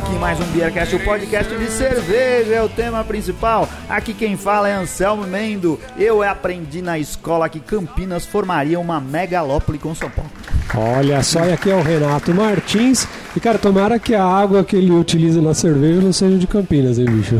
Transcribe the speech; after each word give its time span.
aqui 0.00 0.14
mais 0.14 0.40
um 0.40 0.44
Beercast, 0.44 0.96
o 0.96 1.04
podcast 1.04 1.54
de 1.54 1.70
cerveja, 1.70 2.54
é 2.54 2.62
o 2.62 2.70
tema 2.70 3.04
principal. 3.04 3.68
Aqui 3.86 4.14
quem 4.14 4.34
fala 4.34 4.66
é 4.66 4.72
Anselmo 4.72 5.26
Mendo. 5.26 5.78
Eu 5.98 6.22
aprendi 6.22 6.80
na 6.80 6.98
escola 6.98 7.50
que 7.50 7.60
Campinas 7.60 8.24
formaria 8.24 8.80
uma 8.80 8.98
megalópole 8.98 9.78
com 9.78 9.94
São 9.94 10.08
Paulo. 10.08 10.30
Olha 10.74 11.22
só, 11.22 11.44
e 11.44 11.52
aqui 11.52 11.70
é 11.70 11.74
o 11.74 11.82
Renato 11.82 12.32
Martins. 12.32 13.06
E 13.36 13.40
cara, 13.40 13.58
tomara 13.58 13.98
que 13.98 14.14
a 14.14 14.24
água 14.24 14.64
que 14.64 14.74
ele 14.74 14.90
utiliza 14.90 15.42
na 15.42 15.52
cerveja 15.52 16.00
não 16.00 16.14
seja 16.14 16.38
de 16.38 16.46
Campinas, 16.46 16.98
hein, 16.98 17.04
bicho? 17.04 17.36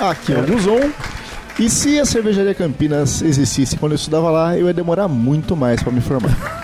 Aqui 0.00 0.32
é 0.32 0.38
o 0.38 0.46
Guzon. 0.46 0.90
E 1.60 1.70
se 1.70 2.00
a 2.00 2.04
cervejaria 2.04 2.54
Campinas 2.54 3.22
existisse 3.22 3.76
quando 3.76 3.92
eu 3.92 3.96
estudava 3.96 4.30
lá, 4.30 4.58
eu 4.58 4.66
ia 4.66 4.74
demorar 4.74 5.06
muito 5.06 5.56
mais 5.56 5.80
para 5.80 5.92
me 5.92 6.00
formar. 6.00 6.57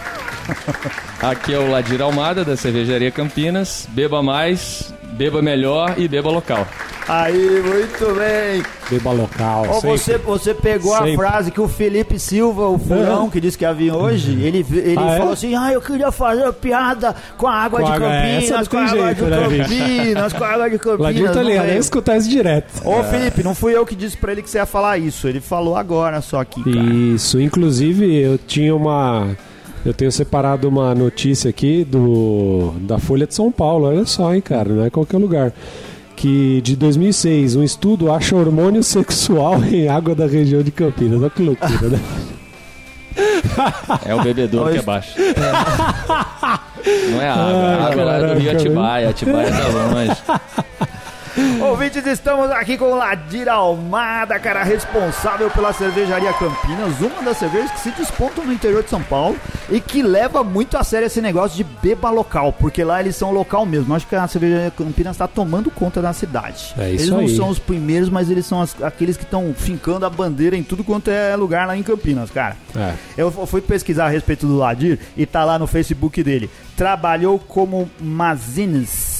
Aqui 1.20 1.54
é 1.54 1.58
o 1.58 1.70
Ladir 1.70 2.00
Almada, 2.02 2.44
da 2.44 2.56
Cervejaria 2.56 3.10
Campinas. 3.10 3.86
Beba 3.90 4.22
mais, 4.22 4.92
beba 5.12 5.40
melhor 5.40 5.94
e 5.96 6.06
beba 6.08 6.30
local. 6.30 6.66
Aí, 7.06 7.34
muito 7.62 8.14
bem. 8.18 8.62
Beba 8.90 9.12
local. 9.12 9.64
Sempre. 9.74 9.88
você, 9.90 10.16
você 10.18 10.54
pegou 10.54 10.94
Sempre. 10.96 11.12
a 11.12 11.16
frase 11.16 11.50
que 11.50 11.60
o 11.60 11.68
Felipe 11.68 12.18
Silva, 12.18 12.66
o 12.68 12.78
furão, 12.78 13.24
Uhum. 13.24 13.30
que 13.30 13.40
disse 13.42 13.58
que 13.58 13.64
ia 13.64 13.74
vir 13.74 13.92
hoje, 13.92 14.32
ele, 14.42 14.64
ele 14.72 14.96
Ah, 14.98 15.10
é? 15.12 15.18
falou 15.18 15.34
assim: 15.34 15.54
ah, 15.54 15.70
eu 15.70 15.82
queria 15.82 16.10
fazer 16.10 16.50
piada 16.54 17.14
com 17.36 17.46
a 17.46 17.54
água 17.54 17.80
Com 17.80 17.86
de 17.86 17.92
é, 17.92 17.98
Campinas, 17.98 18.68
com 18.68 18.76
a 18.78 18.84
água 18.86 19.04
jeito, 19.06 19.24
de 19.24 19.30
né? 19.30 19.36
Campinas, 19.58 20.32
com 20.32 20.44
a 20.44 20.48
água 20.48 20.70
de 20.70 20.78
Campinas. 20.80 21.00
Ladir 21.00 21.30
tá 21.32 21.42
nem 21.64 21.76
escutar 21.78 22.16
isso 22.16 22.28
direto. 22.30 22.86
Ô 22.88 23.02
Felipe, 23.04 23.42
não 23.42 23.54
fui 23.54 23.76
eu 23.76 23.84
que 23.84 23.94
disse 23.94 24.16
pra 24.16 24.32
ele 24.32 24.40
que 24.42 24.48
você 24.48 24.56
ia 24.56 24.66
falar 24.66 24.96
isso. 24.96 25.28
Ele 25.28 25.40
falou 25.42 25.76
agora 25.76 26.22
só 26.22 26.40
aqui, 26.40 26.62
cara. 26.64 26.86
Isso, 26.86 27.38
inclusive 27.38 28.18
eu 28.18 28.38
tinha 28.38 28.74
uma. 28.74 29.28
Eu 29.84 29.92
tenho 29.92 30.10
separado 30.10 30.66
uma 30.68 30.94
notícia 30.94 31.50
aqui 31.50 31.84
do 31.84 32.72
da 32.80 32.98
Folha 32.98 33.26
de 33.26 33.34
São 33.34 33.52
Paulo, 33.52 33.86
olha 33.86 34.06
só, 34.06 34.34
hein, 34.34 34.40
cara, 34.40 34.70
não 34.70 34.84
é 34.84 34.90
qualquer 34.90 35.18
lugar. 35.18 35.52
Que 36.16 36.60
de 36.62 36.74
2006, 36.76 37.56
um 37.56 37.62
estudo 37.62 38.10
acha 38.10 38.34
hormônio 38.34 38.82
sexual 38.84 39.62
em 39.62 39.88
água 39.88 40.14
da 40.14 40.26
região 40.26 40.62
de 40.62 40.70
Campinas. 40.70 41.20
Olha 41.20 41.30
que 41.30 41.42
loucura, 41.42 41.88
né? 41.88 42.00
É 44.04 44.12
o 44.14 44.22
bebedouro 44.22 44.72
que 44.72 44.78
é 44.78 44.82
baixo. 44.82 45.14
Não 47.10 47.22
é 47.22 47.28
a 47.28 47.34
água. 47.34 47.62
A 47.62 47.86
água 47.86 48.04
lá 48.04 48.16
é 48.16 48.34
do 48.34 48.40
Rio 48.40 48.50
Atibaia. 48.50 49.08
Atibaia 49.10 49.50
tá 49.52 49.68
longe. 49.68 50.16
Ouvintes, 51.60 52.06
estamos 52.06 52.50
aqui 52.50 52.76
com 52.78 52.92
o 52.92 52.94
Ladir 52.96 53.48
Almada, 53.48 54.38
cara 54.38 54.62
responsável 54.62 55.50
pela 55.50 55.72
cervejaria 55.72 56.32
Campinas, 56.34 57.00
uma 57.00 57.22
das 57.22 57.38
cervejas 57.38 57.70
que 57.72 57.80
se 57.80 57.90
despontam 57.90 58.44
no 58.44 58.52
interior 58.52 58.82
de 58.84 58.90
São 58.90 59.02
Paulo 59.02 59.36
e 59.68 59.80
que 59.80 60.02
leva 60.02 60.44
muito 60.44 60.76
a 60.76 60.84
sério 60.84 61.06
esse 61.06 61.20
negócio 61.20 61.56
de 61.56 61.64
beba 61.64 62.10
local, 62.10 62.52
porque 62.52 62.84
lá 62.84 63.00
eles 63.00 63.16
são 63.16 63.32
local 63.32 63.66
mesmo. 63.66 63.92
Acho 63.94 64.06
que 64.06 64.14
a 64.14 64.28
cervejaria 64.28 64.70
Campinas 64.70 65.14
está 65.16 65.26
tomando 65.26 65.70
conta 65.70 66.00
da 66.00 66.12
cidade. 66.12 66.72
É 66.78 66.90
isso 66.92 67.04
eles 67.04 67.08
não 67.08 67.18
aí. 67.20 67.36
são 67.36 67.48
os 67.48 67.58
primeiros, 67.58 68.08
mas 68.08 68.30
eles 68.30 68.46
são 68.46 68.60
as- 68.62 68.80
aqueles 68.82 69.16
que 69.16 69.24
estão 69.24 69.52
fincando 69.56 70.06
a 70.06 70.10
bandeira 70.10 70.56
em 70.56 70.62
tudo 70.62 70.84
quanto 70.84 71.10
é 71.10 71.34
lugar 71.34 71.66
lá 71.66 71.76
em 71.76 71.82
Campinas, 71.82 72.30
cara. 72.30 72.56
É. 72.76 72.94
Eu 73.16 73.30
fui 73.46 73.60
pesquisar 73.60 74.06
a 74.06 74.08
respeito 74.08 74.46
do 74.46 74.56
Ladir 74.56 74.98
e 75.16 75.26
tá 75.26 75.44
lá 75.44 75.58
no 75.58 75.66
Facebook 75.66 76.22
dele. 76.22 76.48
Trabalhou 76.76 77.38
como 77.38 77.90
Mazines, 78.00 79.13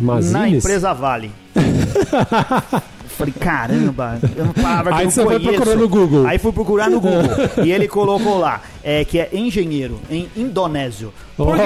na 0.00 0.48
empresa 0.48 0.92
Vale. 0.94 1.30
Falei, 3.18 3.34
caramba, 3.38 4.18
eu 4.36 4.44
não 4.44 4.52
palavra 4.52 4.92
que 4.92 4.98
Aí 5.00 5.04
eu 5.06 5.10
você 5.10 5.20
não 5.20 5.26
foi 5.26 5.40
conheço. 5.40 5.54
procurar 5.56 5.76
no 5.76 5.88
Google. 5.88 6.26
Aí 6.26 6.38
fui 6.38 6.52
procurar 6.52 6.88
no 6.90 7.00
Google. 7.00 7.22
e 7.64 7.72
ele 7.72 7.88
colocou 7.88 8.38
lá, 8.38 8.62
é, 8.82 9.04
que 9.04 9.18
é 9.18 9.28
engenheiro 9.32 10.00
em 10.08 10.28
indonésio. 10.36 11.12
Por 11.36 11.56
quê? 11.56 11.62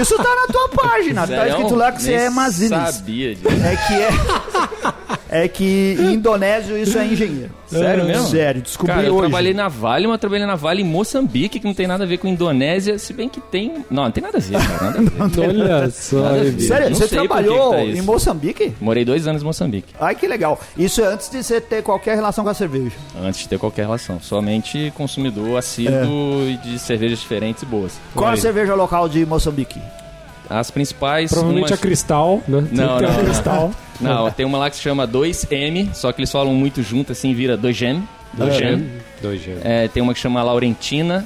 Isso 0.00 0.16
tá 0.16 0.24
na 0.34 0.46
tua 0.52 0.68
página, 0.70 1.26
tá 1.26 1.48
escrito 1.48 1.74
lá 1.74 1.92
que 1.92 2.02
você 2.02 2.12
é 2.12 2.30
Mazines. 2.30 2.70
sabia 2.94 3.34
disso. 3.34 3.48
É 3.48 3.76
que 3.76 3.94
é. 3.94 4.96
É 5.28 5.48
que 5.48 5.96
em 5.98 6.14
indonésio 6.14 6.78
isso 6.78 6.96
é 6.98 7.04
engenheiro. 7.06 7.50
Sério 7.66 8.04
mesmo? 8.04 8.28
Sério, 8.28 8.62
descobri 8.62 8.94
Cara, 8.94 9.06
eu 9.08 9.12
hoje. 9.14 9.22
trabalhei 9.22 9.52
na 9.52 9.66
Vale, 9.68 10.06
mas 10.06 10.14
eu 10.14 10.18
trabalhei 10.18 10.46
na 10.46 10.54
Vale 10.54 10.82
em 10.82 10.84
Moçambique, 10.84 11.58
que 11.58 11.66
não 11.66 11.74
tem 11.74 11.86
nada 11.88 12.04
a 12.04 12.06
ver 12.06 12.18
com 12.18 12.28
Indonésia, 12.28 12.96
se 12.96 13.12
bem 13.12 13.28
que 13.28 13.40
tem... 13.40 13.84
Não, 13.90 14.04
não 14.04 14.10
tem 14.12 14.22
nada 14.22 14.38
a 14.38 14.40
ver, 14.40 14.52
cara, 14.52 15.00
nada 15.00 15.24
a 15.24 15.26
ver. 15.26 15.48
Olha 15.48 15.90
só. 15.90 16.28
Sério, 16.60 16.90
Não 16.90 16.96
você 16.96 17.02
por 17.02 17.08
que 17.08 17.14
trabalhou 17.16 17.70
que 17.70 17.76
tá 17.76 17.82
em 17.82 18.02
Moçambique? 18.02 18.72
Morei 18.80 19.04
dois 19.04 19.26
anos 19.26 19.42
em 19.42 19.44
Moçambique, 19.44 19.92
Ai, 20.00 20.14
que 20.14 20.25
legal. 20.28 20.60
Isso 20.76 21.00
é 21.00 21.06
antes 21.06 21.28
de 21.30 21.42
você 21.42 21.60
ter 21.60 21.82
qualquer 21.82 22.14
relação 22.16 22.44
com 22.44 22.50
a 22.50 22.54
cerveja. 22.54 22.94
antes 23.22 23.40
de 23.40 23.48
ter 23.48 23.58
qualquer 23.58 23.82
relação. 23.82 24.20
Somente 24.20 24.92
consumidor 24.96 25.58
assíduo 25.58 26.48
e 26.48 26.56
de 26.56 26.78
cervejas 26.78 27.20
diferentes 27.20 27.62
e 27.62 27.66
boas. 27.66 27.92
Qual 28.14 28.30
a 28.30 28.36
cerveja 28.36 28.74
local 28.74 29.08
de 29.08 29.24
Moçambique? 29.26 29.80
As 30.48 30.70
principais... 30.70 31.30
Provavelmente 31.32 31.64
umas- 31.64 31.72
a 31.72 31.76
Cristal, 31.76 32.40
né? 32.46 32.60
Não, 32.60 32.64
Tem 32.68 32.76
não, 32.76 32.96
a 32.96 33.00
não. 33.02 33.24
Cristal. 33.24 33.70
Não, 34.00 34.30
tem 34.30 34.46
uma 34.46 34.58
lá 34.58 34.70
que 34.70 34.76
se 34.76 34.82
chama 34.82 35.06
2M, 35.08 35.92
só 35.94 36.12
que 36.12 36.20
eles 36.20 36.30
falam 36.30 36.54
muito 36.54 36.82
junto, 36.82 37.10
assim, 37.12 37.34
vira 37.34 37.56
2Gem. 37.58 38.02
2Gem. 38.38 38.84
Dois 39.22 39.40
gêmeos. 39.42 39.62
É, 39.64 39.88
tem 39.88 40.02
uma 40.02 40.12
que 40.12 40.20
chama 40.20 40.42
Laurentina. 40.42 41.24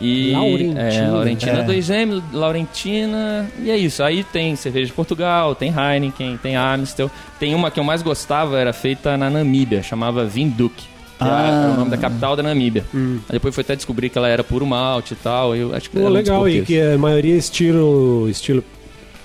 E, 0.00 0.32
Laurentina. 0.32 0.80
É, 0.80 1.08
Laurentina 1.10 1.52
É. 1.60 1.64
2M, 1.66 2.22
Laurentina. 2.32 3.50
E 3.62 3.70
é 3.70 3.76
isso. 3.76 4.02
Aí 4.02 4.24
tem 4.24 4.56
cerveja 4.56 4.86
de 4.86 4.92
Portugal, 4.92 5.54
tem 5.54 5.70
Heineken, 5.76 6.38
tem 6.42 6.56
Amstel. 6.56 7.10
Tem 7.38 7.54
uma 7.54 7.70
que 7.70 7.78
eu 7.78 7.84
mais 7.84 8.00
gostava, 8.02 8.58
era 8.58 8.72
feita 8.72 9.16
na 9.16 9.28
Namíbia, 9.28 9.82
chamava 9.82 10.24
Vinduk. 10.24 10.74
Que 10.74 10.88
Ah. 11.28 11.64
era 11.66 11.72
o 11.74 11.76
nome 11.76 11.90
da 11.90 11.98
capital 11.98 12.34
da 12.34 12.42
Namíbia. 12.42 12.82
Aí 12.94 13.20
depois 13.32 13.54
foi 13.54 13.60
até 13.62 13.76
descobrir 13.76 14.08
que 14.08 14.16
ela 14.16 14.26
era 14.28 14.42
puro 14.42 14.64
malte 14.66 15.12
e 15.12 15.16
tal. 15.16 15.54
Eu 15.54 15.74
acho 15.74 15.90
que 15.90 15.98
Pô, 15.98 16.08
legal, 16.08 16.48
e 16.48 16.62
que 16.62 16.80
a 16.80 16.96
maioria 16.96 17.34
é 17.34 17.36
estilo, 17.38 18.26
estilo 18.30 18.64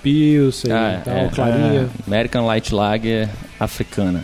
Pilsen 0.02 0.70
Ah, 0.72 0.98
e 1.00 1.04
tal, 1.04 1.16
é, 1.16 1.28
clarinha. 1.28 1.80
é, 1.80 1.86
American 2.06 2.44
Light 2.46 2.74
Lager 2.74 3.28
africana. 3.58 4.22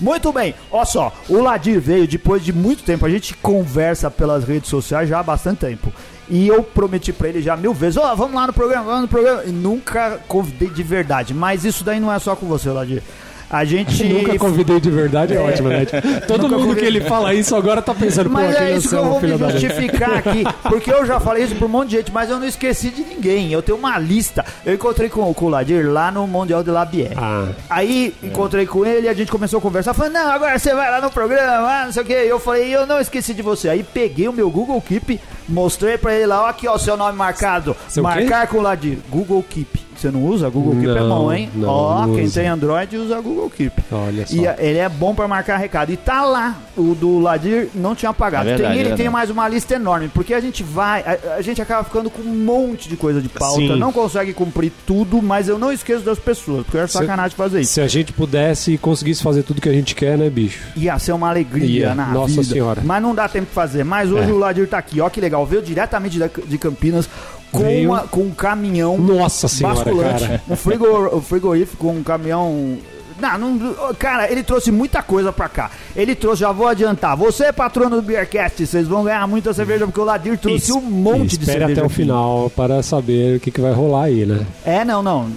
Muito 0.00 0.32
bem, 0.32 0.54
olha 0.70 0.84
só, 0.84 1.12
o 1.28 1.40
Ladir 1.40 1.80
veio 1.80 2.06
depois 2.06 2.44
de 2.44 2.52
muito 2.52 2.84
tempo, 2.84 3.04
a 3.04 3.10
gente 3.10 3.34
conversa 3.34 4.10
pelas 4.10 4.44
redes 4.44 4.70
sociais 4.70 5.08
já 5.08 5.18
há 5.18 5.22
bastante 5.22 5.58
tempo. 5.58 5.92
E 6.30 6.46
eu 6.46 6.62
prometi 6.62 7.12
pra 7.12 7.28
ele 7.28 7.40
já 7.40 7.56
mil 7.56 7.72
vezes, 7.72 7.96
ó, 7.96 8.14
vamos 8.14 8.34
lá 8.34 8.46
no 8.46 8.52
programa, 8.52 8.84
vamos 8.84 9.02
no 9.02 9.08
programa. 9.08 9.44
E 9.44 9.50
nunca 9.50 10.20
convidei 10.28 10.68
de 10.68 10.82
verdade. 10.82 11.32
Mas 11.32 11.64
isso 11.64 11.82
daí 11.82 11.98
não 11.98 12.12
é 12.12 12.18
só 12.18 12.36
com 12.36 12.46
você, 12.46 12.68
Ladir. 12.68 13.02
A 13.50 13.64
gente. 13.64 14.04
Nunca 14.04 14.38
convidei 14.38 14.78
de 14.80 14.90
verdade, 14.90 15.34
é, 15.34 15.40
ótimo, 15.40 15.68
né? 15.70 15.86
Todo 16.26 16.42
Nunca 16.42 16.56
mundo 16.56 16.68
convidei. 16.68 16.82
que 16.82 16.98
ele 16.98 17.00
fala 17.02 17.32
isso 17.34 17.56
agora 17.56 17.80
tá 17.80 17.94
pensando, 17.94 18.28
pô, 18.28 18.34
Mas 18.34 18.54
aquele 18.54 18.70
é 18.70 18.76
isso 18.76 18.88
que 18.90 18.94
eu 18.94 19.04
vou 19.04 19.20
me 19.20 19.38
justificar 19.38 20.18
aqui, 20.18 20.44
porque 20.64 20.92
eu 20.92 21.06
já 21.06 21.18
falei 21.18 21.44
isso 21.44 21.54
pra 21.54 21.66
um 21.66 21.68
monte 21.70 21.90
de 21.90 21.96
gente, 21.96 22.12
mas 22.12 22.28
eu 22.28 22.38
não 22.38 22.46
esqueci 22.46 22.90
de 22.90 23.02
ninguém. 23.02 23.50
Eu 23.52 23.62
tenho 23.62 23.78
uma 23.78 23.98
lista. 23.98 24.44
Eu 24.66 24.74
encontrei 24.74 25.08
com, 25.08 25.32
com 25.32 25.46
o 25.46 25.48
Ladir 25.48 25.90
lá 25.90 26.10
no 26.10 26.26
Mundial 26.26 26.62
de 26.62 26.70
Labier. 26.70 27.12
Ah, 27.16 27.48
Aí 27.70 28.14
encontrei 28.22 28.66
com 28.66 28.84
ele 28.84 29.06
e 29.06 29.08
a 29.08 29.14
gente 29.14 29.30
começou 29.30 29.58
a 29.58 29.62
conversar. 29.62 29.94
Falei, 29.94 30.12
não, 30.12 30.30
agora 30.30 30.58
você 30.58 30.74
vai 30.74 30.90
lá 30.90 31.00
no 31.00 31.10
programa, 31.10 31.68
ah, 31.68 31.84
não 31.86 31.92
sei 31.92 32.02
o 32.02 32.06
que. 32.06 32.12
Eu 32.12 32.38
falei, 32.38 32.74
eu 32.74 32.86
não 32.86 33.00
esqueci 33.00 33.32
de 33.32 33.42
você. 33.42 33.68
Aí 33.68 33.82
peguei 33.82 34.28
o 34.28 34.32
meu 34.32 34.50
Google 34.50 34.80
Keep, 34.82 35.18
mostrei 35.48 35.96
pra 35.96 36.14
ele 36.14 36.26
lá, 36.26 36.42
ó, 36.44 36.46
aqui, 36.48 36.68
ó, 36.68 36.76
seu 36.76 36.96
nome 36.96 37.16
marcado. 37.16 37.74
Seu 37.88 38.02
Marcar 38.02 38.46
com 38.46 38.58
o 38.58 38.62
Ladir. 38.62 38.98
Google 39.08 39.42
Keep. 39.48 39.87
Você 39.98 40.10
não 40.10 40.24
usa? 40.24 40.48
Google 40.48 40.74
Keep 40.76 40.86
é 40.96 41.00
Não, 41.00 41.08
bom, 41.08 41.32
hein? 41.32 41.50
não, 41.54 41.68
ó, 41.68 42.06
não 42.06 42.14
quem 42.14 42.30
tem 42.30 42.46
Android 42.46 42.96
usa 42.96 43.20
Google 43.20 43.50
Keep. 43.50 43.82
olha 43.90 44.26
só. 44.26 44.34
E 44.34 44.46
ele 44.64 44.78
é 44.78 44.88
bom 44.88 45.14
pra 45.14 45.26
marcar 45.26 45.56
recado. 45.56 45.90
E 45.92 45.96
tá 45.96 46.24
lá. 46.24 46.56
O 46.76 46.94
do 46.94 47.18
Ladir 47.18 47.68
não 47.74 47.94
tinha 47.96 48.10
apagado. 48.10 48.48
É 48.48 48.52
verdade, 48.52 48.74
tem, 48.74 48.80
ele 48.84 48.92
é 48.92 48.96
tem 48.96 49.08
mais 49.10 49.28
uma 49.30 49.48
lista 49.48 49.74
enorme. 49.74 50.08
Porque 50.08 50.32
a 50.32 50.40
gente 50.40 50.62
vai. 50.62 51.00
A, 51.02 51.34
a 51.38 51.42
gente 51.42 51.60
acaba 51.60 51.82
ficando 51.82 52.08
com 52.08 52.22
um 52.22 52.32
monte 52.44 52.88
de 52.88 52.96
coisa 52.96 53.20
de 53.20 53.28
pauta. 53.28 53.56
Sim. 53.60 53.76
Não 53.76 53.92
consegue 53.92 54.32
cumprir 54.32 54.70
tudo, 54.86 55.20
mas 55.20 55.48
eu 55.48 55.58
não 55.58 55.72
esqueço 55.72 56.04
das 56.04 56.18
pessoas. 56.18 56.64
Porque 56.64 56.78
é 56.78 56.86
Se- 56.86 56.92
sacanagem 56.92 57.36
fazer 57.36 57.60
isso. 57.62 57.72
Se 57.72 57.80
a 57.80 57.88
gente 57.88 58.12
pudesse 58.12 58.74
e 58.74 58.78
conseguisse 58.78 59.22
fazer 59.22 59.42
tudo 59.42 59.60
que 59.60 59.68
a 59.68 59.72
gente 59.72 59.94
quer, 59.96 60.16
né, 60.16 60.30
bicho? 60.30 60.60
Ia 60.76 60.96
ser 61.00 61.10
uma 61.12 61.28
alegria 61.28 61.88
Ia, 61.88 61.94
na 61.96 62.06
nossa 62.06 62.34
vida. 62.40 62.44
senhora. 62.44 62.82
Mas 62.84 63.02
não 63.02 63.14
dá 63.14 63.28
tempo 63.28 63.46
de 63.46 63.52
fazer. 63.52 63.82
Mas 63.84 64.12
hoje 64.12 64.30
É. 64.30 64.32
o 64.32 64.38
Ladir 64.38 64.68
tá 64.68 64.78
aqui. 64.78 65.00
Ó 65.00 65.08
que 65.10 65.20
legal. 65.20 65.44
Veio 65.44 65.60
diretamente 65.62 66.18
da- 66.18 66.28
de 66.46 66.58
Campinas 66.58 67.08
com, 67.52 67.58
Veio. 67.60 67.90
uma- 67.90 68.02
com 68.02 68.20
um 68.22 68.30
caminhão 68.30 68.96
Nossa 68.98 69.48
senhora, 69.48 69.76
basculante. 69.76 70.24
cara. 70.24 70.42
Um 70.48 70.56
frigo- 70.56 71.16
um 71.16 71.20
frigorífico 71.20 71.86
com 71.86 71.92
um 71.96 72.02
caminhão. 72.02 72.76
Não, 73.20 73.36
não, 73.36 73.74
cara, 73.98 74.30
ele 74.30 74.44
trouxe 74.44 74.70
muita 74.70 75.02
coisa 75.02 75.32
pra 75.32 75.48
cá. 75.48 75.72
Ele 75.96 76.14
trouxe, 76.14 76.40
já 76.42 76.52
vou 76.52 76.68
adiantar. 76.68 77.16
Você 77.16 77.46
é 77.46 77.52
patrono 77.52 77.96
do 77.96 78.02
Beercast, 78.02 78.64
vocês 78.64 78.86
vão 78.86 79.02
ganhar 79.02 79.26
muita 79.26 79.52
cerveja, 79.52 79.86
porque 79.86 80.00
o 80.00 80.04
Ladir 80.04 80.38
trouxe 80.38 80.72
um 80.72 80.80
monte 80.80 81.36
de 81.36 81.42
Espere 81.42 81.58
cerveja. 81.58 81.80
até 81.80 81.86
o 81.86 81.90
final 81.90 82.48
para 82.54 82.80
saber 82.80 83.36
o 83.36 83.40
que, 83.40 83.50
que 83.50 83.60
vai 83.60 83.72
rolar 83.72 84.04
aí, 84.04 84.24
né? 84.24 84.46
É, 84.64 84.84
não, 84.84 85.02
não. 85.02 85.28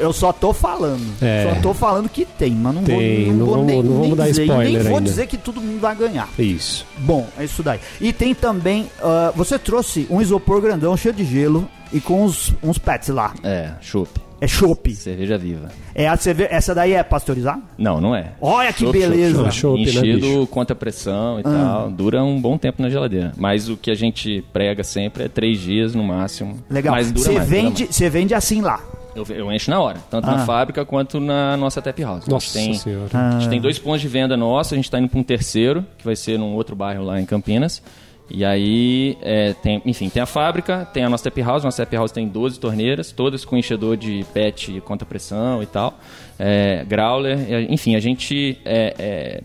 Eu 0.00 0.12
só 0.12 0.32
tô 0.32 0.52
falando. 0.52 1.02
É. 1.22 1.48
Só 1.54 1.60
tô 1.60 1.74
falando 1.74 2.08
que 2.08 2.24
tem, 2.24 2.52
mas 2.52 2.74
não 2.74 2.82
Tem, 2.84 3.26
vou, 3.26 3.34
não 3.34 3.46
vou 3.46 3.54
vamos- 3.56 3.66
nem, 3.66 3.82
não 3.82 3.90
vamos 3.92 4.06
nem 4.08 4.16
dar 4.16 4.26
dizer. 4.26 4.42
Spoiler 4.44 4.72
nem 4.72 4.82
vou 4.82 4.98
ainda. 4.98 5.10
dizer 5.10 5.26
que 5.26 5.36
todo 5.36 5.60
mundo 5.60 5.80
vai 5.80 5.94
ganhar. 5.96 6.28
Isso. 6.38 6.86
Bom, 6.98 7.26
é 7.38 7.44
isso 7.44 7.62
daí. 7.62 7.80
E 8.00 8.12
tem 8.12 8.34
também. 8.34 8.86
ah, 9.02 9.32
você 9.34 9.58
trouxe 9.58 10.06
um 10.10 10.20
isopor 10.20 10.60
grandão 10.60 10.96
cheio 10.96 11.14
de 11.14 11.24
gelo 11.24 11.68
e 11.92 12.00
com 12.00 12.24
uns, 12.24 12.54
uns 12.62 12.78
pets 12.78 13.08
lá. 13.08 13.32
É, 13.42 13.72
chopp. 13.80 14.10
É 14.40 14.46
chopp. 14.46 14.94
Cerveja 14.94 15.36
viva. 15.36 15.68
É 15.92 16.06
a 16.06 16.16
cerve... 16.16 16.46
Essa 16.48 16.72
daí 16.72 16.92
é 16.92 17.02
pasteurizar? 17.02 17.58
Não, 17.76 18.00
não 18.00 18.14
é. 18.14 18.34
Olha 18.40 18.72
que 18.72 18.84
Chopp, 18.84 18.92
beleza. 18.96 19.50
Chopp, 19.50 19.78
né, 19.84 19.90
Enchido 19.90 20.20
bicho? 20.20 20.46
contra 20.46 20.76
pressão 20.76 21.38
e 21.40 21.42
Ah. 21.44 21.50
tal. 21.50 21.90
Dura 21.90 22.22
um 22.22 22.40
bom 22.40 22.56
tempo 22.56 22.80
na 22.80 22.88
geladeira. 22.88 23.32
Mas 23.36 23.68
o 23.68 23.76
que 23.76 23.90
a 23.90 23.96
gente 23.96 24.44
prega 24.52 24.84
sempre 24.84 25.24
é 25.24 25.28
três 25.28 25.58
dias 25.58 25.92
no 25.92 26.04
máximo. 26.04 26.56
Legal. 26.70 26.94
Mas 26.94 27.10
dura 27.10 27.24
Você 27.24 27.32
dura 27.32 27.44
vende, 27.44 27.88
você 27.90 28.08
vende 28.08 28.32
assim 28.32 28.60
lá. 28.60 28.80
Eu, 29.18 29.36
eu 29.36 29.52
encho 29.52 29.70
na 29.70 29.80
hora. 29.80 29.98
Tanto 30.10 30.28
Ah. 30.28 30.36
na 30.36 30.46
fábrica 30.46 30.84
quanto 30.84 31.18
na 31.20 31.56
nossa 31.56 31.80
tap 31.82 31.98
house. 32.00 32.16
A 32.18 32.20
gente 32.20 32.30
Nossa 32.30 32.58
tem, 32.58 32.74
senhora. 32.74 33.08
Ah. 33.12 33.28
A 33.36 33.40
gente 33.40 33.48
tem 33.50 33.60
dois 33.60 33.78
pontos 33.78 34.00
de 34.00 34.08
venda 34.08 34.36
nossos. 34.36 34.72
A 34.72 34.76
gente 34.76 34.84
está 34.84 34.98
indo 34.98 35.08
para 35.08 35.18
um 35.18 35.22
terceiro, 35.22 35.84
que 35.98 36.04
vai 36.04 36.16
ser 36.16 36.38
num 36.38 36.54
outro 36.54 36.74
bairro 36.76 37.04
lá 37.04 37.20
em 37.20 37.26
Campinas. 37.26 37.82
E 38.30 38.44
aí, 38.44 39.16
é, 39.22 39.54
tem, 39.54 39.80
enfim, 39.86 40.10
tem 40.10 40.20
a 40.22 40.26
fábrica, 40.26 40.86
tem 40.92 41.02
a 41.02 41.08
nossa 41.08 41.24
tap 41.30 41.38
house. 41.40 41.64
Nossa 41.64 41.84
tap 41.86 41.94
house 41.94 42.12
tem 42.12 42.28
12 42.28 42.60
torneiras, 42.60 43.10
todas 43.10 43.42
com 43.44 43.56
enchedor 43.56 43.96
de 43.96 44.24
PET 44.34 44.82
contra 44.82 45.06
pressão 45.06 45.62
e 45.62 45.66
tal. 45.66 45.98
É, 46.38 46.84
growler, 46.86 47.38
enfim, 47.70 47.96
a 47.96 48.00
gente 48.00 48.58
é, 48.66 48.94
é, 48.98 49.40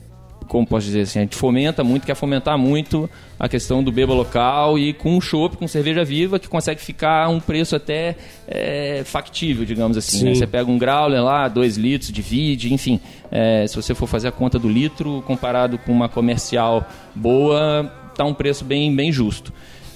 como 0.54 0.68
posso 0.68 0.86
dizer 0.86 1.02
assim, 1.02 1.18
a 1.18 1.22
gente 1.24 1.36
fomenta 1.36 1.84
muito, 1.84 2.06
quer 2.06 2.14
fomentar 2.14 2.60
muito 2.60 3.10
a 3.40 3.50
questão 3.50 3.84
do 3.84 3.92
beba 3.92 4.14
local 4.14 4.78
e 4.78 4.94
com 4.94 5.18
um 5.18 5.20
chopp, 5.20 5.58
com 5.58 5.68
cerveja 5.68 6.06
viva, 6.06 6.38
que 6.38 6.48
consegue 6.48 6.80
ficar 6.80 7.28
um 7.28 7.40
preço 7.40 7.76
até 7.76 8.16
é, 8.48 9.02
factível, 9.04 9.66
digamos 9.66 9.98
assim. 9.98 10.26
né? 10.26 10.36
Você 10.36 10.46
pega 10.46 10.70
um 10.70 10.78
growler 10.78 11.24
lá, 11.24 11.48
2 11.48 11.76
litros, 11.78 12.12
divide, 12.12 12.72
enfim. 12.72 13.00
é, 13.32 13.66
se 13.66 13.76
você 13.76 13.96
for 13.96 14.06
fazer 14.06 14.28
a 14.28 14.32
conta 14.32 14.60
do 14.60 14.70
litro, 14.70 15.24
comparado 15.26 15.80
com 15.80 15.92
uma 15.92 16.08
comercial 16.08 16.88
boa, 17.16 17.92
tá 18.16 18.24
um 18.24 18.34
preço 18.36 18.64
bem, 18.64 18.96
bem 18.96 19.12
justo. 19.12 19.52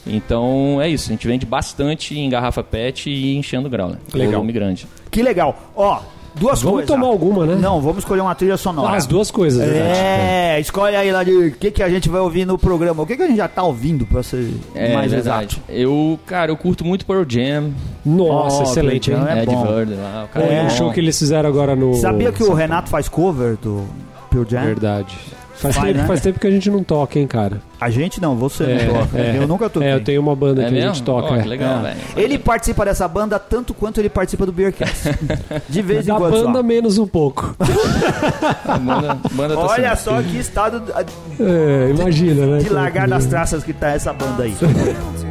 Então 0.07 0.81
é 0.81 0.89
isso, 0.89 1.09
a 1.09 1.11
gente 1.11 1.27
vende 1.27 1.45
bastante 1.45 2.17
em 2.17 2.27
garrafa 2.31 2.63
PET 2.63 3.11
e 3.11 3.35
enchendo 3.37 3.69
growler. 3.69 3.99
Legal. 4.11 4.31
Volume 4.31 4.53
grande. 4.53 4.87
Que 5.11 5.21
legal. 5.21 5.71
Ó, 5.75 6.01
duas 6.39 6.61
Vamos 6.61 6.79
coisas. 6.79 6.87
tomar 6.95 7.07
alguma, 7.07 7.45
né? 7.45 7.55
Não, 7.55 7.81
vamos 7.81 7.99
escolher 7.99 8.21
uma 8.21 8.33
trilha 8.35 8.57
sonora. 8.57 8.93
Ah, 8.93 8.95
as 8.97 9.05
duas 9.05 9.29
coisas, 9.31 9.59
verdade. 9.67 9.99
É, 9.99 10.59
escolhe 10.59 10.95
aí 10.95 11.11
lá 11.11 11.23
de 11.23 11.31
o 11.31 11.51
que, 11.51 11.71
que 11.71 11.83
a 11.83 11.89
gente 11.89 12.07
vai 12.09 12.21
ouvir 12.21 12.45
no 12.45 12.57
programa. 12.57 13.03
O 13.03 13.05
que, 13.05 13.15
que 13.17 13.23
a 13.23 13.27
gente 13.27 13.37
já 13.37 13.47
tá 13.47 13.63
ouvindo, 13.63 14.05
pra 14.05 14.23
ser 14.23 14.51
É 14.75 14.93
mais 14.93 15.11
verdade. 15.11 15.55
exato. 15.57 15.61
Eu, 15.69 16.19
cara, 16.25 16.51
eu 16.51 16.57
curto 16.57 16.85
muito 16.85 17.05
Pearl 17.05 17.23
Jam, 17.27 17.71
Nossa, 18.05 18.59
Ó, 18.59 18.63
excelente, 18.63 19.11
hein? 19.11 19.17
É 19.27 19.43
Ed 19.43 19.45
bom. 19.53 19.65
Verde 19.65 19.93
lá. 19.95 20.25
O 20.25 20.33
cara 20.33 20.45
É. 20.45 20.63
é 20.63 20.65
O 20.65 20.69
show 20.69 20.91
que 20.91 20.99
eles 20.99 21.17
fizeram 21.17 21.49
agora 21.49 21.75
no. 21.75 21.93
Sabia 21.95 22.31
que 22.31 22.43
o 22.43 22.53
Renato 22.53 22.89
faz 22.89 23.07
cover 23.09 23.57
do 23.57 23.83
Pearl 24.29 24.45
Jam? 24.47 24.63
Verdade. 24.63 25.17
Faz, 25.57 25.75
Faz, 25.75 25.87
tempo, 25.87 25.97
né? 25.99 26.05
faz 26.07 26.21
tempo 26.21 26.39
que 26.39 26.45
a 26.45 26.51
gente 26.51 26.69
não 26.69 26.83
toca, 26.83 27.17
hein, 27.17 27.25
cara. 27.25 27.59
A 27.81 27.89
gente 27.89 28.21
não, 28.21 28.35
você 28.35 28.63
É, 28.63 28.85
não 28.85 28.93
toca. 28.93 29.17
é. 29.17 29.37
Eu 29.37 29.47
nunca 29.47 29.69
toquei. 29.69 29.89
É, 29.89 29.93
eu 29.95 30.03
tenho 30.03 30.21
uma 30.21 30.35
banda 30.35 30.61
É 30.63 30.69
que 30.69 30.77
a 30.77 30.81
gente 30.81 31.01
toca. 31.01 31.33
Ó, 31.33 31.35
é. 31.35 31.41
que 31.41 31.47
legal, 31.47 31.79
É. 31.79 31.81
velho. 31.81 31.97
Ele 32.15 32.37
participa 32.37 32.85
dessa 32.85 33.07
banda 33.07 33.39
tanto 33.39 33.73
quanto 33.73 33.99
ele 33.99 34.07
participa 34.09 34.45
do 34.45 34.51
Beercast. 34.51 35.09
De 35.67 35.81
vez 35.81 36.05
em 36.05 36.11
Da 36.11 36.17
quando 36.17 36.31
banda 36.31 36.59
só. 36.59 36.63
menos 36.63 36.97
um 36.99 37.07
pouco. 37.07 37.55
Banda, 38.81 39.17
banda 39.33 39.55
tá 39.55 39.61
Olha 39.61 39.95
sendo- 39.95 40.15
só 40.15 40.21
que 40.21 40.37
estado 40.37 40.83
É, 41.39 41.89
imagina, 41.89 42.45
né? 42.45 42.57
de 42.59 42.69
largar 42.69 43.07
das 43.07 43.25
traças 43.25 43.63
que 43.63 43.73
tá 43.73 43.89
essa 43.89 44.13
banda 44.13 44.43
aí. 44.43 44.53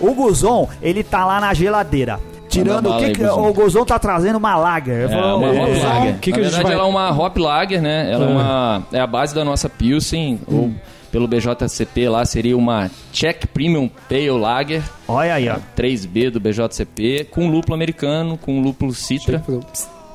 O 0.00 0.14
Guzon, 0.14 0.68
ele 0.82 1.02
tá 1.02 1.24
lá 1.24 1.40
na 1.40 1.52
geladeira. 1.54 2.18
Tirando 2.48 2.90
o 2.90 2.96
que, 2.98 3.04
aí, 3.06 3.12
que 3.12 3.22
Guzon. 3.22 3.48
o 3.48 3.52
Guzon 3.52 3.84
tá 3.84 3.98
trazendo 3.98 4.36
uma 4.36 4.56
lager. 4.56 5.04
É, 5.04 5.08
falo, 5.08 5.38
uma 5.38 5.48
"Ô, 5.48 5.62
hop 5.64 5.82
lager. 5.82 6.14
o 6.14 6.18
que 6.18 6.32
que 6.32 6.38
Na 6.40 6.46
a 6.46 6.48
gente 6.48 6.52
verdade, 6.52 6.62
vai- 6.62 6.72
ela 6.74 6.82
é 6.82 6.86
uma 6.86 7.10
hop 7.10 7.36
lager, 7.38 7.82
né? 7.82 8.10
Ela 8.12 8.24
é, 8.24 8.28
É. 8.28 8.30
uma 8.32 8.82
é 8.92 9.00
a 9.00 9.06
base 9.06 9.34
da 9.34 9.44
nossa 9.44 9.68
Pilsen, 9.68 10.40
ou 10.46 10.70
pelo 11.12 11.26
BJCP 11.28 12.08
lá 12.08 12.24
seria 12.24 12.56
uma 12.56 12.90
Czech 13.12 13.46
Premium 13.48 13.88
Pale 14.08 14.30
Lager, 14.30 14.82
Olha 15.08 15.34
aí, 15.34 15.48
ó. 15.48 15.56
3B 15.74 16.30
do 16.30 16.38
BJCP, 16.40 17.24
com 17.30 17.48
lúpulo 17.48 17.74
americano, 17.74 18.38
com 18.38 18.60
lúpulo 18.62 18.92
citra. 18.94 19.42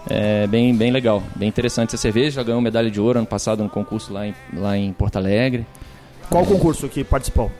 É 0.09 0.47
bem, 0.47 0.73
bem 0.75 0.89
legal, 0.91 1.21
bem 1.35 1.47
interessante 1.47 1.89
essa 1.89 1.97
cerveja. 1.97 2.31
Já 2.37 2.43
ganhou 2.43 2.59
medalha 2.61 2.89
de 2.89 2.99
ouro 2.99 3.19
ano 3.19 3.27
passado 3.27 3.61
no 3.63 3.69
concurso 3.69 4.11
lá 4.11 4.25
em, 4.27 4.33
lá 4.53 4.75
em 4.75 4.91
Porto 4.93 5.17
Alegre. 5.17 5.65
Qual 6.29 6.43
concurso 6.45 6.87
que 6.87 7.03
participou? 7.03 7.51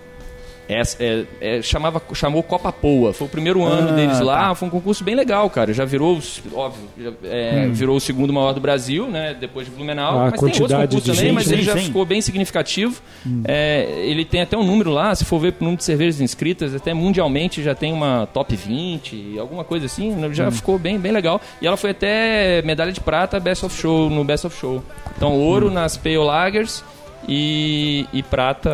Essa, 0.73 0.97
é, 1.03 1.25
é, 1.41 1.61
chamava, 1.61 2.01
chamou 2.13 2.41
Copa 2.41 2.71
Poa. 2.71 3.13
Foi 3.13 3.27
o 3.27 3.29
primeiro 3.29 3.63
ano 3.63 3.89
Ah, 3.89 3.91
deles 3.93 4.19
lá. 4.21 4.47
tá. 4.49 4.55
Foi 4.55 4.67
um 4.67 4.71
concurso 4.71 5.03
bem 5.03 5.15
legal, 5.15 5.49
cara. 5.49 5.73
Já 5.73 5.83
virou, 5.83 6.15
os- 6.15 6.41
óbvio, 6.53 6.83
já, 6.97 7.11
é, 7.25 7.65
Hum. 7.67 7.73
virou 7.73 7.97
o 7.97 7.99
segundo 7.99 8.31
maior 8.31 8.53
do 8.53 8.61
Brasil, 8.61 9.07
né? 9.07 9.35
Depois 9.39 9.67
de 9.67 9.73
Blumenau. 9.73 10.17
A 10.19 10.29
mas 10.29 10.33
tem 10.39 10.43
outros 10.43 10.59
quantidade 10.59 10.83
concursos 10.87 11.07
também, 11.17 11.25
gente, 11.29 11.35
mas 11.35 11.45
sim, 11.47 11.53
ele 11.53 11.63
já 11.63 11.73
sim. 11.77 11.85
ficou 11.85 12.05
bem 12.05 12.21
significativo. 12.21 13.01
É, 13.45 13.85
ele 14.05 14.23
tem 14.23 14.41
até 14.41 14.57
um 14.57 14.63
número 14.63 14.91
lá, 14.91 15.13
se 15.13 15.25
for 15.25 15.39
ver 15.39 15.49
o 15.59 15.63
número 15.63 15.77
de 15.77 15.83
cervejas 15.83 16.21
inscritas, 16.21 16.73
até 16.73 16.93
mundialmente 16.93 17.61
já 17.61 17.75
tem 17.75 17.91
uma 17.91 18.27
top 18.33 18.55
20, 18.55 19.37
alguma 19.39 19.63
coisa 19.63 19.85
assim. 19.87 20.15
Já 20.31 20.49
ficou 20.51 20.79
bem, 20.79 20.97
bem 20.97 21.11
legal. 21.11 21.41
E 21.61 21.67
ela 21.67 21.75
foi 21.77 21.89
até 21.91 22.61
medalha 22.63 22.91
de 22.93 22.99
prata 23.01 23.39
Best 23.39 23.65
of 23.65 23.77
Show, 23.77 24.09
no 24.09 24.23
Best 24.23 24.47
of 24.47 24.57
Show. 24.57 24.81
Então, 25.17 25.33
ouro 25.33 25.69
nas 25.69 25.97
Pale 25.97 26.17
Lagers 26.17 26.83
e, 27.27 28.05
e 28.13 28.23
prata 28.23 28.69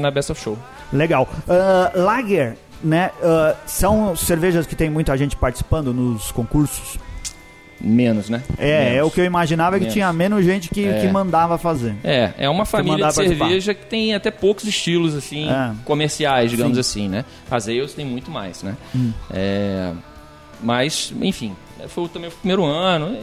na 0.00 0.10
Best 0.10 0.30
of 0.32 0.40
Show. 0.40 0.56
Legal. 0.94 1.28
Ah, 1.48 1.90
lager, 1.94 2.56
né? 2.82 3.10
ah, 3.22 3.54
são 3.66 4.16
cervejas 4.16 4.66
que 4.66 4.74
tem 4.74 4.88
muita 4.88 5.16
gente 5.18 5.36
participando 5.36 5.92
nos 5.92 6.30
concursos. 6.32 6.98
Menos, 7.80 8.30
né? 8.30 8.42
É, 8.56 8.84
Menos. 8.84 8.98
é 8.98 9.04
o 9.04 9.10
que 9.10 9.20
eu 9.20 9.24
imaginava 9.26 9.72
que 9.76 9.80
Menos. 9.80 9.92
tinha 9.92 10.10
menos 10.12 10.42
gente 10.44 10.70
que, 10.70 10.86
É. 10.86 11.00
que 11.02 11.08
mandava 11.08 11.58
fazer. 11.58 11.94
É, 12.02 12.32
é 12.38 12.48
uma 12.48 12.64
família 12.64 12.96
de 13.08 13.14
participar. 13.14 13.44
cerveja 13.46 13.74
que 13.74 13.84
tem 13.84 14.14
até 14.14 14.30
poucos 14.30 14.64
estilos, 14.64 15.14
assim, 15.14 15.50
É. 15.50 15.72
comerciais, 15.84 16.50
digamos 16.50 16.74
Sim. 16.74 16.78
Hum. 16.78 16.80
assim, 16.80 17.08
né? 17.10 17.24
As 17.50 17.68
ales 17.68 17.92
tem 17.92 18.06
muito 18.06 18.30
mais, 18.30 18.62
né? 18.62 18.74
É, 19.30 19.92
mas, 20.62 21.12
enfim, 21.20 21.54
foi 21.88 22.08
também 22.08 22.30
o 22.30 22.32
primeiro 22.32 22.64
ano. 22.64 23.18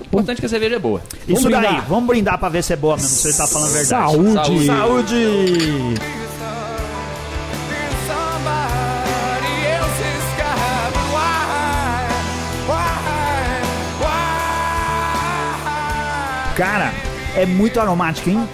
O 0.00 0.06
importante 0.06 0.38
é 0.38 0.40
que 0.40 0.46
a 0.46 0.50
cerveja 0.50 0.76
é 0.76 0.78
boa. 0.78 1.02
Isso 1.26 1.42
Vamos 1.42 1.50
daí, 1.50 1.60
brindar. 1.62 1.86
vamos 1.88 2.06
brindar 2.06 2.38
pra 2.38 2.48
ver 2.48 2.62
se 2.62 2.72
é 2.72 2.76
boa 2.76 2.94
mesmo, 2.96 3.08
se 3.08 3.32
você 3.32 3.36
tá 3.36 3.48
falando 3.48 3.70
a 3.70 3.72
verdade. 3.72 4.12
Saúde! 4.12 4.66
Saúde! 4.66 5.14
In 5.16 5.94
Cara, 16.56 16.92
é 17.36 17.44
muito 17.46 17.80
aromático, 17.80 18.30
hein? 18.30 18.48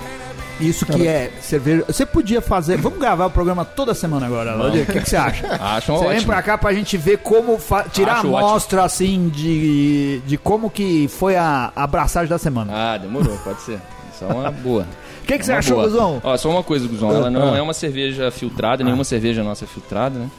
Isso 0.59 0.85
que 0.85 1.07
é 1.09 1.30
cerveja. 1.40 1.85
Você 1.87 2.04
podia 2.04 2.40
fazer. 2.42 2.76
Vamos 2.76 2.99
gravar 2.99 3.26
o 3.26 3.30
programa 3.30 3.64
toda 3.64 3.95
semana 3.95 4.26
agora, 4.26 4.57
Valdir. 4.59 4.83
O 4.83 4.87
que, 4.87 5.00
que 5.00 5.09
você 5.09 5.16
acha? 5.16 5.47
Acho 5.59 5.92
Você 5.92 6.04
vem 6.07 6.16
ótimo. 6.16 6.33
pra 6.33 6.42
cá 6.42 6.59
pra 6.59 6.73
gente 6.75 6.99
ver 6.99 7.16
como 7.19 7.59
fa- 7.59 7.85
tirar 7.85 8.19
Acho 8.19 8.26
a 8.26 8.30
ótimo. 8.30 8.37
amostra 8.37 8.85
assim 8.85 9.30
de, 9.30 10.21
de 10.26 10.37
como 10.37 10.69
que 10.69 11.09
foi 11.09 11.35
a 11.37 11.73
a 11.75 11.85
abraçagem 11.85 12.28
da 12.28 12.37
semana. 12.38 12.71
Ah, 12.75 12.99
demorou, 12.99 13.38
pode 13.38 13.62
ser. 13.62 13.80
Isso 14.14 14.23
é 14.23 14.26
uma 14.26 14.50
boa. 14.52 14.87
O 15.23 15.26
que, 15.26 15.38
que 15.38 15.45
você 15.47 15.52
É 15.52 15.54
uma 15.54 15.59
achou, 15.61 15.76
boa. 15.76 15.88
Guzão? 15.88 16.21
Ó, 16.23 16.37
só 16.37 16.50
uma 16.50 16.62
coisa, 16.62 16.87
Guzão. 16.87 17.11
Ela 17.11 17.30
não 17.30 17.54
Ah. 17.54 17.59
é 17.59 17.62
uma 17.62 17.73
cerveja 17.73 18.30
filtrada, 18.30 18.85
nenhuma 18.85 19.04
cerveja 19.04 19.42
nossa 19.42 19.64
é 19.64 19.69
filtrada, 19.69 20.19
né? 20.19 20.30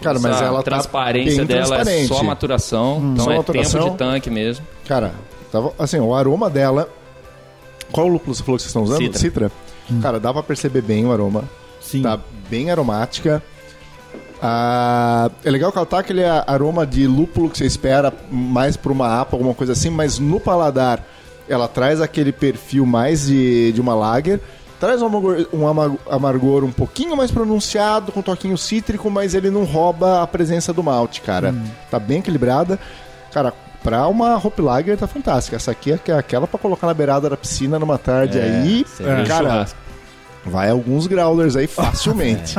Cara, 0.00 0.18
mas 0.18 0.36
Essa 0.36 0.44
ela 0.46 0.56
tá 0.62 0.70
transparência 0.70 1.44
bem 1.44 1.46
dela 1.46 1.74
é 1.76 1.78
transparente. 1.82 2.08
só 2.08 2.22
maturação, 2.22 3.10
então 3.12 3.24
Só 3.26 3.32
é 3.32 3.36
maturação. 3.36 3.80
tempo 3.80 3.92
de 3.92 3.98
tanque 3.98 4.30
mesmo. 4.30 4.64
Cara, 4.88 5.12
tava, 5.52 5.74
assim, 5.78 6.00
o 6.00 6.14
aroma 6.14 6.48
dela. 6.48 6.88
Qual 7.92 8.06
lúpulo 8.08 8.34
você 8.34 8.42
falou 8.42 8.56
que 8.56 8.62
vocês 8.62 8.70
estão 8.70 8.82
usando? 8.82 8.98
Citra. 9.18 9.50
Cara, 10.02 10.18
dá 10.20 10.32
pra 10.32 10.42
perceber 10.42 10.82
bem 10.82 11.04
o 11.06 11.12
aroma. 11.12 11.44
Sim. 11.80 12.02
Tá 12.02 12.18
bem 12.50 12.70
aromática. 12.70 13.42
Ah, 14.42 15.30
é 15.44 15.50
legal 15.50 15.72
que 15.72 15.78
ela 15.78 15.86
tá 15.86 16.00
aquele 16.00 16.24
aroma 16.24 16.86
de 16.86 17.06
lúpulo 17.06 17.48
que 17.48 17.56
você 17.56 17.64
espera 17.64 18.12
mais 18.30 18.76
pra 18.76 18.92
uma 18.92 19.20
APA, 19.20 19.34
alguma 19.36 19.54
coisa 19.54 19.72
assim, 19.72 19.88
mas 19.88 20.18
no 20.18 20.38
paladar 20.38 21.02
ela 21.48 21.66
traz 21.68 22.00
aquele 22.00 22.32
perfil 22.32 22.84
mais 22.84 23.26
de, 23.26 23.72
de 23.72 23.80
uma 23.80 23.94
lager. 23.94 24.40
Traz 24.78 25.00
um 25.00 25.06
amargor, 25.06 25.46
um 25.54 25.66
ama- 25.66 25.96
amargor 26.10 26.64
um 26.64 26.70
pouquinho 26.72 27.16
mais 27.16 27.30
pronunciado, 27.30 28.12
com 28.12 28.20
um 28.20 28.22
toquinho 28.22 28.58
cítrico, 28.58 29.10
mas 29.10 29.32
ele 29.34 29.48
não 29.48 29.64
rouba 29.64 30.22
a 30.22 30.26
presença 30.26 30.70
do 30.72 30.82
malte, 30.82 31.22
cara. 31.22 31.54
Tá 31.90 31.98
bem 31.98 32.18
equilibrada. 32.18 32.78
Cara, 33.32 33.54
pra 33.86 34.08
uma 34.08 34.36
Hope 34.36 34.60
Lager 34.60 34.96
tá 34.96 35.06
fantástica. 35.06 35.54
Essa 35.56 35.70
aqui 35.70 35.92
é 35.92 35.98
que- 35.98 36.10
aquela 36.10 36.46
pra 36.46 36.58
colocar 36.58 36.88
na 36.88 36.94
beirada 36.94 37.30
da 37.30 37.36
piscina 37.36 37.78
numa 37.78 37.96
tarde 37.96 38.36
É, 38.38 38.42
aí. 38.42 38.84
de 38.84 39.28
cara, 39.28 39.44
churrasco. 39.50 39.78
vai 40.44 40.70
alguns 40.70 41.06
growlers 41.06 41.54
aí 41.54 41.68
facilmente. 41.68 42.56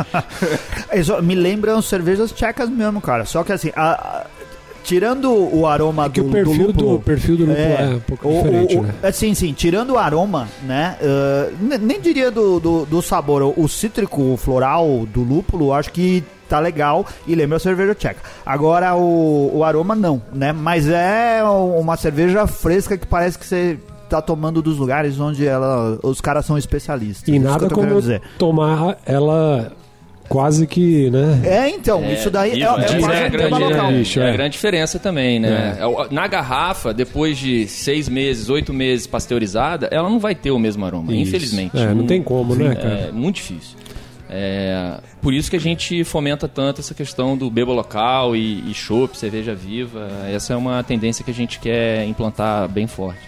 Isso 0.96 1.22
me 1.22 1.36
lembram 1.36 1.82
cervejas 1.82 2.32
tchecas 2.32 2.70
mesmo, 2.70 3.02
cara. 3.02 3.26
Só 3.26 3.44
que 3.44 3.52
assim, 3.52 3.72
a- 3.76 3.92
a- 3.92 4.26
tirando 4.88 5.30
o 5.32 5.68
aroma 5.68 6.10
Que 6.10 6.22
do, 6.22 6.30
o 6.30 6.32
perfil 6.32 6.54
do 6.68 6.74
do, 6.74 6.84
lúpulo... 6.86 7.00
perfil 7.02 7.36
do 7.38 7.46
lúpulo 7.46 7.62
é, 7.68 7.90
um 7.96 8.00
pouco 8.00 8.28
o- 8.30 8.32
diferente, 8.32 8.78
o- 8.78 8.82
né? 8.84 8.94
é, 9.04 9.12
Sim, 9.12 9.34
sim. 9.34 9.52
Tirando 9.52 9.92
o 9.92 9.98
aroma, 9.98 10.48
né? 10.64 10.96
uh, 11.02 11.56
ne- 11.62 11.78
nem 11.78 12.00
diria 12.00 12.32
do, 12.32 12.58
do, 12.60 12.86
do 12.86 13.02
sabor. 13.02 13.42
O, 13.44 13.54
o 13.58 13.68
cítrico, 13.68 14.22
o 14.34 14.38
floral 14.38 15.06
do 15.14 15.22
lúpulo, 15.22 15.74
acho 15.74 15.92
que 15.92 16.24
tá 16.48 16.60
legal 16.60 17.06
e 17.28 17.36
lembra 17.36 17.58
a 17.58 17.60
cerveja 17.60 17.94
tcheca. 17.94 18.22
Agora 18.46 18.96
o, 18.96 19.52
o 19.58 19.64
aroma 19.66 19.94
não, 19.94 20.22
né? 20.34 20.54
Mas 20.54 20.88
é 20.88 21.42
uma 21.44 21.98
cerveja 21.98 22.48
fresca 22.48 22.98
que 22.98 23.06
parece 23.06 23.38
que 23.38 23.46
você 23.46 23.78
tá 24.10 24.22
tomando 24.22 24.62
dos 24.62 24.78
lugares 24.78 25.20
onde 25.20 25.46
ela, 25.46 26.00
os 26.02 26.22
caras 26.22 26.46
são 26.46 26.58
especialistas. 26.58 27.28
E 27.28 27.34
que 27.34 27.40
nada 27.40 27.70
como 27.70 28.02
tomar 28.40 28.98
ela 29.06 29.74
quase 30.28 30.68
que, 30.68 31.10
né? 31.10 31.42
É, 31.44 31.70
então, 31.70 32.04
isso 32.12 32.30
daí 32.30 32.62
é, 32.62 32.66
é, 32.66 32.68
quase 32.68 32.94
é 32.94 32.98
a 32.98 33.00
um 33.00 33.10
grande, 33.10 33.38
tema 33.38 33.58
local. 33.58 33.92
bicho, 33.92 34.20
é 34.20 34.24
a 34.26 34.28
é. 34.30 34.34
grande 34.34 34.52
diferença 34.54 35.00
também, 35.00 35.40
né? 35.40 35.78
É 35.80 35.86
o- 35.86 36.08
Na 36.12 36.28
garrafa, 36.28 36.94
depois 36.94 37.38
de 37.38 37.68
seis 37.68 38.08
meses, 38.10 38.50
oito 38.50 38.74
meses 38.74 39.08
pasteurizada, 39.08 39.88
ela 39.92 40.10
não 40.10 40.20
vai 40.20 40.36
ter 40.36 40.52
o 40.52 40.60
mesmo 40.60 40.86
aroma, 40.86 41.12
Isso. 41.14 41.22
infelizmente. 41.30 41.78
É, 41.78 41.94
não 41.94 42.06
tem 42.06 42.22
como, 42.22 42.56
né, 42.56 42.72
É 42.72 42.76
cara? 42.76 43.12
muito 43.14 43.36
difícil. 43.36 43.78
É, 44.30 45.00
por 45.22 45.34
isso 45.34 45.50
que 45.50 45.56
a 45.56 45.60
gente 45.60 46.04
fomenta 46.04 46.48
tanto 46.48 46.82
essa 46.82 46.94
questão 46.94 47.38
do 47.38 47.50
bebo 47.50 47.74
local 47.74 48.36
e, 48.36 48.70
e 48.70 48.74
chopp, 48.74 49.18
cerveja 49.18 49.56
viva. 49.56 50.08
Essa 50.32 50.54
é 50.54 50.56
uma 50.56 50.84
tendência 50.84 51.24
que 51.24 51.32
a 51.32 51.34
gente 51.34 51.60
quer 51.60 52.06
implantar 52.06 52.68
bem 52.70 52.88
forte. 52.88 53.20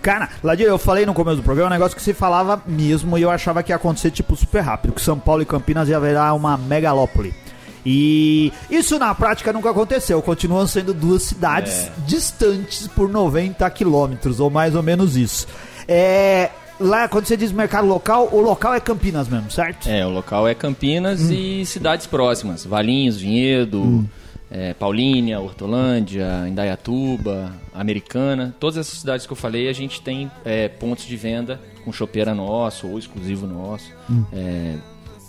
Cara, 0.00 0.28
Ladir, 0.42 0.66
eu 0.66 0.78
falei 0.78 1.04
no 1.04 1.14
começo 1.14 1.36
do 1.36 1.42
programa 1.42 1.70
um 1.70 1.72
negócio 1.72 1.96
que 1.96 2.02
se 2.02 2.14
falava 2.14 2.62
mesmo 2.66 3.18
e 3.18 3.22
eu 3.22 3.30
achava 3.30 3.62
que 3.62 3.72
ia 3.72 3.76
acontecer 3.76 4.10
tipo 4.10 4.36
super 4.36 4.60
rápido, 4.60 4.92
que 4.92 5.02
São 5.02 5.18
Paulo 5.18 5.42
e 5.42 5.46
Campinas 5.46 5.88
ia 5.88 5.98
virar 5.98 6.34
uma 6.34 6.56
megalópole. 6.56 7.34
E 7.84 8.52
isso 8.70 8.98
na 8.98 9.12
prática 9.14 9.52
nunca 9.52 9.70
aconteceu, 9.70 10.22
continuam 10.22 10.66
sendo 10.66 10.94
duas 10.94 11.22
cidades 11.22 11.90
distantes 12.06 12.86
por 12.86 13.08
90 13.08 13.68
quilômetros, 13.70 14.38
ou 14.38 14.48
mais 14.48 14.74
ou 14.76 14.82
menos 14.82 15.16
isso. 15.16 15.48
É, 15.88 16.50
lá, 16.80 17.08
quando 17.08 17.26
você 17.26 17.36
diz 17.36 17.52
mercado 17.52 17.86
local, 17.86 18.28
o 18.32 18.40
local 18.40 18.74
é 18.74 18.80
Campinas 18.80 19.28
mesmo, 19.28 19.50
certo? 19.50 19.88
É, 19.88 20.04
o 20.06 20.10
local 20.10 20.46
é 20.48 20.54
Campinas 20.54 21.20
e 21.30 21.64
cidades 21.66 22.06
próximas. 22.06 22.64
Valinhos, 22.64 23.16
Vinhedo, 23.18 24.08
é, 24.50 24.74
Paulínia, 24.74 25.40
Hortolândia, 25.40 26.46
Indaiatuba, 26.48 27.52
Americana. 27.74 28.54
Todas 28.60 28.76
essas 28.78 28.98
cidades 29.00 29.26
que 29.26 29.32
eu 29.32 29.36
falei, 29.36 29.68
a 29.68 29.72
gente 29.72 30.00
tem 30.02 30.30
é, 30.44 30.68
pontos 30.68 31.04
de 31.04 31.16
venda 31.16 31.60
com 31.84 31.92
chopeira 31.92 32.34
nosso 32.34 32.86
ou 32.88 32.98
exclusivo 32.98 33.46
nosso. 33.46 33.90
é, 34.32 34.74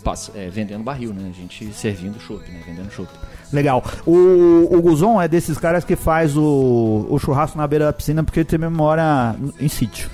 passa- 0.03 0.31
é, 0.35 0.49
vendendo 0.49 0.83
barril, 0.83 1.13
né? 1.13 1.29
A 1.29 1.33
gente 1.39 1.71
servindo 1.73 2.19
chopp, 2.19 2.43
né? 2.51 2.59
Vendendo 2.65 2.91
chopp. 2.91 3.09
Legal. 3.53 3.83
O, 4.05 4.67
o 4.75 4.81
Guzon 4.81 5.21
é 5.21 5.27
desses 5.27 5.57
caras 5.57 5.83
que 5.85 5.95
faz 5.95 6.35
o, 6.35 7.07
o 7.09 7.17
churrasco 7.19 7.57
na 7.57 7.65
beira 7.67 7.85
da 7.85 7.93
piscina 7.93 8.23
porque 8.23 8.39
ele 8.41 8.45
também 8.49 8.69
mora 8.69 9.35
em 9.59 9.67
sítio. 9.69 10.09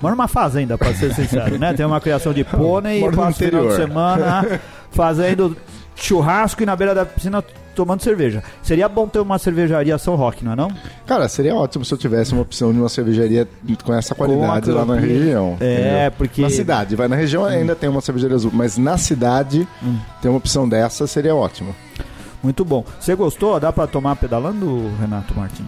Mora 0.00 0.14
numa 0.14 0.28
fazenda, 0.28 0.76
pra 0.78 0.94
ser 0.94 1.14
sincero, 1.14 1.58
né? 1.58 1.72
Tem 1.72 1.84
uma 1.86 2.00
criação 2.00 2.32
de 2.32 2.44
pônei 2.44 2.98
e 2.98 3.10
passa 3.12 3.30
o 3.30 3.34
final 3.34 3.68
de 3.68 3.76
semana 3.76 4.60
fazendo 4.90 5.56
churrasco 5.96 6.62
e 6.62 6.66
na 6.66 6.74
beira 6.76 6.94
da 6.94 7.04
piscina 7.04 7.42
tomando 7.74 8.02
cerveja. 8.02 8.42
Seria 8.62 8.88
bom 8.88 9.06
ter 9.06 9.20
uma 9.20 9.38
cervejaria 9.38 9.96
São 9.98 10.14
Roque, 10.16 10.44
não 10.44 10.52
é 10.52 10.56
não? 10.56 10.70
Cara, 11.06 11.28
seria 11.28 11.54
ótimo 11.54 11.84
se 11.84 11.92
eu 11.94 11.98
tivesse 11.98 12.32
uma 12.32 12.42
opção 12.42 12.72
de 12.72 12.78
uma 12.78 12.88
cervejaria 12.88 13.46
com 13.84 13.92
essa 13.94 14.14
qualidade 14.14 14.70
lá 14.70 14.84
na 14.84 14.96
região. 14.96 15.56
É, 15.60 15.74
entendeu? 16.06 16.12
porque- 16.18 16.42
Na 16.42 16.50
cidade, 16.50 16.96
vai 16.96 17.06
na 17.08 17.16
região 17.16 17.44
ainda 17.44 17.74
tem 17.76 17.88
uma 17.88 18.00
cervejaria 18.00 18.36
azul, 18.36 18.50
mas 18.54 18.76
na 18.78 18.96
cidade 18.98 19.66
ter 20.20 20.28
uma 20.28 20.38
opção 20.38 20.68
dessa 20.68 21.06
seria 21.06 21.34
ótimo. 21.34 21.74
Muito 22.42 22.64
bom. 22.64 22.84
Você 22.98 23.14
gostou? 23.14 23.60
Dá 23.60 23.70
pra 23.70 23.86
tomar 23.86 24.16
pedalando, 24.16 24.90
Renato 24.98 25.34
Martins? 25.36 25.66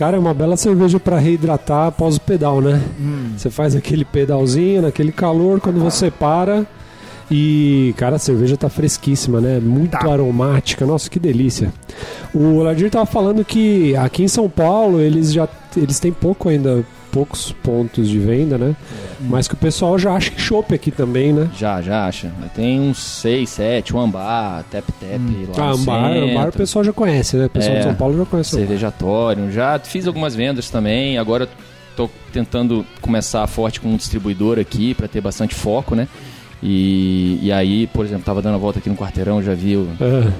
Cara, 0.00 0.16
é 0.16 0.18
uma 0.18 0.32
bela 0.32 0.56
cerveja 0.56 0.98
pra 0.98 1.18
reidratar 1.18 1.88
após 1.88 2.16
o 2.16 2.20
pedal, 2.22 2.62
né? 2.62 2.80
Você 3.36 3.50
faz 3.50 3.76
aquele 3.76 4.02
pedalzinho, 4.02 4.80
naquele 4.80 5.12
calor, 5.12 5.60
quando 5.60 5.78
você 5.78 6.10
para. 6.10 6.64
E, 7.30 7.92
cara, 7.98 8.16
a 8.16 8.18
cerveja 8.18 8.56
tá 8.56 8.70
fresquíssima, 8.70 9.42
né? 9.42 9.60
Muito 9.60 9.90
Tá. 9.90 10.10
aromática. 10.10 10.86
Nossa, 10.86 11.10
que 11.10 11.18
delícia. 11.18 11.70
O 12.34 12.62
Ladir 12.62 12.90
tava 12.90 13.04
falando 13.04 13.44
que 13.44 13.94
aqui 13.94 14.22
em 14.22 14.28
São 14.28 14.48
Paulo 14.48 14.98
eles 15.02 15.34
já 15.34 15.46
eles 15.76 16.00
têm 16.00 16.12
pouco 16.12 16.48
ainda, 16.48 16.82
poucos 17.10 17.52
pontos 17.62 18.08
de 18.08 18.18
venda, 18.18 18.56
né? 18.56 18.74
Mas 19.20 19.46
que 19.48 19.54
o 19.54 19.56
pessoal 19.56 19.98
já 19.98 20.12
acha 20.14 20.30
que 20.30 20.40
chopp 20.40 20.74
aqui 20.74 20.90
também, 20.90 21.32
né? 21.32 21.48
Já, 21.56 21.82
já 21.82 22.06
acha. 22.06 22.30
Tem 22.54 22.80
uns 22.80 22.98
seis, 22.98 23.50
sete, 23.50 23.94
o 23.94 23.98
Ambar, 23.98 24.64
Tep 24.70 24.84
Tep 24.98 25.20
lá 25.56 25.64
Ah, 25.64 25.70
Ambar, 25.72 26.12
centro. 26.14 26.30
Ambar 26.30 26.48
o 26.48 26.52
pessoal 26.52 26.84
já 26.84 26.92
conhece, 26.92 27.36
né? 27.36 27.46
O 27.46 27.50
pessoal 27.50 27.74
É. 27.74 27.78
de 27.78 27.84
São 27.84 27.94
Paulo 27.94 28.16
já 28.18 28.24
conhece. 28.24 28.54
o 28.54 28.58
Ambar. 28.58 28.66
Cervejatório. 28.68 29.52
Já 29.52 29.78
fiz 29.78 30.06
algumas 30.06 30.34
vendas 30.34 30.70
também. 30.70 31.18
Agora 31.18 31.48
tô 31.96 32.08
tentando 32.32 32.86
começar 33.00 33.46
forte 33.46 33.80
com 33.80 33.88
um 33.88 33.96
distribuidor 33.96 34.58
aqui 34.58 34.94
para 34.94 35.06
ter 35.08 35.20
bastante 35.20 35.54
foco, 35.54 35.94
né? 35.94 36.08
E, 36.62 37.38
e 37.42 37.50
aí, 37.50 37.86
por 37.86 38.04
exemplo, 38.04 38.22
tava 38.24 38.42
dando 38.42 38.56
a 38.56 38.58
volta 38.58 38.78
aqui 38.78 38.90
no 38.90 38.96
quarteirão, 38.96 39.42
já 39.42 39.54
vi 39.54 39.76
o 39.76 39.88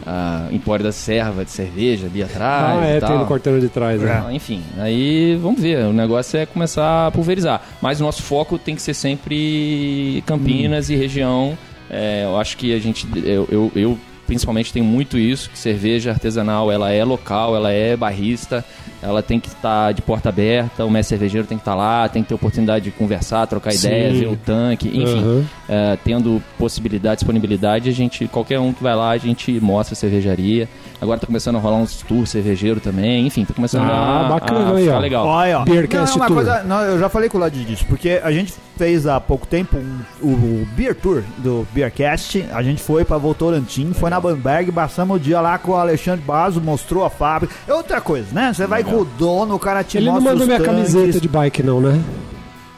Ah. 0.06 0.46
a 0.50 0.54
Empório 0.54 0.84
da 0.84 0.92
Serva 0.92 1.44
de 1.44 1.50
cerveja 1.50 2.06
ali 2.06 2.22
atrás. 2.22 2.78
Ah, 2.78 2.84
é, 2.86 3.00
tem 3.00 3.18
no 3.18 3.26
quarteirão 3.26 3.58
de 3.58 3.68
trás, 3.68 4.00
né? 4.02 4.24
Ah, 4.26 4.32
Enfim, 4.32 4.60
aí 4.78 5.38
vamos 5.40 5.60
ver. 5.60 5.84
O 5.86 5.92
negócio 5.92 6.38
é 6.38 6.44
começar 6.44 7.06
a 7.06 7.10
pulverizar. 7.10 7.62
Mas 7.80 8.00
o 8.00 8.04
nosso 8.04 8.22
foco 8.22 8.58
tem 8.58 8.74
que 8.74 8.82
ser 8.82 8.94
sempre 8.94 10.22
Campinas 10.26 10.90
e 10.90 10.94
região. 10.96 11.56
É, 11.88 12.24
eu 12.24 12.38
acho 12.38 12.56
que 12.56 12.74
a 12.74 12.78
gente. 12.78 13.06
Eu, 13.24 13.48
eu, 13.50 13.72
eu, 13.74 13.98
principalmente 14.26 14.72
tenho 14.72 14.84
muito 14.84 15.18
isso, 15.18 15.50
que 15.50 15.58
cerveja 15.58 16.10
artesanal 16.10 16.70
ela 16.70 16.92
é 16.92 17.02
local, 17.02 17.56
ela 17.56 17.72
é 17.72 17.96
barrista, 17.96 18.64
ela 19.02 19.22
tem 19.22 19.40
que 19.40 19.48
estar 19.48 19.92
de 19.92 20.02
porta 20.02 20.28
aberta, 20.28 20.84
o 20.84 20.90
mestre 20.90 21.16
cervejeiro 21.16 21.46
tem 21.46 21.56
que 21.56 21.62
estar 21.62 21.74
lá, 21.74 22.08
tem 22.08 22.22
que 22.22 22.28
ter 22.28 22.34
oportunidade 22.34 22.84
de 22.84 22.90
conversar, 22.90 23.46
trocar 23.46 23.72
Sim. 23.72 23.88
ideias, 23.88 24.18
ver 24.18 24.28
o 24.28 24.36
tanque, 24.36 24.88
enfim. 24.88 25.18
Aham. 25.18 25.44
É, 25.68 25.98
tendo 26.04 26.42
possibilidade, 26.58 27.16
disponibilidade, 27.20 27.88
a 27.88 27.92
gente, 27.92 28.26
qualquer 28.28 28.60
um 28.60 28.72
que 28.72 28.82
vai 28.82 28.94
lá, 28.94 29.10
a 29.10 29.18
gente 29.18 29.58
mostra 29.60 29.94
a 29.94 29.96
cervejaria. 29.96 30.68
Agora 31.00 31.18
tá 31.18 31.26
começando 31.26 31.56
a 31.56 31.58
rolar 31.58 31.76
uns 31.78 31.96
tours 32.02 32.28
cervejeiro 32.28 32.78
também, 32.78 33.26
enfim, 33.26 33.44
tá 33.46 33.54
começando 33.54 33.84
Ah, 33.90 34.26
a, 34.26 34.28
bacana 34.28 34.70
a 34.72 34.76
aí, 34.76 34.84
ficar 34.84 34.96
ó. 34.96 35.00
legal. 35.00 35.26
Olha, 35.26 35.58
ó. 35.60 35.64
Beercast 35.64 36.10
não, 36.10 36.16
uma 36.16 36.26
Tour. 36.26 36.36
coisa, 36.36 36.62
não, 36.64 36.82
eu 36.82 36.98
já 36.98 37.08
falei 37.08 37.28
com 37.30 37.38
o 37.38 37.40
Ladi 37.40 37.64
disso, 37.64 37.86
porque 37.88 38.20
a 38.22 38.30
gente 38.30 38.52
fez 38.76 39.06
há 39.06 39.18
pouco 39.18 39.46
tempo 39.46 39.78
um- 39.78 40.00
o, 40.20 40.28
o 40.28 40.68
Beer 40.76 40.94
Tour 40.94 41.22
do 41.38 41.66
Beercast. 41.72 42.44
A 42.52 42.62
gente 42.62 42.82
foi 42.82 43.02
pra 43.04 43.16
Votorantim, 43.16 43.92
foi 43.94 44.10
na 44.10 44.20
Bamberg, 44.20 44.70
passamos 44.72 45.16
o 45.16 45.20
dia 45.20 45.40
lá 45.40 45.56
com 45.58 45.72
o 45.72 45.76
Alexandre 45.76 46.22
Basso, 46.24 46.60
mostrou 46.60 47.02
a 47.04 47.08
fábrica. 47.10 47.54
É 47.66 47.72
outra 47.72 48.00
coisa, 48.02 48.26
né? 48.32 48.52
Você 48.52 48.66
vai 48.66 48.84
com 48.84 48.96
o 48.96 49.04
dono, 49.06 49.54
o 49.54 49.58
cara 49.58 49.82
te 49.82 49.96
Ele 49.96 50.06
não 50.06 50.14
mostra 50.14 50.30
mandou 50.32 50.42
os 50.42 50.48
minha 50.48 50.58
tanques. 50.60 50.92
camiseta 50.94 51.20
de 51.20 51.28
bike, 51.28 51.62
não, 51.62 51.80
né? 51.80 51.98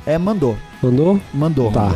É, 0.07 0.17
mandou. 0.17 0.57
Mandou? 0.83 1.21
Mandou. 1.35 1.73
Tá. 1.73 1.95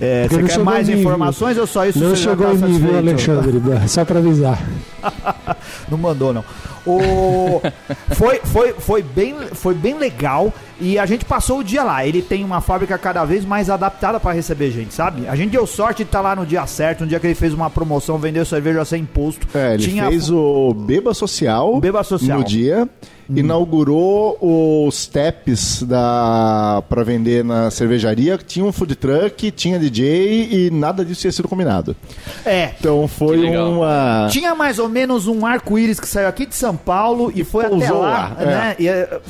É, 0.00 0.28
Porque 0.28 0.46
você 0.46 0.56
quer 0.56 0.64
mais 0.64 0.88
nível. 0.88 1.02
informações 1.02 1.58
ou 1.58 1.66
só 1.66 1.86
isso 1.86 1.98
Não 1.98 2.14
chegou 2.16 2.46
tá 2.46 2.52
em 2.52 2.56
nível, 2.56 2.92
satisfeito? 2.92 2.96
Alexandre, 2.96 3.88
só 3.88 4.04
pra 4.04 4.18
avisar. 4.18 4.62
Não 5.90 5.98
mandou, 5.98 6.32
não. 6.32 6.44
O... 6.86 7.60
foi, 8.14 8.40
foi, 8.44 8.72
foi, 8.78 9.02
bem, 9.02 9.34
foi 9.52 9.74
bem 9.74 9.98
legal 9.98 10.52
e 10.80 10.98
a 10.98 11.06
gente 11.06 11.24
passou 11.24 11.58
o 11.58 11.64
dia 11.64 11.82
lá. 11.82 12.06
Ele 12.06 12.22
tem 12.22 12.44
uma 12.44 12.60
fábrica 12.60 12.96
cada 12.96 13.24
vez 13.24 13.44
mais 13.44 13.68
adaptada 13.68 14.20
para 14.20 14.32
receber 14.32 14.70
gente, 14.70 14.94
sabe? 14.94 15.26
A 15.28 15.34
gente 15.34 15.50
deu 15.50 15.66
sorte 15.66 15.98
de 15.98 16.08
estar 16.08 16.20
lá 16.20 16.36
no 16.36 16.46
dia 16.46 16.66
certo, 16.66 17.00
no 17.00 17.06
dia 17.06 17.18
que 17.18 17.26
ele 17.26 17.34
fez 17.34 17.52
uma 17.52 17.68
promoção, 17.68 18.18
vendeu 18.18 18.44
cerveja 18.44 18.84
sem 18.84 19.02
imposto. 19.02 19.46
É, 19.54 19.74
ele 19.74 19.82
Tinha 19.82 20.08
fez 20.08 20.30
o 20.30 20.72
Beba 20.74 21.12
Social, 21.14 21.80
Beba 21.80 22.02
Social. 22.04 22.38
no 22.38 22.44
dia. 22.44 22.88
Inaugurou 23.30 24.38
os 24.40 25.06
taps 25.06 25.82
da 25.82 26.82
para 26.88 27.04
vender 27.04 27.44
na 27.44 27.70
cervejaria. 27.70 28.38
Tinha 28.38 28.64
um 28.64 28.72
food 28.72 28.96
truck, 28.96 29.50
tinha 29.50 29.78
DJ 29.78 30.48
e 30.50 30.70
nada 30.70 31.04
disso 31.04 31.20
tinha 31.20 31.32
sido 31.32 31.46
combinado. 31.46 31.94
É. 32.46 32.70
Então 32.80 33.06
foi 33.06 33.54
uma. 33.54 34.28
Tinha 34.30 34.54
mais 34.54 34.78
ou 34.78 34.88
menos 34.88 35.26
um 35.26 35.44
arco-íris 35.44 36.00
que 36.00 36.08
saiu 36.08 36.26
aqui 36.26 36.46
de 36.46 36.54
São 36.54 36.74
Paulo 36.74 37.30
e 37.34 37.44
foi 37.44 37.66
até 37.66 37.92
lá, 37.92 37.98
lá, 37.98 38.36
né? 38.40 38.76
E, 38.78 38.88
é, 38.88 39.20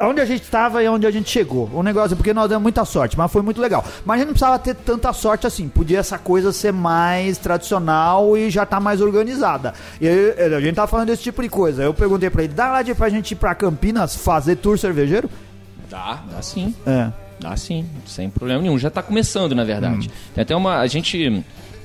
onde 0.00 0.20
a 0.20 0.24
gente 0.24 0.42
estava 0.42 0.82
e 0.82 0.88
onde 0.88 1.06
a 1.06 1.10
gente 1.10 1.30
chegou. 1.30 1.70
O 1.72 1.82
negócio, 1.82 2.16
porque 2.16 2.32
nós 2.32 2.48
demos 2.48 2.62
muita 2.62 2.84
sorte, 2.84 3.16
mas 3.16 3.30
foi 3.30 3.42
muito 3.42 3.60
legal. 3.60 3.84
Mas 4.04 4.16
a 4.16 4.18
gente 4.18 4.26
não 4.26 4.34
precisava 4.34 4.58
ter 4.58 4.74
tanta 4.74 5.12
sorte 5.12 5.46
assim. 5.46 5.68
Podia 5.68 5.98
essa 5.98 6.18
coisa 6.18 6.52
ser 6.52 6.72
mais 6.72 7.38
tradicional 7.38 8.36
e 8.36 8.50
já 8.50 8.66
tá 8.66 8.80
mais 8.80 9.00
organizada. 9.00 9.74
E 10.00 10.08
aí, 10.08 10.54
a 10.54 10.60
gente 10.60 10.74
tava 10.74 10.88
falando 10.88 11.08
desse 11.08 11.22
tipo 11.22 11.42
de 11.42 11.48
coisa. 11.48 11.82
Eu 11.82 11.94
perguntei 11.94 12.30
pra 12.30 12.44
ele, 12.44 12.52
dá 12.52 12.70
lá 12.70 12.82
de 12.82 12.94
pra 12.94 13.08
gente 13.08 13.32
ir 13.32 13.36
pra 13.36 13.54
Campinas 13.54 14.14
fazer 14.16 14.56
tour 14.56 14.78
cervejeiro? 14.78 15.30
Dá, 15.90 16.20
dá 16.30 16.42
sim. 16.42 16.74
É. 16.86 17.10
Dá 17.40 17.56
sim, 17.56 17.84
sem 18.06 18.30
problema 18.30 18.62
nenhum. 18.62 18.78
Já 18.78 18.90
tá 18.90 19.02
começando, 19.02 19.54
na 19.54 19.64
verdade. 19.64 20.08
Hum. 20.08 20.12
Tem 20.34 20.42
até 20.42 20.56
uma. 20.56 20.78
A 20.78 20.86
gente. 20.86 21.44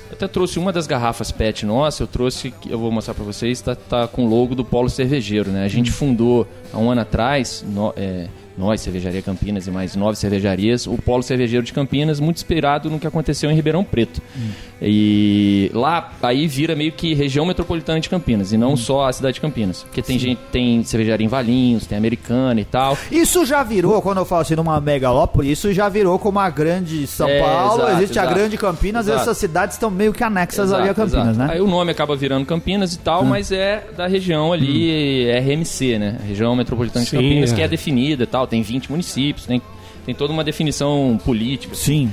Eu 0.10 0.16
até 0.16 0.28
trouxe 0.28 0.58
uma 0.58 0.74
das 0.74 0.88
garrafas 0.88 1.32
PET 1.32 1.66
nossa, 1.66 2.02
eu 2.04 2.08
trouxe, 2.08 2.52
que 2.52 2.70
eu 2.72 2.80
vou 2.80 2.92
mostrar 2.92 3.14
pra 3.14 3.24
vocês, 3.24 3.62
tá, 3.62 3.76
tá 3.76 4.08
com 4.08 4.26
o 4.26 4.28
logo 4.30 4.56
do 4.56 4.66
Polo 4.66 4.90
Cervejeiro, 4.90 5.52
né? 5.52 5.64
A 5.64 5.66
Hum. 5.66 5.70
gente 5.70 5.92
fundou 5.92 6.48
há 6.74 6.78
um 6.80 6.90
ano 6.90 7.02
atrás, 7.02 7.64
no- 7.68 7.94
é, 7.96 8.28
nós, 8.60 8.82
Cervejaria 8.82 9.22
Campinas 9.22 9.66
e 9.66 9.72
mais 9.72 9.96
nove 9.96 10.18
cervejarias, 10.18 10.86
o 10.86 10.98
Polo 10.98 11.24
Cervejeiro 11.24 11.66
de 11.66 11.72
Campinas, 11.72 12.20
muito 12.20 12.36
inspirado 12.38 12.90
no 12.90 13.00
que 13.00 13.08
aconteceu 13.08 13.50
em 13.50 13.56
Ribeirão 13.56 13.84
Preto. 13.84 14.22
Hum. 14.38 14.50
E 14.82 15.72
lá, 15.74 16.12
aí 16.22 16.48
vira 16.48 16.76
meio 16.76 16.92
que 16.92 17.14
região 17.14 17.46
metropolitana 17.46 18.00
de 18.00 18.10
Campinas, 18.10 18.52
e 18.52 18.56
Hum. 18.56 18.60
não 18.60 18.78
só 18.78 19.08
a 19.08 19.14
cidade 19.14 19.36
de 19.36 19.42
Campinas. 19.42 19.84
Porque 19.84 20.02
tem 20.02 20.20
gente, 20.20 20.40
tem 20.52 20.84
cervejaria 20.84 21.26
em 21.26 21.30
Valinhos, 21.30 21.86
tem 21.86 21.98
Americana 21.98 22.60
e 22.60 22.66
tal. 22.66 22.98
Isso 23.12 23.46
já 23.46 23.64
virou, 23.64 24.02
quando 24.02 24.18
eu 24.20 24.26
falo 24.26 24.42
assim, 24.42 24.56
numa 24.56 24.80
megalópole, 24.82 25.52
isso 25.52 25.72
já 25.74 25.88
virou 25.90 26.20
como 26.20 26.40
a 26.40 26.50
grande 26.50 27.08
São 27.08 27.28
É, 27.30 27.40
Paulo, 27.42 27.84
exato, 27.84 27.98
existe 27.98 28.20
a 28.20 28.24
exato. 28.24 28.38
grande 28.38 28.58
Campinas, 28.58 29.08
Exato. 29.08 29.22
essas 29.22 29.38
cidades 29.38 29.76
estão 29.76 29.90
meio 29.90 30.12
que 30.14 30.24
anexas 30.24 30.74
ali 30.74 30.90
a 30.90 30.94
Campinas, 30.94 31.38
né? 31.38 31.48
Aí 31.52 31.62
o 31.62 31.68
nome 31.68 31.92
acaba 31.92 32.16
virando 32.16 32.46
Campinas 32.46 32.94
e 32.94 33.00
tal, 33.00 33.24
mas 33.24 33.52
é 33.52 33.84
da 33.96 34.08
região 34.08 34.52
ali, 34.52 35.30
RMC, 35.32 35.98
né? 36.00 36.18
Região 36.28 36.56
Metropolitana 36.56 37.04
de 37.06 37.12
Sim, 37.12 37.18
Campinas, 37.18 37.52
é. 37.52 37.56
que 37.56 37.62
é 37.62 37.68
definida 37.68 38.24
e 38.24 38.28
tal. 38.28 38.48
Tem 38.50 38.62
20 38.62 38.92
municípios, 38.92 39.46
tem 39.46 39.62
tem 40.10 40.16
toda 40.16 40.34
uma 40.34 40.44
definição 40.44 41.20
política. 41.24 41.76
Sim. 41.76 42.12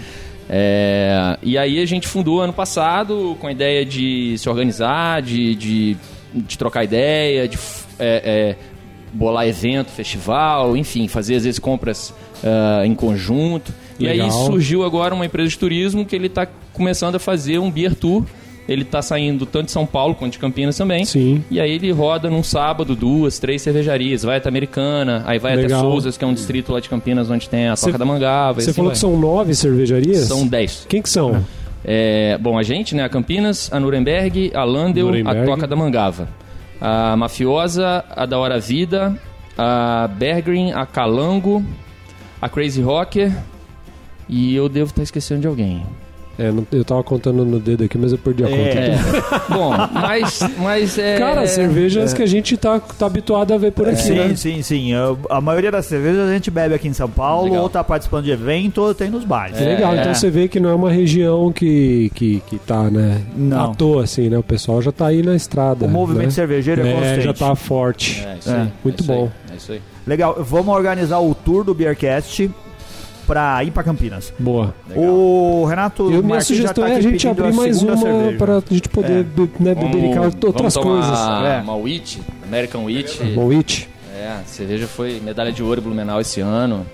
É, 0.49 1.39
e 1.43 1.57
aí 1.57 1.81
a 1.81 1.87
gente 1.87 2.07
fundou 2.07 2.41
ano 2.41 2.53
passado 2.53 3.37
com 3.41 3.47
a 3.47 3.53
ideia 3.53 3.87
de 3.87 4.37
se 4.39 4.49
organizar, 4.49 5.23
de, 5.23 5.55
de, 5.55 5.97
de 6.35 6.59
trocar 6.59 6.85
ideia, 6.85 7.49
de 7.49 7.59
é, 7.99 8.23
é, 8.25 8.57
bolar 9.13 9.49
evento, 9.49 9.91
festival, 9.91 10.77
enfim, 10.77 11.09
fazer 11.09 11.37
às 11.37 11.45
vezes 11.45 11.59
compras 11.59 12.15
ah, 12.45 12.83
em 12.85 12.95
conjunto. 12.95 13.73
E 13.99 14.07
aí 14.07 14.19
Legal. 14.19 14.47
surgiu 14.47 14.85
agora 14.85 15.15
uma 15.15 15.25
empresa 15.25 15.49
de 15.49 15.59
turismo 15.59 16.05
que 16.05 16.15
ele 16.15 16.27
está 16.27 16.47
começando 16.75 17.15
a 17.15 17.19
fazer 17.19 17.59
um 17.59 17.71
beer 17.71 17.95
tour. 17.95 18.25
Ele 18.69 18.83
está 18.83 19.01
saindo 19.01 19.47
tanto 19.47 19.67
de 19.67 19.73
São 19.73 19.87
Paulo 19.87 20.15
quanto 20.15 20.33
de 20.33 20.39
Campinas 20.41 20.77
também. 20.77 21.05
Sim. 21.05 21.45
E 21.51 21.61
aí 21.61 21.71
ele 21.71 21.91
roda 21.93 22.29
num 22.29 22.43
sábado 22.43 22.97
duas, 22.97 23.39
três 23.39 23.63
cervejarias. 23.63 24.25
Vai 24.25 24.39
até 24.39 24.49
Americana, 24.49 25.23
aí 25.25 25.39
vai 25.39 25.55
Legal. 25.55 25.79
até 25.81 25.89
Souzas, 25.89 26.17
que 26.17 26.25
é 26.25 26.27
um 26.27 26.35
distrito 26.35 26.73
lá 26.73 26.81
de 26.81 26.89
Campinas 26.89 27.31
onde 27.31 27.49
tem 27.49 27.69
a 27.69 27.77
Cê- 27.77 27.87
Toca 27.87 27.99
da 27.99 28.05
Mangava. 28.05 28.61
Você 28.61 28.71
assim 28.71 28.77
falou 28.77 28.89
vai. 28.91 28.95
que 28.95 28.99
são 29.01 29.17
nove 29.17 29.55
cervejarias? 29.55 30.25
São 30.27 30.47
dez. 30.47 30.85
Quem 30.89 31.01
que 31.01 31.09
são? 31.09 31.45
É, 31.85 32.37
bom, 32.39 32.59
a 32.59 32.65
gente, 32.65 32.95
né? 32.97 33.05
A 33.05 33.09
Campinas, 33.09 33.71
a 33.73 33.79
Nuremberg, 33.79 34.51
a 34.53 34.65
Landel, 34.65 35.07
Nuremberg. 35.07 35.41
a 35.43 35.45
Toca 35.45 35.67
da 35.69 35.77
Mangava. 35.77 36.29
A 36.81 37.17
Mafiosa, 37.17 38.05
a 38.11 38.27
Da 38.27 38.37
Hora 38.39 38.59
Vida, 38.59 39.17
a 39.57 40.11
Bergrin, 40.19 40.73
a 40.73 40.85
Calango, 40.85 41.65
a 42.43 42.49
Crazy 42.49 42.83
Rocker 42.83 43.33
e 44.29 44.55
eu 44.57 44.69
devo 44.69 44.91
estar 44.91 45.03
esquecendo 45.05 45.43
de 45.43 45.47
alguém. 45.47 45.85
É, 46.39 46.53
não- 46.53 46.67
eu 46.71 46.85
tava 46.85 47.03
contando 47.03 47.45
no 47.45 47.59
dedo 47.59 47.85
aqui, 47.85 47.97
mas 47.97 48.13
eu 48.13 48.19
perdi 48.19 48.45
a 48.45 48.49
conta. 48.49 48.59
É, 48.61 48.99
bom, 49.49 49.71
mas, 49.95 50.41
mas 50.59 50.99
é... 50.99 51.19
Cara, 51.19 51.43
é, 51.45 51.47
cervejas 51.47 52.13
que 52.13 52.23
a 52.23 52.27
gente 52.27 52.57
tá, 52.57 52.79
tá 52.79 53.07
habituado 53.07 53.55
a 53.55 53.59
ver 53.59 53.73
por 53.73 53.89
aqui, 53.89 54.03
Sim, 54.03 54.15
né? 54.15 54.37
sim, 54.37 54.63
sim. 54.63 54.93
A, 54.95 55.17
a 55.37 55.41
maioria 55.41 55.71
das 55.71 55.87
cervejas 55.87 56.29
a 56.29 56.33
gente 56.33 56.51
bebe 56.51 56.75
aqui 56.75 56.89
em 56.89 56.93
São 56.93 57.09
Paulo, 57.09 57.45
Legal. 57.47 57.63
ou 57.63 57.69
tá 57.71 57.83
participando 57.83 58.25
de 58.25 58.31
evento, 58.33 58.83
ou 58.83 58.95
tem 58.95 59.09
nos 59.11 59.25
bares. 59.25 59.59
Legal, 59.59 59.95
É. 59.95 60.01
então 60.01 60.15
você 60.15 60.29
vê 60.29 60.47
que 60.47 60.61
não 60.61 60.69
é 60.69 60.75
uma 60.75 60.91
região 60.91 61.51
que, 61.51 62.11
que, 62.15 62.41
que 62.47 62.59
tá, 62.59 62.91
né? 62.91 63.23
Não. 63.35 63.71
À 63.71 63.75
toa, 63.75 64.05
assim, 64.05 64.29
né? 64.29 64.37
O 64.37 64.43
pessoal 64.43 64.83
já 64.83 64.93
tá 64.93 65.07
aí 65.07 65.23
na 65.23 65.35
estrada. 65.35 65.87
O 65.87 65.89
movimento 65.89 66.27
né? 66.27 66.31
cervejeiro 66.33 66.83
é, 66.87 66.91
É, 66.91 66.93
constante. 66.95 67.23
já 67.23 67.33
tá 67.35 67.55
forte. 67.55 68.23
É, 68.27 68.37
isso 68.39 68.51
É, 68.51 68.55
aí, 68.61 68.69
muito 68.85 69.01
é 69.01 69.03
isso 69.03 69.13
aí, 69.13 69.19
bom. 69.19 69.31
é 69.53 69.57
isso 69.57 69.73
aí. 69.73 69.81
Legal, 70.07 70.37
vamos 70.41 70.75
organizar 70.75 71.19
o 71.19 71.35
tour 71.35 71.65
do 71.65 71.75
Beercast 71.75 72.51
pra 73.27 73.63
ir 73.65 73.71
pra 73.71 73.83
Campinas. 73.83 74.33
Boa. 74.39 74.75
Legal. 74.89 75.05
O 75.13 75.65
Renato 75.67 76.11
E 76.11 76.17
a 76.17 76.23
minha 76.23 76.41
sugestão 76.41 76.85
tá 76.85 76.91
é 76.91 76.97
a 76.97 77.01
gente 77.01 77.27
abrir 77.29 77.53
mais 77.53 77.83
uma 77.83 77.97
para 78.39 78.59
a 78.59 78.63
gente 78.71 78.89
poder 78.89 79.21
É. 79.21 79.23
be- 79.23 79.51
né, 79.61 79.75
outras 80.45 80.77
coisas. 80.77 81.19
É. 81.45 81.61
uma 81.63 81.77
Wheat, 81.77 82.21
American. 82.47 82.85
Bom, 83.35 83.51
It. 83.51 83.89
É, 84.19 84.29
a 84.29 84.41
cerveja 84.47 84.87
foi 84.87 85.21
medalha 85.23 85.53
de 85.53 85.63
ouro 85.63 85.83
Blumenau 85.83 86.21
esse 86.21 86.41
ano. 86.41 86.87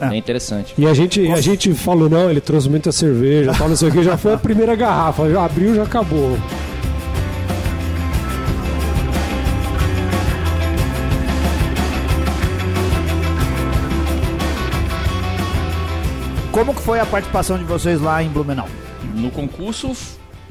É. 0.00 0.08
Bem 0.08 0.18
interessante. 0.18 0.72
E 0.78 0.86
a 0.86 0.94
gente, 0.94 1.30
a 1.30 1.40
gente 1.40 1.74
falou, 1.74 2.08
não, 2.08 2.30
ele 2.30 2.40
trouxe 2.40 2.70
muita 2.70 2.90
cerveja, 2.90 3.52
tal, 3.52 3.68
não 3.68 3.76
sei 3.76 3.88
o 3.88 3.92
que, 3.92 4.02
já 4.02 4.16
foi 4.16 4.32
a 4.32 4.38
primeira 4.38 4.74
garrafa, 4.74 5.28
já 5.28 5.44
abriu, 5.44 5.74
já 5.74 5.82
acabou. 5.82 6.38
Como 16.60 16.74
que 16.74 16.82
foi 16.82 17.00
a 17.00 17.06
participação 17.06 17.56
de 17.56 17.64
vocês 17.64 18.02
lá 18.02 18.22
em 18.22 18.28
Blumenau? 18.28 18.68
No 19.14 19.30
concurso 19.30 19.96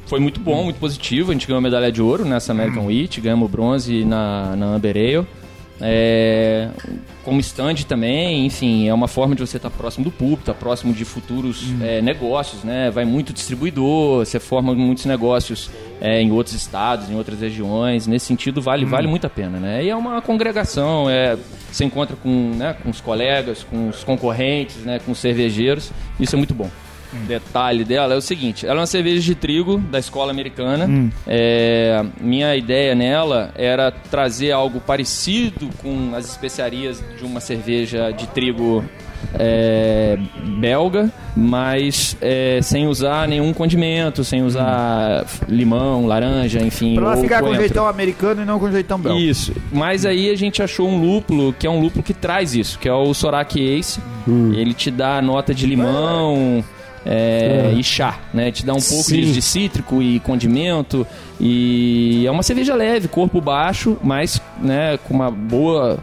foi 0.06 0.18
muito 0.18 0.40
bom, 0.40 0.64
muito 0.64 0.80
positivo. 0.80 1.30
A 1.30 1.32
gente 1.32 1.46
ganhou 1.46 1.58
a 1.58 1.62
medalha 1.62 1.92
de 1.92 2.02
ouro 2.02 2.24
nessa 2.24 2.50
American 2.50 2.86
Wheat, 2.86 3.20
ganhamos 3.20 3.48
bronze 3.48 4.04
na, 4.04 4.56
na 4.56 4.66
Amber 4.74 4.96
Ale. 4.96 5.24
É, 5.82 6.68
como 7.24 7.40
stand 7.40 7.76
também, 7.88 8.44
enfim, 8.46 8.88
é 8.88 8.94
uma 8.94 9.08
forma 9.08 9.34
de 9.34 9.40
você 9.40 9.56
estar 9.56 9.70
próximo 9.70 10.04
do 10.04 10.10
público, 10.10 10.42
estar 10.42 10.54
próximo 10.54 10.92
de 10.92 11.04
futuros 11.04 11.64
é, 11.80 12.02
negócios, 12.02 12.62
né? 12.64 12.90
Vai 12.90 13.04
muito 13.04 13.32
distribuidor, 13.32 14.24
você 14.24 14.38
forma 14.38 14.74
muitos 14.74 15.06
negócios 15.06 15.70
é, 16.00 16.20
em 16.20 16.30
outros 16.32 16.54
estados, 16.54 17.08
em 17.08 17.14
outras 17.14 17.40
regiões. 17.40 18.06
Nesse 18.06 18.26
sentido, 18.26 18.60
vale, 18.60 18.84
vale 18.84 19.06
muito 19.06 19.26
a 19.26 19.30
pena, 19.30 19.58
né? 19.58 19.84
E 19.84 19.88
é 19.88 19.96
uma 19.96 20.20
congregação, 20.20 21.08
é, 21.08 21.36
você 21.70 21.84
encontra 21.84 22.16
com, 22.16 22.52
né, 22.56 22.76
com 22.82 22.90
os 22.90 23.00
colegas, 23.00 23.64
com 23.64 23.88
os 23.88 24.04
concorrentes, 24.04 24.76
né, 24.78 24.98
com 25.04 25.12
os 25.12 25.18
cervejeiros. 25.18 25.90
Isso 26.18 26.34
é 26.34 26.38
muito 26.38 26.54
bom. 26.54 26.70
Detalhe 27.26 27.84
dela 27.84 28.14
é 28.14 28.16
o 28.16 28.20
seguinte: 28.20 28.66
ela 28.66 28.76
é 28.76 28.80
uma 28.80 28.86
cerveja 28.86 29.20
de 29.20 29.34
trigo 29.34 29.78
da 29.78 29.98
escola 29.98 30.30
americana. 30.30 31.10
É, 31.26 32.04
minha 32.20 32.54
ideia 32.56 32.94
nela 32.94 33.52
era 33.54 33.90
trazer 33.90 34.52
algo 34.52 34.80
parecido 34.80 35.68
com 35.82 36.14
as 36.14 36.28
especiarias 36.28 37.02
de 37.18 37.24
uma 37.24 37.40
cerveja 37.40 38.10
de 38.12 38.26
trigo 38.28 38.84
é, 39.34 40.18
belga, 40.58 41.10
mas 41.36 42.16
é, 42.20 42.60
sem 42.62 42.86
usar 42.86 43.28
nenhum 43.28 43.52
condimento, 43.52 44.24
sem 44.24 44.42
usar 44.42 45.24
limão, 45.48 46.06
laranja, 46.06 46.60
enfim. 46.60 46.94
Pra 46.94 47.12
ela 47.12 47.16
ficar 47.16 47.40
com 47.40 47.46
coentro. 47.46 47.60
jeitão 47.60 47.86
americano 47.86 48.42
e 48.42 48.44
não 48.44 48.58
com 48.58 48.70
jeitão 48.70 48.98
belga. 48.98 49.18
Isso. 49.18 49.52
Mas 49.72 50.04
aí 50.04 50.30
a 50.30 50.36
gente 50.36 50.62
achou 50.62 50.88
um 50.88 51.00
lúpulo 51.00 51.52
que 51.52 51.66
é 51.66 51.70
um 51.70 51.80
lúpulo 51.80 52.02
que 52.02 52.14
traz 52.14 52.54
isso, 52.54 52.78
que 52.78 52.88
é 52.88 52.92
o 52.92 53.12
Soraki 53.14 53.60
Ace. 53.60 54.00
Ele 54.26 54.74
te 54.74 54.90
dá 54.90 55.16
a 55.16 55.22
nota 55.22 55.52
de 55.52 55.66
limão 55.66 56.62
é, 56.62 56.79
e 57.78 57.82
chá, 57.82 58.18
né? 58.32 58.50
Te 58.50 58.64
dá 58.64 58.74
um 58.74 58.80
pouco 58.80 59.08
de, 59.08 59.32
de 59.32 59.42
cítrico 59.42 60.02
e 60.02 60.20
condimento. 60.20 61.06
E 61.38 62.24
é 62.26 62.30
uma 62.30 62.42
cerveja 62.42 62.74
leve, 62.74 63.08
corpo 63.08 63.40
baixo, 63.40 63.96
mas 64.02 64.40
né, 64.60 64.98
com 64.98 65.14
uma 65.14 65.30
boa 65.30 65.98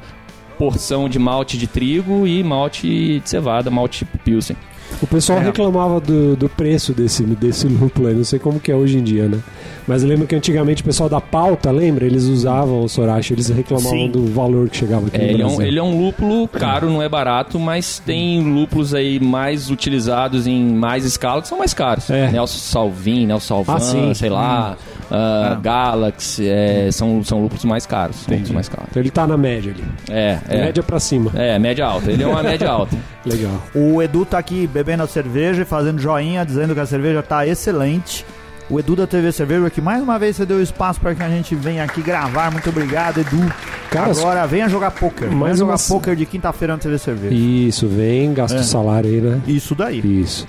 porção 0.57 1.07
de 1.07 1.19
malte 1.19 1.57
de 1.57 1.67
trigo 1.67 2.25
e 2.25 2.43
malte 2.43 3.19
de 3.19 3.29
cevada, 3.29 3.69
malte 3.69 4.05
pilsen. 4.23 4.55
O 5.01 5.05
pessoal 5.07 5.39
É. 5.39 5.43
reclamava 5.43 5.99
do, 5.99 6.35
do 6.35 6.49
preço 6.49 6.91
desse, 6.93 7.23
desse 7.23 7.67
lúpulo 7.67 8.07
aí, 8.07 8.15
não 8.15 8.23
sei 8.23 8.39
como 8.39 8.59
que 8.59 8.71
é 8.71 8.75
hoje 8.75 8.97
em 8.97 9.03
dia, 9.03 9.27
né? 9.27 9.39
Mas 9.87 10.03
eu 10.03 10.09
lembro 10.09 10.25
que 10.27 10.35
antigamente 10.35 10.81
o 10.81 10.85
pessoal 10.85 11.07
da 11.07 11.21
pauta, 11.21 11.69
lembra? 11.71 12.05
Eles 12.05 12.23
usavam 12.25 12.83
o 12.83 12.89
Sorachi, 12.89 13.33
eles 13.33 13.47
reclamavam 13.49 13.91
Sim. 13.91 14.11
do 14.11 14.25
valor 14.27 14.67
que 14.69 14.77
chegava 14.77 15.07
aqui 15.07 15.15
É, 15.17 15.19
no 15.19 15.25
ele, 15.31 15.41
é 15.41 15.45
um, 15.45 15.49
Brasil. 15.49 15.65
ele 15.67 15.79
é 15.79 15.83
um 15.83 16.05
lúpulo 16.05 16.47
caro, 16.47 16.89
não 16.89 17.01
é 17.01 17.07
barato, 17.07 17.59
mas 17.59 17.99
tem 18.05 18.41
lúpulos 18.41 18.93
aí 18.93 19.19
mais 19.19 19.69
utilizados 19.69 20.45
em 20.47 20.61
mais 20.73 21.05
escala 21.05 21.41
que 21.41 21.47
são 21.47 21.57
mais 21.59 21.73
caros. 21.73 22.09
É. 22.09 22.31
Nelson 22.31 22.57
Salvin, 22.57 23.27
Nelson 23.27 23.63
Salvan, 23.63 24.09
Ah, 24.11 24.13
sei 24.15 24.29
lá, 24.29 24.77
ah, 25.11 25.57
Galaxy, 25.61 26.47
é, 26.47 26.89
são, 26.91 27.23
são 27.23 27.41
lúpulos 27.41 27.63
mais 27.65 27.85
caros. 27.85 28.25
lúpulos 28.27 28.51
mais 28.51 28.67
caros. 28.69 28.87
Então 28.91 29.01
ele 29.01 29.09
tá 29.11 29.25
na 29.27 29.37
média 29.37 29.71
ali. 29.73 29.83
É, 30.09 30.37
é. 30.49 30.57
Média 30.65 30.83
pra 30.83 30.99
cima. 30.99 31.31
É, 31.35 31.57
média 31.59 31.85
alta. 31.85 32.11
Ele 32.11 32.23
é 32.23 32.27
uma 32.27 32.43
média 32.43 32.69
alta. 32.69 32.95
Legal. 33.25 33.61
O 33.75 34.01
Edu 34.01 34.25
tá 34.25 34.37
aqui 34.37 34.67
bebendo 34.67 35.03
a 35.03 35.07
cerveja 35.07 35.61
e 35.61 35.65
fazendo 35.65 35.99
joinha, 35.99 36.45
dizendo 36.45 36.73
que 36.73 36.79
a 36.79 36.85
cerveja 36.85 37.21
tá 37.23 37.45
excelente. 37.45 38.25
O 38.69 38.77
Edu 38.79 38.97
da 38.97 39.07
TV 39.07 39.31
Cerveja, 39.31 39.69
que 39.69 39.79
mais 39.79 40.03
uma 40.03 40.19
vez 40.19 40.35
você 40.35 40.45
deu 40.45 40.61
espaço 40.61 40.99
para 40.99 41.15
que 41.15 41.23
a 41.23 41.29
gente 41.29 41.55
venha 41.55 41.85
aqui 41.85 42.01
gravar. 42.01 42.51
Muito 42.51 42.67
obrigado, 42.69 43.21
Edu. 43.21 43.49
Cara, 43.89 44.11
Agora 44.11 44.45
venha 44.45 44.67
jogar 44.67 44.91
poker. 44.91 45.29
Venha 45.29 45.39
mais 45.39 45.57
jogar 45.57 45.71
uma- 45.73 45.79
poker 45.87 46.17
de 46.17 46.25
quinta-feira 46.25 46.73
na 46.73 46.79
TV 46.79 46.97
Cerveja. 46.97 47.33
Isso, 47.33 47.87
vem, 47.87 48.33
gasta 48.33 48.57
É. 48.57 48.59
o 48.59 48.63
salário 48.65 49.09
aí, 49.09 49.21
né? 49.21 49.39
Isso 49.47 49.73
daí. 49.73 49.99
Isso. 50.21 50.45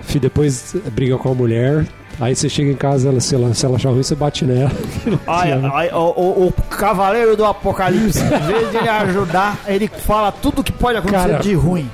Fi, 0.00 0.18
depois 0.18 0.74
briga 0.94 1.18
com 1.18 1.30
a 1.32 1.34
mulher, 1.34 1.84
aí 2.20 2.36
você 2.36 2.48
chega 2.48 2.70
em 2.70 2.74
casa, 2.76 3.08
ela, 3.08 3.20
se, 3.20 3.34
ela, 3.34 3.54
se 3.54 3.64
ela 3.66 3.76
achar 3.76 3.90
ruim, 3.90 4.02
você 4.02 4.14
bate 4.14 4.44
nela. 4.44 4.70
Olha, 5.26 5.96
o- 5.96 6.46
o 6.48 6.52
Cavaleiro 6.68 7.36
do 7.36 7.44
Apocalipse, 7.44 8.20
em 8.22 8.28
vez 8.46 8.70
de 8.70 8.76
ele 8.76 8.88
ajudar, 8.88 9.58
ele 9.66 9.88
fala 9.88 10.30
tudo 10.30 10.62
que 10.62 10.72
pode 10.72 10.98
acontecer 10.98 11.28
Cara, 11.28 11.38
de 11.42 11.54
ruim 11.54 11.90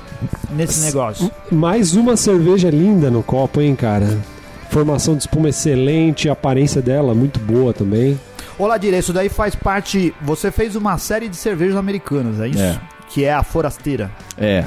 nesse 0.51 0.83
negócio. 0.85 1.31
Mais 1.51 1.95
uma 1.95 2.15
cerveja 2.17 2.69
linda 2.69 3.09
no 3.09 3.23
copo, 3.23 3.61
hein, 3.61 3.75
cara? 3.75 4.17
Formação 4.69 5.15
de 5.15 5.21
espuma 5.21 5.49
excelente, 5.49 6.27
a 6.29 6.33
aparência 6.33 6.81
dela 6.81 7.13
muito 7.15 7.39
boa 7.39 7.73
também. 7.73 8.19
Olá, 8.59 8.77
Dire, 8.77 8.97
isso 8.97 9.13
daí 9.13 9.29
faz 9.29 9.55
parte. 9.55 10.13
Você 10.21 10.51
fez 10.51 10.75
uma 10.75 10.97
série 10.97 11.29
de 11.29 11.35
cervejas 11.37 11.75
americanas, 11.77 12.39
é 12.41 12.47
isso? 12.47 12.59
É. 12.61 12.79
Que 13.09 13.23
é 13.23 13.31
a 13.33 13.43
Forasteira. 13.43 14.11
É. 14.37 14.65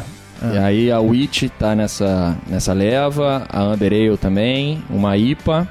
E 0.55 0.59
aí 0.59 0.91
a 0.93 1.01
Witch 1.01 1.45
tá 1.59 1.75
nessa, 1.75 2.37
nessa 2.47 2.73
leva, 2.73 3.45
a 3.49 3.61
Amber 3.61 3.93
Ale 3.93 4.17
também, 4.17 4.83
uma 4.89 5.17
IPA. 5.17 5.69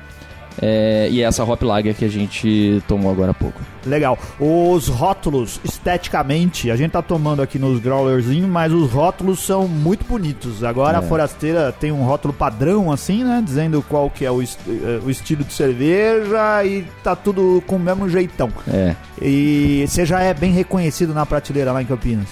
é, 0.61 1.07
e 1.09 1.21
essa 1.21 1.43
Hop 1.43 1.61
Lager 1.63 1.95
que 1.95 2.03
a 2.03 2.09
gente 2.09 2.83
tomou 2.87 3.09
agora 3.11 3.31
há 3.31 3.33
pouco. 3.33 3.61
Legal. 3.85 4.17
Os 4.37 4.87
rótulos, 4.89 5.57
esteticamente, 5.63 6.69
a 6.69 6.75
gente 6.75 6.91
tá 6.91 7.01
tomando 7.01 7.41
aqui 7.41 7.57
nos 7.57 7.79
growlerzinhos, 7.79 8.49
mas 8.49 8.73
os 8.73 8.91
rótulos 8.91 9.39
são 9.39 9.67
muito 9.69 10.05
bonitos. 10.05 10.61
Agora 10.63 10.99
a 10.99 11.01
É. 11.01 11.05
Forasteira 11.07 11.71
tem 11.71 11.91
um 11.93 12.03
rótulo 12.03 12.33
padrão, 12.33 12.91
assim, 12.91 13.23
né? 13.23 13.41
Dizendo 13.43 13.81
qual 13.87 14.09
que 14.09 14.25
é 14.25 14.31
o, 14.31 14.41
est- 14.41 14.59
eh, 14.67 14.99
o 15.03 15.09
estilo 15.09 15.45
de 15.45 15.53
cerveja 15.53 16.63
e 16.65 16.85
tá 17.03 17.15
tudo 17.15 17.63
com 17.65 17.77
o 17.77 17.79
mesmo 17.79 18.09
jeitão. 18.09 18.51
É. 18.67 18.95
E 19.21 19.85
você 19.87 20.05
já 20.05 20.21
é 20.21 20.33
bem 20.33 20.51
reconhecido 20.51 21.13
na 21.13 21.25
prateleira 21.25 21.71
lá 21.71 21.81
em 21.81 21.85
Campinas. 21.85 22.27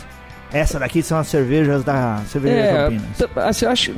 Essa 0.51 0.79
daqui 0.79 1.03
são 1.03 1.17
as 1.17 1.27
cervejas 1.27 1.83
da 1.83 2.21
cervejaria 2.27 2.63
É, 2.63 2.73
Campinas. 2.83 3.05
assim, 3.37 3.65
acho, 3.65 3.93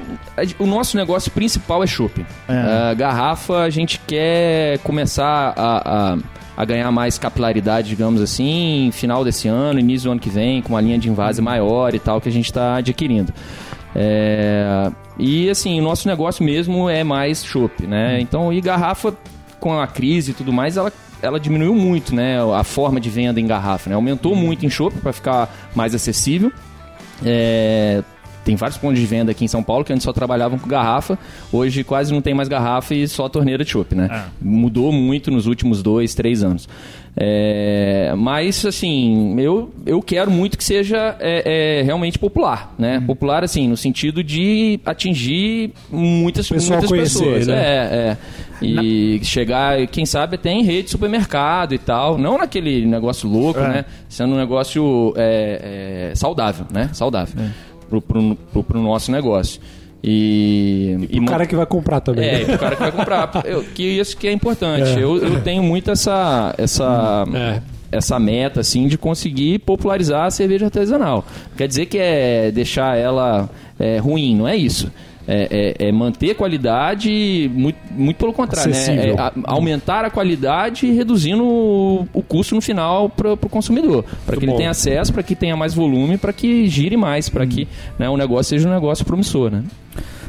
o 0.57 0.65
nosso 0.65 0.97
negócio 0.97 1.31
principal 1.31 1.83
é 1.83 1.87
chopp. 1.87 2.25
É. 2.47 2.89
A 2.89 2.93
garrafa, 2.95 3.59
a 3.59 3.69
gente 3.69 3.99
quer 4.07 4.79
começar 4.79 5.53
a, 5.55 6.13
a, 6.13 6.17
a 6.57 6.65
ganhar 6.65 6.91
mais 6.91 7.17
capilaridade, 7.19 7.89
digamos 7.89 8.19
assim, 8.21 8.89
final 8.91 9.23
desse 9.23 9.47
ano, 9.47 9.79
início 9.79 10.09
do 10.09 10.13
ano 10.13 10.19
que 10.19 10.29
vem, 10.29 10.61
com 10.61 10.69
uma 10.73 10.81
linha 10.81 10.97
de 10.97 11.07
invase 11.07 11.39
maior 11.41 11.93
e 11.93 11.99
tal 11.99 12.19
que 12.19 12.27
a 12.29 12.31
gente 12.31 12.45
está 12.45 12.77
adquirindo. 12.77 13.31
É, 13.95 14.91
e 15.17 15.49
assim, 15.49 15.79
o 15.79 15.83
nosso 15.83 16.07
negócio 16.07 16.43
mesmo 16.43 16.89
é 16.89 17.03
mais 17.03 17.43
chopp, 17.45 17.85
né? 17.85 18.19
Então, 18.21 18.51
e 18.51 18.59
garrafa 18.61 19.13
com 19.59 19.79
a 19.79 19.85
crise 19.87 20.31
e 20.31 20.33
tudo 20.33 20.51
mais, 20.53 20.77
ela 20.77 20.91
ela 21.21 21.39
diminuiu 21.39 21.75
muito, 21.75 22.15
né, 22.15 22.37
a 22.53 22.63
forma 22.63 22.99
de 22.99 23.09
venda 23.09 23.39
em 23.39 23.47
garrafa, 23.47 23.89
né? 23.89 23.95
Aumentou 23.95 24.35
muito 24.35 24.65
em 24.65 24.69
chopp 24.69 24.97
para 24.99 25.13
ficar 25.13 25.53
mais 25.75 25.93
acessível. 25.93 26.51
É, 27.25 28.01
tem 28.45 28.55
vários 28.55 28.77
pontos 28.77 28.99
de 28.99 29.05
venda 29.05 29.31
aqui 29.31 29.45
em 29.45 29.47
São 29.47 29.61
Paulo 29.61 29.83
que 29.83 29.93
antes 29.93 30.03
só 30.03 30.13
trabalhavam 30.13 30.57
com 30.57 30.67
garrafa, 30.67 31.19
hoje 31.51 31.83
quase 31.83 32.13
não 32.13 32.21
tem 32.21 32.33
mais 32.33 32.47
garrafa 32.47 32.95
e 32.95 33.07
só 33.07 33.29
torneira 33.29 33.63
de 33.63 33.69
chopp, 33.69 33.93
né? 33.93 34.07
Mudou 34.41 34.91
muito 34.91 35.29
nos 35.29 35.45
últimos 35.45 35.83
dois, 35.83 36.15
três 36.15 36.41
anos. 36.41 36.67
É, 37.21 38.13
mas, 38.17 38.65
assim, 38.65 39.37
eu, 39.41 39.69
eu 39.85 40.01
quero 40.01 40.31
muito 40.31 40.57
que 40.57 40.63
seja 40.63 41.17
é, 41.19 41.79
é, 41.79 41.83
realmente 41.83 42.17
popular, 42.17 42.73
né? 42.79 43.03
Popular, 43.05 43.43
assim, 43.43 43.67
no 43.67 43.75
sentido 43.75 44.23
de 44.23 44.79
atingir 44.85 45.73
muitas, 45.91 46.49
muitas 46.49 46.85
conhecer, 46.85 47.19
pessoas. 47.19 47.47
né? 47.47 47.55
É, 47.55 48.17
é. 48.61 48.65
E 48.65 49.19
chegar, 49.21 49.85
quem 49.87 50.05
sabe, 50.05 50.35
até 50.35 50.49
em 50.49 50.63
rede 50.63 50.83
de 50.83 50.91
supermercado 50.91 51.73
e 51.73 51.77
tal. 51.77 52.17
Não 52.17 52.37
naquele 52.37 52.85
negócio 52.85 53.29
louco, 53.29 53.59
É. 53.59 53.67
né? 53.67 53.85
Sendo 54.07 54.33
um 54.35 54.37
negócio 54.37 55.13
é, 55.17 56.11
é, 56.11 56.15
saudável, 56.15 56.65
né? 56.71 56.89
Saudável. 56.93 57.35
Pro, 57.89 58.01
pro, 58.01 58.35
pro, 58.53 58.63
pro 58.63 58.81
nosso 58.81 59.11
negócio. 59.11 59.59
E, 60.03 61.07
E 61.09 61.19
o 61.19 61.25
cara 61.25 61.45
que 61.45 61.55
vai 61.55 61.65
comprar 61.65 61.99
também. 61.99 62.27
é, 62.27 62.45
né? 62.45 62.55
o 62.55 62.57
cara 62.57 62.75
que 62.75 62.81
vai 62.81 62.91
comprar. 62.91 63.29
Eu, 63.45 63.63
que 63.63 63.83
isso 63.83 64.15
que 64.17 64.27
é 64.27 64.31
importante. 64.31 64.89
É. 64.89 65.03
Eu, 65.03 65.17
eu 65.17 65.41
tenho 65.41 65.61
muito 65.61 65.91
essa, 65.91 66.53
essa, 66.57 67.25
É. 67.33 67.61
essa 67.91 68.17
meta, 68.19 68.61
assim, 68.61 68.87
de 68.87 68.97
conseguir 68.97 69.59
popularizar 69.59 70.25
a 70.25 70.31
cerveja 70.31 70.65
artesanal. 70.65 71.25
Quer 71.57 71.67
dizer 71.67 71.85
que 71.87 71.97
é 71.97 72.49
deixar 72.51 72.97
ela 72.97 73.49
é, 73.77 73.97
ruim, 73.97 74.35
não 74.35 74.47
é 74.47 74.55
isso. 74.55 74.91
É, 75.31 75.75
é- 75.79 75.89
é 75.89 75.91
manter 75.91 76.31
a 76.31 76.35
qualidade, 76.35 77.51
muito, 77.53 77.77
muito 77.91 78.17
pelo 78.17 78.33
contrário, 78.33 78.71
né? 78.73 79.09
É 79.09 79.15
a- 79.19 79.31
aumentar 79.43 80.03
a 80.03 80.09
qualidade 80.09 80.91
reduzindo 80.91 81.43
o, 81.45 82.07
o 82.11 82.23
custo 82.23 82.55
no 82.55 82.61
final 82.61 83.09
para 83.09 83.33
o 83.33 83.37
consumidor. 83.49 84.03
Para 84.25 84.37
que 84.37 84.45
ele 84.45 84.51
bom. 84.53 84.57
tenha 84.57 84.71
acesso, 84.71 85.13
para 85.13 85.21
que 85.21 85.35
tenha 85.35 85.55
mais 85.55 85.73
volume, 85.73 86.17
para 86.17 86.33
que 86.33 86.67
gire 86.67 86.97
mais, 86.97 87.29
para 87.29 87.45
que 87.45 87.67
né, 87.99 88.09
o 88.09 88.17
negócio 88.17 88.49
seja 88.49 88.67
um 88.67 88.73
negócio 88.73 89.05
promissor, 89.05 89.51
né? 89.51 89.63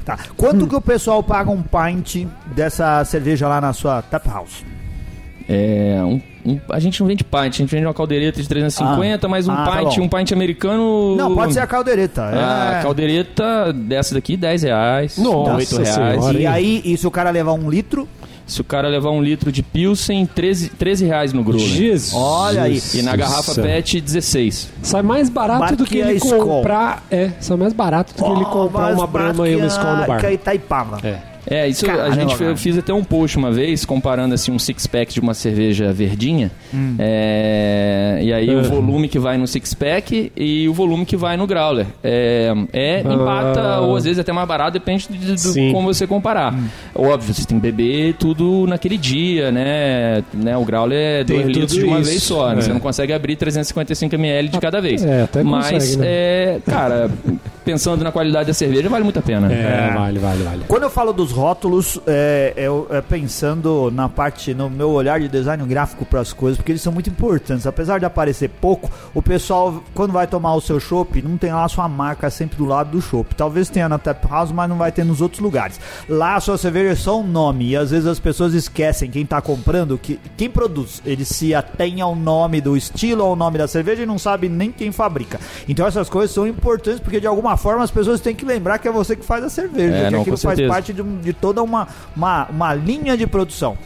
Tá. 0.05 0.19
Quanto 0.37 0.67
que 0.67 0.75
o 0.77 0.81
pessoal 0.83 1.23
paga 1.23 1.51
um 1.51 1.63
pint 1.63 2.27
dessa 2.55 3.03
cerveja 3.05 3.49
lá 3.49 3.59
na 3.61 3.73
sua 3.73 4.03
tap 4.03 4.27
house? 4.27 4.65
É, 5.49 6.01
um- 6.05 6.21
a 6.71 6.79
gente 6.79 7.01
não 7.01 7.07
vende 7.07 7.23
pint, 7.25 7.37
a 7.55 7.59
gente 7.59 7.65
vende 7.71 7.87
uma 7.87 7.95
caldeireta 7.95 8.41
de 8.41 8.49
350, 8.49 9.29
mas 9.29 9.47
um 9.47 9.53
Ah, 9.53 9.65
tá 9.65 9.77
pint, 9.79 9.97
bom. 9.97 10.05
um 10.05 10.09
pint 10.09 10.33
americano. 10.33 11.17
Não, 11.17 11.35
pode 11.35 11.53
ser 11.53 11.61
a 11.61 11.67
caldeireta. 11.67 12.23
A 12.25 12.79
é. 12.79 12.83
caldeireta 12.83 13.73
dessa 13.73 14.15
daqui, 14.15 14.37
10 14.37 14.63
reais. 14.63 15.19
Nossa 15.19 15.55
8 15.55 15.77
reais. 15.77 15.95
Senhora. 15.95 16.39
E 16.39 16.47
aí, 16.47 16.83
e 16.85 16.97
se 16.97 17.07
o 17.07 17.11
cara 17.11 17.31
levar 17.31 17.53
um 17.53 17.69
litro? 17.69 18.09
Se 18.47 18.61
o 18.61 18.65
cara 18.65 18.89
levar 18.89 19.11
um 19.11 19.23
litro 19.23 19.53
de 19.53 19.63
Pilsen, 19.63 20.27
13, 20.27 20.71
13 20.71 21.05
reais 21.07 21.33
no 21.33 21.45
growler. 21.45 21.69
Jesus. 21.69 22.13
Olha 22.15 22.63
aí. 22.63 22.83
E 22.95 23.01
na 23.03 23.15
garrafa. 23.15 23.55
PET, 23.55 24.01
16. 24.01 24.71
Sai 24.83 25.03
mais 25.03 25.31
barato 25.31 25.61
Mas 25.61 25.77
do 25.77 25.85
que 25.85 25.99
ele 25.99 26.15
Skol. 26.15 26.45
comprar. 26.45 27.05
É, 27.13 27.31
sai 27.39 27.57
mais 27.57 27.73
barato 27.73 28.13
do 28.13 28.25
que 28.25 28.31
ele 28.31 28.45
comprar 28.47 28.93
uma 28.93 29.07
Brahma 29.07 29.49
e 29.49 29.55
uma 29.55 29.61
mais 29.61 29.73
Skol 29.75 29.97
no 29.97 30.07
bar. 30.07 30.19
Que 30.19 30.27
a 30.27 30.33
Itaipava. 30.33 30.99
É. 31.07 31.30
É, 31.47 31.67
isso 31.69 31.91
a 31.91 32.11
gente 32.11 32.37
cara. 32.37 32.51
eu 32.51 32.57
fiz 32.57 32.77
até 32.77 32.93
um 32.93 33.03
post 33.03 33.37
uma 33.37 33.51
vez 33.51 33.85
comparando 33.85 34.35
assim 34.35 34.53
um 34.53 34.59
six 34.59 34.87
pack 34.87 35.13
de 35.15 35.21
uma 35.21 35.33
cerveja 35.35 35.93
verdinha. 35.93 36.51
Hum. 36.73 36.97
É, 36.99 38.19
e 38.23 38.33
aí 38.33 38.51
Uhum. 38.51 38.61
o 38.61 38.65
volume 38.65 39.09
que 39.09 39.19
vai 39.19 39.37
no 39.39 39.47
six 39.47 39.73
pack 39.75 40.31
e 40.37 40.69
o 40.69 40.73
volume 40.75 41.05
que 41.07 41.17
vai 41.17 41.37
no 41.37 41.47
growler. 41.47 41.87
É, 42.05 42.53
é 42.73 43.01
empata 43.01 43.61
Ah. 43.61 43.81
ou 43.81 43.97
às 43.97 44.05
vezes 44.05 44.19
até 44.19 44.33
mais 44.33 44.47
barato, 44.47 44.73
depende 44.73 45.09
de, 45.09 45.35
de- 45.35 45.73
como 45.73 45.93
você 45.93 46.07
comparar. 46.07 46.53
Hum. 46.55 46.67
Óbvio, 46.95 47.33
você 47.35 47.45
tem 47.47 47.59
que 47.59 47.63
beber 47.63 48.15
tudo 48.15 48.67
naquele 48.67 48.97
dia, 48.99 49.51
né? 49.51 50.23
né? 50.35 50.57
O 50.57 50.65
growler 50.65 51.21
é 51.21 51.25
Tem 51.25 51.37
2 51.43 51.47
litros 51.49 51.73
tudo 51.73 51.81
de 51.81 51.87
uma 51.87 52.01
isso. 52.01 52.11
vez 52.11 52.23
só, 52.23 52.49
né? 52.51 52.59
É. 52.59 52.61
Você 52.63 52.73
não 52.73 52.81
consegue 52.81 53.13
abrir 53.13 53.37
355 53.37 54.15
ml 54.15 54.49
de 54.49 54.59
cada 54.61 54.81
vez. 54.81 55.05
é, 55.05 55.23
até 55.23 55.43
Mas 55.43 55.71
consegue, 55.71 55.97
né? 55.99 56.07
é, 56.09 56.59
cara, 56.67 57.11
pensando 57.65 58.03
na 58.03 58.13
qualidade 58.13 58.49
da 58.49 58.55
cerveja, 58.55 58.89
vale 58.89 59.05
muito 59.05 59.19
a 59.19 59.23
pena. 59.23 59.53
É, 59.53 59.93
vale, 59.93 60.19
vale, 60.19 60.43
vale. 60.43 60.65
Quando 60.67 60.85
eu 60.85 60.91
falo 60.91 61.13
dos 61.13 61.33
rótulos, 61.33 61.99
é, 62.07 62.53
eu 62.57 62.87
é 62.91 63.01
pensando 63.01 63.91
na 63.93 64.09
parte, 64.09 64.55
no 64.55 64.69
meu 64.71 64.91
olhar 64.91 65.21
de 65.21 65.29
design 65.29 65.65
gráfico 65.67 66.05
para 66.05 66.21
as 66.21 66.33
coisas, 66.33 66.57
porque 66.57 66.73
eles 66.73 66.83
são 66.83 66.93
muito 66.93 67.11
importantes. 67.11 67.67
Apesar 67.67 67.99
de 67.99 68.05
aparecer 68.05 68.49
pouco, 68.49 68.91
o 69.15 69.23
pessoal, 69.23 69.83
quando 69.95 70.13
vai 70.13 70.27
tomar 70.27 70.55
o 70.55 70.61
seu 70.61 70.81
chopp, 70.81 71.23
não 71.23 71.37
tem 71.37 71.53
lá 71.53 71.65
a 71.65 71.69
sua 71.69 71.89
marca 71.89 72.31
sempre 72.31 72.57
do 72.57 72.65
lado 72.65 72.91
do 72.91 73.03
chopp. 73.03 73.35
Talvez 73.35 73.69
tenha 73.69 73.89
na 73.89 73.99
Tap 73.99 74.25
House, 74.29 74.53
mas 74.53 74.69
não 74.69 74.77
vai 74.77 74.93
ter 74.93 75.05
nos 75.05 75.21
outros 75.21 75.41
lugares. 75.41 75.81
Lá 76.09 76.37
a 76.37 76.41
sua 76.41 76.59
cerveja 76.59 76.91
é 76.91 76.95
só 76.95 77.21
um 77.21 77.27
nome, 77.27 77.71
e 77.71 77.77
às 77.77 77.91
vezes 77.91 78.07
as 78.07 78.19
pessoas 78.19 78.55
esquecem, 78.55 79.11
quem 79.11 79.27
tá 79.27 79.41
comprando, 79.41 79.99
que 79.99 80.19
quem 80.37 80.51
produz, 80.51 81.03
ele 81.05 81.25
se 81.25 81.55
atém 81.55 82.01
ao 82.01 82.15
nome 82.15 82.61
do 82.61 82.77
estilo, 82.77 83.23
ao 83.23 83.37
nome 83.37 83.59
da 83.59 83.69
cerveja 83.69 84.03
e 84.03 84.07
não 84.07 84.19
sabe 84.19 84.49
nem 84.49 84.73
quem 84.73 84.93
fabrica. 84.93 85.41
Então 85.69 85.87
essas 85.87 86.09
coisas 86.09 86.31
são 86.31 86.47
importantes, 86.47 87.01
porque 87.01 87.21
de 87.21 87.27
alguma 87.27 87.50
forma 87.57 87.85
as 87.85 87.91
pessoas 87.91 88.21
têm 88.21 88.35
que 88.35 88.45
lembrar 88.45 88.79
que 88.79 88.89
é 88.89 88.93
você 88.93 89.17
que 89.17 89.25
faz 89.25 89.45
a 89.45 89.51
cerveja, 89.51 89.95
É, 89.95 90.05
que 90.07 90.11
não, 90.11 90.21
aquilo 90.21 90.37
faz 90.37 90.61
parte 90.69 90.93
de, 90.93 91.03
de 91.03 91.33
toda 91.33 91.63
uma, 91.63 91.89
uma, 92.17 92.47
uma 92.47 92.75
linha 92.75 93.17
de 93.17 93.27
produção. 93.27 93.77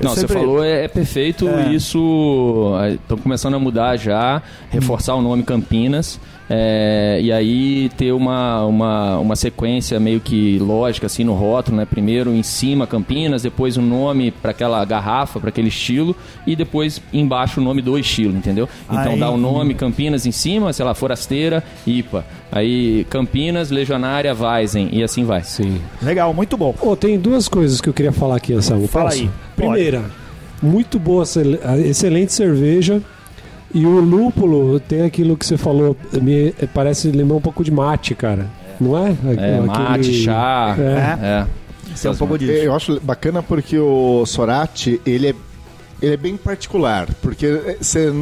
Eu 0.00 0.08
Não, 0.08 0.14
sempre- 0.14 0.28
você 0.28 0.34
falou 0.40 0.64
é, 0.64 0.84
é 0.84 0.88
perfeito. 0.88 1.48
É. 1.48 1.72
Isso 1.72 2.72
estão 2.94 3.16
começando 3.18 3.54
a 3.54 3.58
mudar 3.58 3.96
já, 3.96 4.42
reforçar 4.70 5.14
o 5.14 5.22
nome 5.22 5.42
Campinas. 5.44 6.18
é, 6.50 7.20
e 7.22 7.32
aí 7.32 7.88
ter 7.96 8.12
uma, 8.12 8.66
uma, 8.66 9.18
uma 9.18 9.34
sequência 9.36 9.98
meio 9.98 10.20
que 10.20 10.58
lógica 10.58 11.06
assim 11.06 11.24
no 11.24 11.32
rótulo, 11.32 11.78
né? 11.78 11.86
Primeiro 11.86 12.34
em 12.34 12.42
cima 12.42 12.86
Campinas, 12.86 13.42
depois 13.42 13.78
o 13.78 13.82
nome 13.82 14.30
para 14.30 14.50
aquela 14.50 14.84
garrafa, 14.84 15.40
para 15.40 15.48
aquele 15.48 15.68
estilo 15.68 16.14
e 16.46 16.54
depois 16.54 17.00
embaixo 17.14 17.60
o 17.60 17.64
nome 17.64 17.80
do 17.80 17.98
estilo, 17.98 18.36
entendeu? 18.36 18.68
Então 18.90 19.12
Aí- 19.12 19.18
dá 19.18 19.30
o 19.30 19.38
nome 19.38 19.72
Campinas 19.74 20.26
em 20.26 20.32
cima, 20.32 20.70
sei 20.74 20.84
lá, 20.84 20.92
Forasteira, 20.94 21.64
IPA. 21.86 22.26
Aí 22.52 23.06
Campinas, 23.08 23.70
Legionária, 23.70 24.34
Weizen 24.34 24.90
e 24.92 25.02
assim 25.02 25.24
vai. 25.24 25.42
Sim. 25.44 25.80
Legal, 26.02 26.34
muito 26.34 26.58
bom. 26.58 26.74
Ô, 26.80 26.94
tem 26.94 27.18
duas 27.18 27.48
coisas 27.48 27.80
que 27.80 27.88
eu 27.88 27.94
queria 27.94 28.12
falar 28.12 28.36
aqui, 28.36 28.52
Anselmo. 28.52 28.86
Fala 28.86 29.06
Posso? 29.10 29.22
aí. 29.22 29.30
Primeira, 29.56 30.02
muito 30.62 30.98
boa, 30.98 31.24
cele- 31.26 31.58
excelente 31.84 32.32
cerveja. 32.32 33.00
E 33.72 33.84
o 33.86 33.98
lúpulo 34.00 34.78
tem 34.78 35.02
aquilo 35.02 35.36
que 35.36 35.44
você 35.44 35.56
falou, 35.56 35.96
me 36.22 36.52
parece 36.72 37.10
lembrar 37.10 37.36
um 37.36 37.40
pouco 37.40 37.64
de 37.64 37.72
mate, 37.72 38.14
cara. 38.14 38.46
Não 38.80 38.96
é? 38.96 39.10
É, 39.10 39.32
Aquele- 39.32 39.60
mate, 39.66 40.14
chá. 40.24 40.76
É. 40.78 41.26
É. 41.26 41.46
Tem 42.00 42.10
um 42.10 42.14
pouco 42.16 42.38
disso. 42.38 42.52
Eu 42.52 42.74
acho 42.74 43.00
bacana 43.00 43.42
porque 43.42 43.78
o 43.78 44.24
Sorati, 44.26 45.00
ele 45.04 45.28
é, 45.28 45.34
ele 46.00 46.14
é 46.14 46.16
bem 46.16 46.36
particular. 46.36 47.08
Porque 47.20 47.76
você, 47.80 48.12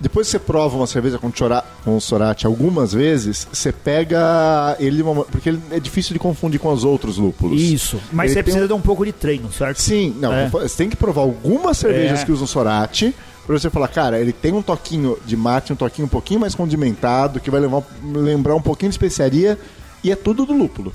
depois 0.00 0.26
que 0.26 0.32
você 0.32 0.38
prova 0.38 0.76
uma 0.76 0.86
cerveja 0.86 1.18
com, 1.18 1.30
chora, 1.36 1.64
com 1.84 1.98
Sorati 2.00 2.46
algumas 2.46 2.92
vezes, 2.92 3.46
você 3.50 3.72
pega 3.72 4.76
ele... 4.78 5.02
Porque 5.30 5.48
ele 5.50 5.60
é 5.70 5.78
difícil 5.80 6.12
de 6.12 6.18
confundir 6.18 6.58
com 6.60 6.72
os 6.72 6.84
outros 6.84 7.16
lúpulos. 7.16 7.60
Isso. 7.60 8.00
Mas 8.12 8.26
Ele 8.32 8.34
você 8.34 8.42
precisa 8.42 8.64
um- 8.64 8.68
de 8.68 8.72
um 8.74 8.80
pouco 8.80 9.04
de 9.04 9.12
treino, 9.12 9.50
certo? 9.52 9.80
Sim, 9.80 10.14
não, 10.20 10.32
É. 10.32 10.48
você 10.48 10.76
tem 10.76 10.90
que 10.90 10.96
provar 10.96 11.22
algumas 11.22 11.78
cervejas 11.78 12.20
É. 12.20 12.24
que 12.24 12.32
usam 12.32 12.46
Sorati 12.46 13.14
pra 13.46 13.58
você 13.58 13.68
falar, 13.70 13.88
cara, 13.88 14.18
ele 14.20 14.32
tem 14.32 14.52
um 14.52 14.62
toquinho 14.62 15.18
de 15.26 15.36
mate, 15.36 15.72
um 15.72 15.76
toquinho 15.76 16.06
um 16.06 16.10
pouquinho 16.10 16.40
mais 16.40 16.54
condimentado, 16.54 17.40
que 17.40 17.50
vai 17.50 17.60
levar, 17.60 17.82
lembrar 18.02 18.54
um 18.56 18.62
pouquinho 18.62 18.90
de 18.90 18.94
especiaria, 18.94 19.58
e 20.02 20.10
é 20.10 20.16
tudo 20.16 20.44
do 20.46 20.52
lúpulo, 20.54 20.92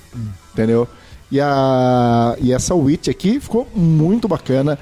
entendeu? 0.53 0.87
E, 1.31 1.39
a, 1.39 2.35
e 2.41 2.51
essa 2.51 2.73
wheat 2.73 3.07
aqui 3.09 3.39
ficou 3.39 3.67
muito 3.75 4.27
bacana. 4.27 4.79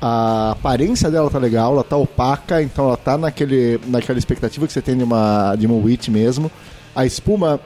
A 0.00 0.52
aparência 0.52 1.10
dela 1.10 1.28
tá 1.28 1.38
legal, 1.38 1.72
ela 1.72 1.84
tá 1.84 1.96
opaca, 1.96 2.62
então 2.62 2.86
ela 2.86 2.96
tá 2.96 3.18
naquele, 3.18 3.80
naquela 3.86 4.18
expectativa 4.18 4.66
que 4.66 4.72
você 4.72 4.80
tem 4.80 4.96
de 4.96 5.02
uma, 5.02 5.56
de 5.56 5.66
uma 5.66 5.74
wheat 5.74 6.10
mesmo. 6.10 6.50
A 6.94 7.04
espuma, 7.04 7.58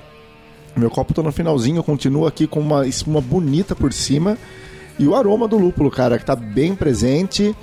meu 0.74 0.90
copo 0.90 1.12
tá 1.12 1.22
no 1.22 1.30
finalzinho, 1.30 1.82
continua 1.82 2.28
aqui 2.28 2.46
com 2.46 2.60
uma 2.60 2.86
espuma 2.86 3.20
bonita 3.20 3.76
por 3.76 3.92
cima. 3.92 4.38
E 4.98 5.06
o 5.06 5.14
aroma 5.14 5.46
do 5.46 5.58
lúpulo, 5.58 5.90
cara, 5.90 6.18
que 6.18 6.24
tá 6.24 6.34
bem 6.34 6.74
presente 6.74 7.54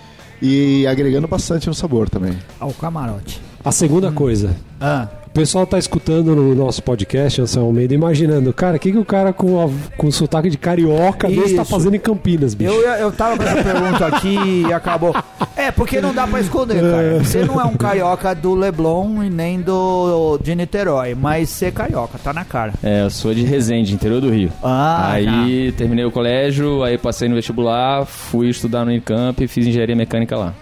e 0.42 0.86
agregando 0.88 1.28
bastante 1.28 1.68
no 1.68 1.74
sabor 1.74 2.10
também. 2.10 2.38
Ao 2.60 2.72
camarote. 2.72 3.42
A 3.64 3.72
segunda 3.72 4.12
coisa, 4.12 4.56
Ah, 4.80 5.08
pessoal 5.40 5.66
tá 5.66 5.78
escutando 5.80 6.36
no 6.36 6.54
nosso 6.54 6.84
podcast, 6.84 7.42
Anselmo 7.42 7.68
Almeida, 7.68 7.94
imaginando, 7.94 8.52
cara, 8.54 8.78
o 8.78 8.80
que, 8.80 8.92
que 8.92 8.98
o 8.98 9.06
cara 9.06 9.32
com, 9.34 9.64
a- 9.66 9.70
com 9.98 10.12
sotaque 10.12 10.50
de 10.50 10.58
carioca 10.58 11.28
desse 11.28 11.56
tá 11.56 11.64
fazendo 11.66 11.96
em 11.96 12.00
Campinas, 12.00 12.54
bicho? 12.54 12.72
eu, 12.72 12.82
eu 12.82 13.12
tava 13.12 13.38
com 13.38 13.44
essa 13.44 13.64
pergunta 13.64 14.06
aqui 14.08 14.38
e 14.68 14.74
acabou. 14.74 15.16
É, 15.56 15.72
porque 15.72 16.00
não 16.02 16.14
dá 16.14 16.26
pra 16.28 16.40
esconder, 16.40 16.82
cara. 16.82 17.20
Você 17.24 17.44
não 17.46 17.60
é 17.60 17.64
um 17.66 17.76
carioca 17.76 18.34
do 18.36 18.54
Leblon 18.56 19.24
e 19.24 19.30
nem 19.30 19.60
do 19.62 20.38
de 20.42 20.56
Niterói, 20.56 21.16
mas 21.16 21.50
você 21.50 21.66
é 21.68 21.72
carioca, 21.72 22.18
tá 22.24 22.34
na 22.34 22.44
cara. 22.46 22.74
É, 22.84 23.04
eu 23.04 23.10
sou 23.10 23.34
de 23.34 23.44
Resende, 23.44 23.94
interior 23.94 24.22
do 24.22 24.30
Rio. 24.30 24.52
Ah, 24.64 25.12
aí 25.12 25.72
terminei 25.74 26.06
o 26.06 26.12
colégio, 26.12 26.84
aí 26.84 26.98
passei 26.98 27.28
no 27.30 27.36
vestibular, 27.36 28.06
fui 28.06 28.50
estudar 28.50 28.84
no 28.86 28.92
Unicamp 28.92 29.44
e 29.44 29.48
fiz 29.48 29.66
engenharia 29.68 29.96
mecânica 29.96 30.36
lá. 30.38 30.54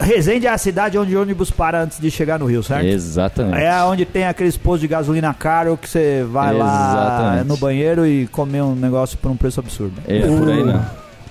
Resende 0.00 0.46
é 0.46 0.50
a 0.50 0.56
cidade 0.58 0.96
onde 0.98 1.14
o 1.14 1.20
ônibus 1.20 1.50
para 1.50 1.82
antes 1.82 2.00
de 2.00 2.10
chegar 2.10 2.38
no 2.38 2.46
Rio, 2.46 2.62
certo? 2.62 2.86
Exatamente. 2.86 3.62
É 3.62 3.82
onde 3.84 4.04
tem 4.06 4.26
aqueles 4.26 4.56
postos 4.56 4.80
de 4.80 4.88
gasolina 4.88 5.34
caro 5.34 5.76
que 5.76 5.88
você 5.88 6.24
vai 6.30 6.54
lá 6.54 6.90
Exatamente. 6.92 7.48
no 7.48 7.56
banheiro 7.56 8.06
e 8.06 8.26
comer 8.28 8.62
um 8.62 8.74
negócio 8.74 9.18
por 9.18 9.30
um 9.30 9.36
preço 9.36 9.60
absurdo. 9.60 9.94
É, 10.08 10.20
por 10.20 10.48
aí 10.50 10.64
não. 10.64 10.80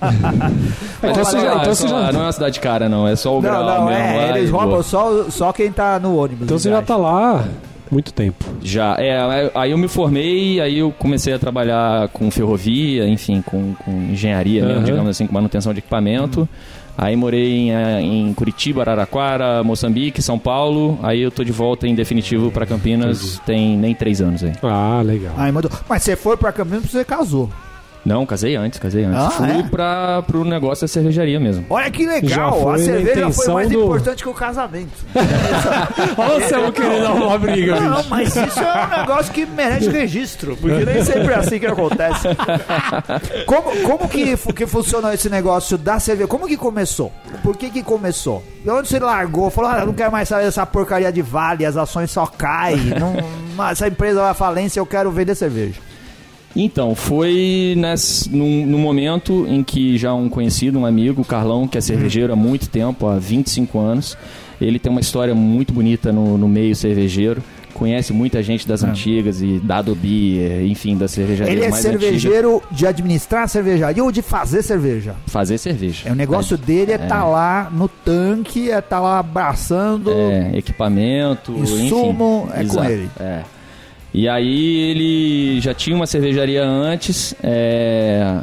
Mas 1.02 1.10
Então 1.10 1.24
você 1.24 1.40
já- 1.40 1.54
então 1.56 1.74
você 1.74 1.88
já- 1.88 2.12
Não 2.12 2.20
é 2.20 2.24
uma 2.24 2.32
cidade 2.32 2.58
cara, 2.60 2.88
não. 2.88 3.06
É 3.06 3.16
só 3.16 3.32
o 3.32 3.42
Não, 3.42 3.50
grau 3.50 3.64
não, 3.64 3.86
mesmo. 3.86 4.02
é, 4.02 4.26
lá 4.30 4.38
eles 4.38 4.50
roubam 4.50 4.70
boa. 4.70 4.82
só, 4.82 5.24
só 5.30 5.52
quem 5.52 5.70
tá 5.70 5.98
no 5.98 6.16
ônibus. 6.16 6.44
Então 6.44 6.58
você 6.58 6.68
já 6.70 6.76
viagem. 6.80 6.86
tá 6.86 6.96
lá 6.96 7.40
há 7.40 7.44
muito 7.92 8.12
tempo. 8.12 8.44
Já, 8.62 8.94
é, 8.98 9.50
aí 9.54 9.72
eu 9.72 9.78
me 9.78 9.88
formei, 9.88 10.60
aí 10.60 10.78
eu 10.78 10.90
comecei 10.96 11.34
a 11.34 11.38
trabalhar 11.38 12.08
com 12.10 12.30
ferrovia, 12.30 13.06
enfim, 13.08 13.42
com, 13.42 13.74
com 13.74 13.90
engenharia 13.90 14.62
mesmo, 14.62 14.76
Aham. 14.78 14.84
digamos 14.84 15.10
assim, 15.10 15.26
com 15.26 15.34
manutenção 15.34 15.72
de 15.74 15.80
equipamento. 15.80 16.48
Aí 17.00 17.16
morei 17.16 17.50
em, 17.50 17.72
eh, 17.72 18.02
em 18.02 18.34
Curitiba, 18.34 18.82
Araraquara, 18.82 19.64
Moçambique, 19.64 20.20
São 20.20 20.38
Paulo. 20.38 20.98
Aí 21.02 21.22
eu 21.22 21.30
tô 21.30 21.42
de 21.42 21.50
volta 21.50 21.88
em 21.88 21.94
definitivo 21.94 22.50
pra 22.50 22.66
Campinas, 22.66 23.40
tem 23.46 23.74
nem 23.74 23.94
três 23.94 24.20
anos 24.20 24.44
aí. 24.44 24.52
Ah, 24.62 25.00
legal. 25.02 25.32
Aí 25.38 25.50
mandou. 25.50 25.70
Mas 25.88 26.02
você 26.02 26.14
foi 26.14 26.36
pra 26.36 26.52
Campinas 26.52 26.82
porque 26.82 26.98
você 26.98 27.02
casou. 27.02 27.48
Não, 28.04 28.24
casei 28.24 28.56
antes, 28.56 28.78
casei 28.78 29.04
antes. 29.04 29.20
Ah, 29.20 29.30
Fui 29.30 29.50
é? 29.50 29.62
pra, 29.64 30.22
pro 30.26 30.44
negócio 30.44 30.84
da 30.84 30.88
cervejaria 30.88 31.38
mesmo. 31.38 31.66
Olha 31.68 31.90
que 31.90 32.04
Já 32.04 32.12
legal, 32.12 32.60
foi 32.60 32.68
a 32.74 32.78
na 32.78 32.84
cerveja 32.84 33.04
foi 33.14 33.22
intenção 33.22 33.54
mais 33.54 33.68
do- 33.68 33.84
importante 33.84 34.22
que 34.22 34.28
o 34.28 34.34
casamento. 34.34 34.90
Olha 36.16 36.36
o 36.44 36.48
Céu 36.48 36.72
querendo 36.72 37.06
arrumar 37.06 37.38
briga, 37.38 37.78
Não, 37.80 38.02
mas 38.04 38.34
isso 38.34 38.60
é 38.60 38.84
um 38.86 38.98
negócio 39.00 39.32
que 39.32 39.44
merece 39.46 39.88
registro, 39.90 40.56
porque 40.56 40.84
nem 40.84 41.04
sempre 41.04 41.32
é 41.32 41.36
assim 41.36 41.58
que 41.58 41.66
acontece. 41.66 42.28
Como, 43.46 43.70
como 43.82 44.08
que, 44.08 44.36
fu- 44.36 44.52
que 44.52 44.66
funciona 44.66 45.12
esse 45.14 45.28
negócio 45.28 45.76
da 45.76 45.98
cerveja? 46.00 46.26
Como 46.28 46.46
que 46.46 46.56
começou? 46.56 47.12
Por 47.42 47.56
que 47.56 47.70
que 47.70 47.82
começou? 47.82 48.42
De 48.64 48.70
onde 48.70 48.88
você 48.88 48.98
largou? 48.98 49.50
Falou, 49.50 49.70
ah, 49.70 49.80
eu 49.80 49.86
não 49.86 49.94
quero 49.94 50.10
mais 50.12 50.28
saber 50.28 50.44
dessa 50.44 50.64
porcaria 50.66 51.12
de 51.12 51.22
vale, 51.22 51.64
as 51.66 51.76
ações 51.76 52.10
só 52.10 52.26
caem, 52.26 52.78
não, 52.98 53.14
essa 53.68 53.88
empresa 53.88 54.20
vai 54.20 54.30
à 54.30 54.34
falência, 54.34 54.80
eu 54.80 54.86
quero 54.86 55.10
vender 55.10 55.34
cerveja. 55.34 55.89
Então, 56.54 56.94
foi 56.94 57.74
nesse, 57.76 58.28
num, 58.34 58.66
num 58.66 58.78
momento 58.78 59.46
em 59.48 59.62
que 59.62 59.96
já 59.96 60.12
um 60.12 60.28
conhecido, 60.28 60.78
um 60.78 60.86
amigo, 60.86 61.22
o 61.22 61.24
Carlão, 61.24 61.68
que 61.68 61.78
é 61.78 61.80
cervejeiro 61.80 62.32
há 62.32 62.36
muito 62.36 62.68
tempo, 62.68 63.06
há 63.06 63.18
25 63.18 63.78
anos, 63.78 64.18
ele 64.60 64.78
tem 64.78 64.90
uma 64.90 65.00
história 65.00 65.34
muito 65.34 65.72
bonita 65.72 66.12
no, 66.12 66.36
no 66.36 66.48
meio 66.48 66.74
cervejeiro, 66.74 67.42
conhece 67.72 68.12
muita 68.12 68.42
gente 68.42 68.66
das 68.68 68.82
antigas 68.82 69.40
e 69.40 69.58
da 69.60 69.78
Adobe, 69.78 70.38
enfim, 70.66 70.98
das 70.98 71.12
cervejarias 71.12 71.56
Ele 71.56 71.64
é 71.64 71.70
mais 71.70 71.84
antigas. 71.84 72.02
cervejeiro 72.02 72.62
de 72.70 72.86
administrar 72.86 73.44
a 73.44 73.48
cervejaria 73.48 74.04
ou 74.04 74.12
de 74.12 74.20
fazer 74.20 74.62
cerveja? 74.62 75.14
Fazer 75.28 75.56
cerveja. 75.56 76.08
É, 76.08 76.12
o 76.12 76.14
negócio 76.16 76.58
dele 76.58 76.92
é 76.92 76.96
estar 76.96 77.24
lá 77.24 77.70
no 77.72 77.88
tanque, 77.88 78.70
é 78.70 78.78
estar 78.80 79.00
lá 79.00 79.20
abraçando. 79.20 80.10
É, 80.10 80.50
equipamento, 80.58 81.52
Insumo, 81.52 82.48
enfim. 82.48 82.58
é 82.60 82.64
com 82.64 82.72
Exato, 82.72 82.90
ele. 82.90 83.10
É. 83.18 83.42
E 84.12 84.28
aí 84.28 84.90
ele 84.90 85.60
já 85.60 85.72
tinha 85.72 85.94
uma 85.94 86.06
cervejaria 86.06 86.64
antes, 86.64 87.34
é, 87.42 88.42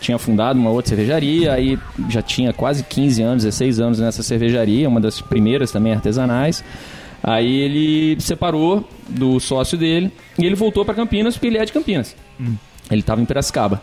tinha 0.00 0.18
fundado 0.18 0.58
uma 0.58 0.70
outra 0.70 0.90
cervejaria, 0.90 1.52
aí 1.52 1.78
já 2.08 2.22
tinha 2.22 2.52
quase 2.52 2.84
15 2.84 3.22
anos, 3.22 3.44
16 3.44 3.80
anos 3.80 3.98
nessa 3.98 4.22
cervejaria, 4.22 4.88
uma 4.88 5.00
das 5.00 5.20
primeiras 5.20 5.72
também 5.72 5.92
artesanais. 5.92 6.64
Aí 7.22 7.60
ele 7.60 8.20
separou 8.20 8.86
do 9.08 9.40
sócio 9.40 9.78
dele 9.78 10.12
e 10.38 10.44
ele 10.44 10.54
voltou 10.54 10.84
para 10.84 10.94
Campinas 10.94 11.34
porque 11.34 11.46
ele 11.46 11.58
é 11.58 11.64
de 11.64 11.72
Campinas. 11.72 12.14
Ele 12.90 13.00
estava 13.00 13.20
em 13.20 13.24
Piracicaba. 13.24 13.82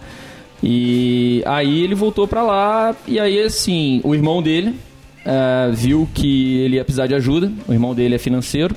E 0.63 1.41
aí 1.45 1.84
ele 1.84 1.95
voltou 1.95 2.28
para 2.28 2.43
lá 2.43 2.95
e 3.08 3.19
aí 3.19 3.41
assim, 3.41 4.00
o 4.04 4.13
irmão 4.13 4.43
dele 4.43 4.76
eh, 5.26 5.71
viu 5.74 6.08
que 6.13 6.58
ele 6.60 6.76
ia 6.76 6.84
precisar 6.84 7.08
de 7.08 7.15
ajuda, 7.15 7.52
o 7.67 7.74
irmão 7.74 7.95
dele 7.95 8.13
é 8.13 8.19
financeiro. 8.19 8.76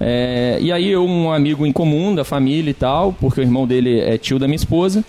É, 0.00 0.56
e 0.60 0.72
aí 0.72 0.88
eu, 0.90 1.04
um 1.04 1.30
amigo 1.30 1.66
em 1.66 1.72
comum 1.72 2.14
da 2.14 2.24
família 2.24 2.70
e 2.70 2.74
tal, 2.74 3.12
porque 3.12 3.40
o 3.40 3.42
irmão 3.42 3.66
dele 3.66 4.00
é 4.00 4.16
tio 4.16 4.38
da 4.38 4.46
minha 4.46 4.56
esposa. 4.56 5.04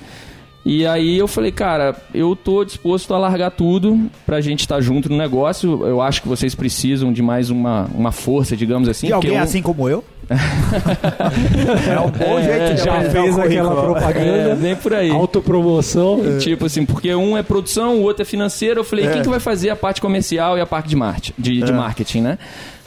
E 0.63 0.85
aí 0.85 1.17
eu 1.17 1.27
falei, 1.27 1.51
cara, 1.51 1.95
eu 2.13 2.35
tô 2.35 2.63
disposto 2.63 3.11
a 3.15 3.17
largar 3.17 3.49
tudo 3.49 3.99
pra 4.27 4.39
gente 4.41 4.59
estar 4.59 4.79
junto 4.79 5.09
no 5.09 5.17
negócio. 5.17 5.83
Eu 5.87 6.01
acho 6.01 6.21
que 6.21 6.27
vocês 6.27 6.53
precisam 6.53 7.11
de 7.11 7.21
mais 7.23 7.49
uma, 7.49 7.89
uma 7.95 8.11
força, 8.11 8.55
digamos 8.55 8.87
assim. 8.87 9.07
De 9.07 9.13
alguém 9.13 9.37
eu- 9.37 9.41
assim 9.41 9.61
como 9.61 9.89
eu? 9.89 10.03
é 10.29 11.99
um 11.99 12.11
bom 12.11 12.41
jeito 12.43 12.75
de 12.75 12.83
já 12.83 13.01
fez 13.09 13.39
aquela 13.39 13.81
propaganda. 13.81 14.51
É, 14.51 14.55
vem 14.55 14.75
por 14.75 14.93
aí. 14.93 15.09
Autopromoção. 15.09 16.21
Tipo 16.39 16.67
assim, 16.67 16.85
porque 16.85 17.13
um 17.15 17.35
é 17.35 17.41
produção, 17.41 17.97
o 17.97 18.03
outro 18.03 18.21
é 18.21 18.25
financeiro. 18.25 18.81
Eu 18.81 18.83
falei, 18.83 19.07
quem 19.07 19.23
que 19.23 19.29
vai 19.29 19.39
fazer 19.39 19.71
a 19.71 19.75
parte 19.75 19.99
comercial 19.99 20.57
e 20.59 20.61
a 20.61 20.65
parte 20.65 20.89
de, 20.95 21.33
de, 21.39 21.61
de 21.61 21.73
marketing, 21.73 22.21
né? 22.21 22.37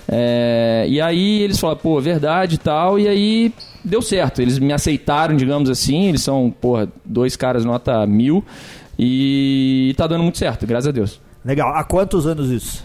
É, 0.08 0.84
e 0.88 1.00
aí 1.00 1.42
eles 1.42 1.58
falaram, 1.58 1.80
pô, 1.80 2.00
verdade 2.00 2.56
e 2.56 2.58
tal. 2.58 2.98
E 2.98 3.08
aí 3.08 3.52
deu 3.84 4.02
certo. 4.02 4.40
Eles 4.42 4.58
me 4.58 4.72
aceitaram, 4.72 5.36
digamos 5.36 5.70
assim. 5.70 6.08
Eles 6.08 6.22
são, 6.22 6.50
porra, 6.50 6.88
dois 7.04 7.36
caras 7.36 7.64
nota 7.64 8.06
mil. 8.06 8.44
E 8.98 9.94
tá 9.96 10.06
dando 10.06 10.22
muito 10.22 10.38
certo, 10.38 10.66
graças 10.66 10.88
a 10.88 10.92
Deus. 10.92 11.20
Legal. 11.44 11.74
Há 11.74 11.84
quantos 11.84 12.26
anos 12.26 12.50
isso? 12.50 12.84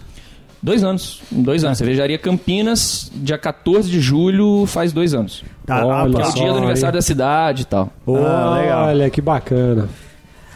Dois 0.62 0.84
anos. 0.84 1.22
Dois 1.30 1.64
anos. 1.64 1.78
Cervejaria 1.78 2.18
Campinas, 2.18 3.10
dia 3.14 3.38
14 3.38 3.90
de 3.90 4.00
julho, 4.00 4.66
faz 4.66 4.92
dois 4.92 5.14
anos. 5.14 5.42
Tá, 5.64 5.84
Olha 5.86 6.12
Que 6.14 6.20
é 6.20 6.26
o 6.26 6.32
dia 6.32 6.52
do 6.52 6.58
aniversário 6.58 6.94
hein? 6.96 6.98
da 6.98 7.02
cidade 7.02 7.62
e 7.62 7.64
tal. 7.64 7.90
Ah, 8.06 8.58
legal. 8.60 8.86
Olha 8.88 9.10
que 9.10 9.20
bacana. 9.20 9.88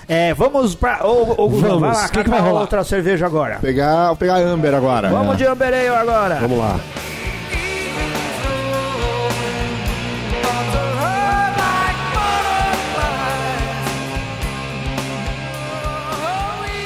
É, 0.09 0.35
vamos 0.35 0.75
pra. 0.75 1.07
Ô, 1.07 1.35
ô, 1.45 1.49
Guzão, 1.49 1.69
Vamos. 1.69 1.81
vai 1.81 1.93
lá, 1.93 2.07
O 2.07 2.11
que 2.11 2.25
que 2.25 2.31
vai 2.31 2.41
rolar? 2.41 2.61
outra 2.61 2.85
cerveja 2.85 3.27
agora. 3.27 3.59
Pegar, 3.61 4.09
vou 4.09 4.17
pegar 4.17 4.35
a 4.35 4.39
Amber 4.39 4.75
agora. 4.75 5.09
Vamos 5.09 5.37
de 5.39 5.47
Ambereio 5.47 5.95
agora. 5.95 6.37
Vamos 6.41 6.59
lá. 6.59 6.79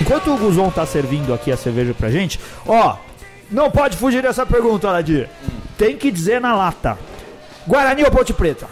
Enquanto 0.00 0.32
o 0.32 0.38
Guzon 0.38 0.70
tá 0.70 0.86
servindo 0.86 1.34
aqui 1.34 1.52
a 1.52 1.56
cerveja 1.56 1.92
pra 1.92 2.10
gente, 2.10 2.40
ó, 2.66 2.96
não 3.50 3.70
pode 3.70 3.96
fugir 3.96 4.22
dessa 4.22 4.46
pergunta, 4.46 4.88
Aladir. 4.88 5.28
Tem 5.76 5.96
que 5.96 6.10
dizer 6.10 6.40
na 6.40 6.54
lata. 6.54 6.96
Guarani 7.66 8.04
ou 8.04 8.10
Ponte 8.10 8.32
Preta? 8.32 8.66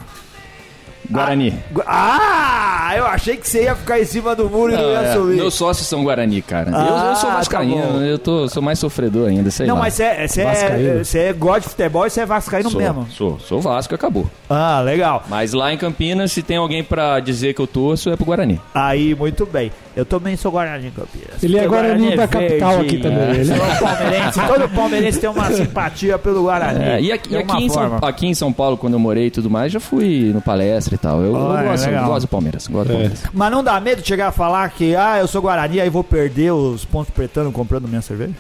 Guarani. 1.11 1.55
Gu- 1.73 1.83
Ah, 1.87 2.95
eu 2.97 3.07
achei 3.07 3.37
que 3.37 3.49
você 3.49 3.65
ia 3.65 3.75
ficar 3.75 4.01
em 4.01 4.05
cima 4.05 4.35
do 4.35 4.49
muro 4.49 4.73
e 4.73 4.77
não 4.77 4.91
ia 4.93 4.99
É, 5.01 5.13
subir. 5.13 5.37
meus 5.37 5.55
sócios 5.55 5.87
são 5.87 6.03
Guarani, 6.05 6.41
cara. 6.43 6.71
eu, 6.71 6.77
Ah, 6.77 7.07
eu 7.11 7.17
sou 7.17 7.31
tá 7.31 7.37
vascaíno, 7.37 7.77
bom. 7.93 8.01
eu 8.03 8.19
tô, 8.19 8.49
sou 8.49 8.63
mais 8.63 8.79
sofredor 8.79 9.29
ainda, 9.29 9.51
sei 9.51 9.67
Não, 9.67 9.75
lá. 9.77 9.83
mas 9.83 9.95
você 9.95 10.03
é, 10.05 10.27
você 10.29 10.43
é, 10.43 11.05
você 11.05 11.19
é 11.21 11.33
gosta 11.33 11.61
de 11.61 11.69
futebol 11.69 12.07
e 12.07 12.11
você 12.11 12.21
é 12.21 12.27
vascaíno 12.27 12.71
sou, 12.71 12.81
mesmo. 12.81 13.07
Sou, 13.11 13.39
sou 13.41 13.61
Vasco, 13.61 13.95
acabou. 13.95 14.29
Ah, 14.49 14.81
legal. 14.85 15.25
Mas 15.29 15.53
lá 15.53 15.73
em 15.73 15.79
Campinas, 15.79 16.33
se 16.33 16.43
tem 16.43 16.57
alguém 16.57 16.85
pra 16.85 17.19
dizer 17.21 17.55
que 17.55 17.61
eu 17.61 17.67
torço, 17.67 18.11
é 18.11 18.17
pro 18.17 18.25
Guarani. 18.27 18.61
Aí, 18.75 19.15
muito 19.15 19.45
bem. 19.47 19.73
Eu 19.97 20.05
também 20.05 20.37
sou 20.37 20.53
Guarani 20.53 20.91
Campinas. 20.91 21.43
Ele 21.43 21.57
é 21.57 21.63
Porque 21.63 21.75
Guarani 21.75 22.13
é 22.13 22.17
da 22.17 22.29
capital 22.29 22.71
verde. 22.77 22.87
aqui 22.87 22.99
também, 22.99 23.19
É. 23.19 23.31
ele- 23.37 23.53
palmeirense. 23.81 24.41
Todo 24.47 24.69
palmeirense 24.69 25.19
tem 25.21 25.31
uma 25.31 25.51
simpatia 25.51 26.19
pelo 26.19 26.43
Guarani. 26.43 26.85
É, 26.85 27.01
e 27.01 27.11
aqui, 27.13 27.33
e 27.33 27.37
aqui, 27.39 27.65
em 27.65 27.69
São, 27.71 27.99
aqui 28.03 28.27
em 28.27 28.35
São 28.35 28.53
Paulo, 28.53 28.77
quando 28.77 28.93
eu 28.93 28.99
morei 28.99 29.27
e 29.27 29.31
tudo 29.31 29.49
mais, 29.49 29.73
já 29.73 29.81
fui 29.81 30.31
no 30.35 30.41
palestra 30.43 30.96
e 30.97 30.99
tal. 30.99 31.21
Eu, 31.21 31.35
eu 31.37 31.53
Ah, 31.53 31.63
é 31.63 31.69
gosto, 31.69 31.89
eu 31.89 32.05
gosto 32.05 32.21
do 32.23 32.29
Palmeiras. 32.29 32.67
Gosto 32.67 32.87
do 32.89 32.93
É. 32.93 32.95
Palmeiras. 32.97 33.23
Mas 33.33 33.51
não 33.53 33.63
dá 33.63 33.79
medo 33.81 34.03
de 34.03 34.09
chegar 34.09 34.29
a 34.29 34.33
falar 34.33 34.69
que, 34.71 34.97
ah, 34.97 35.19
eu 35.21 35.29
sou 35.29 35.41
Guarani, 35.41 35.81
aí 35.81 35.89
vou 35.89 36.03
perder 36.05 36.53
os 36.53 36.85
pontos 36.85 37.11
pretano 37.15 37.53
comprando 37.53 37.87
minha 37.89 38.03
cerveja? 38.03 38.35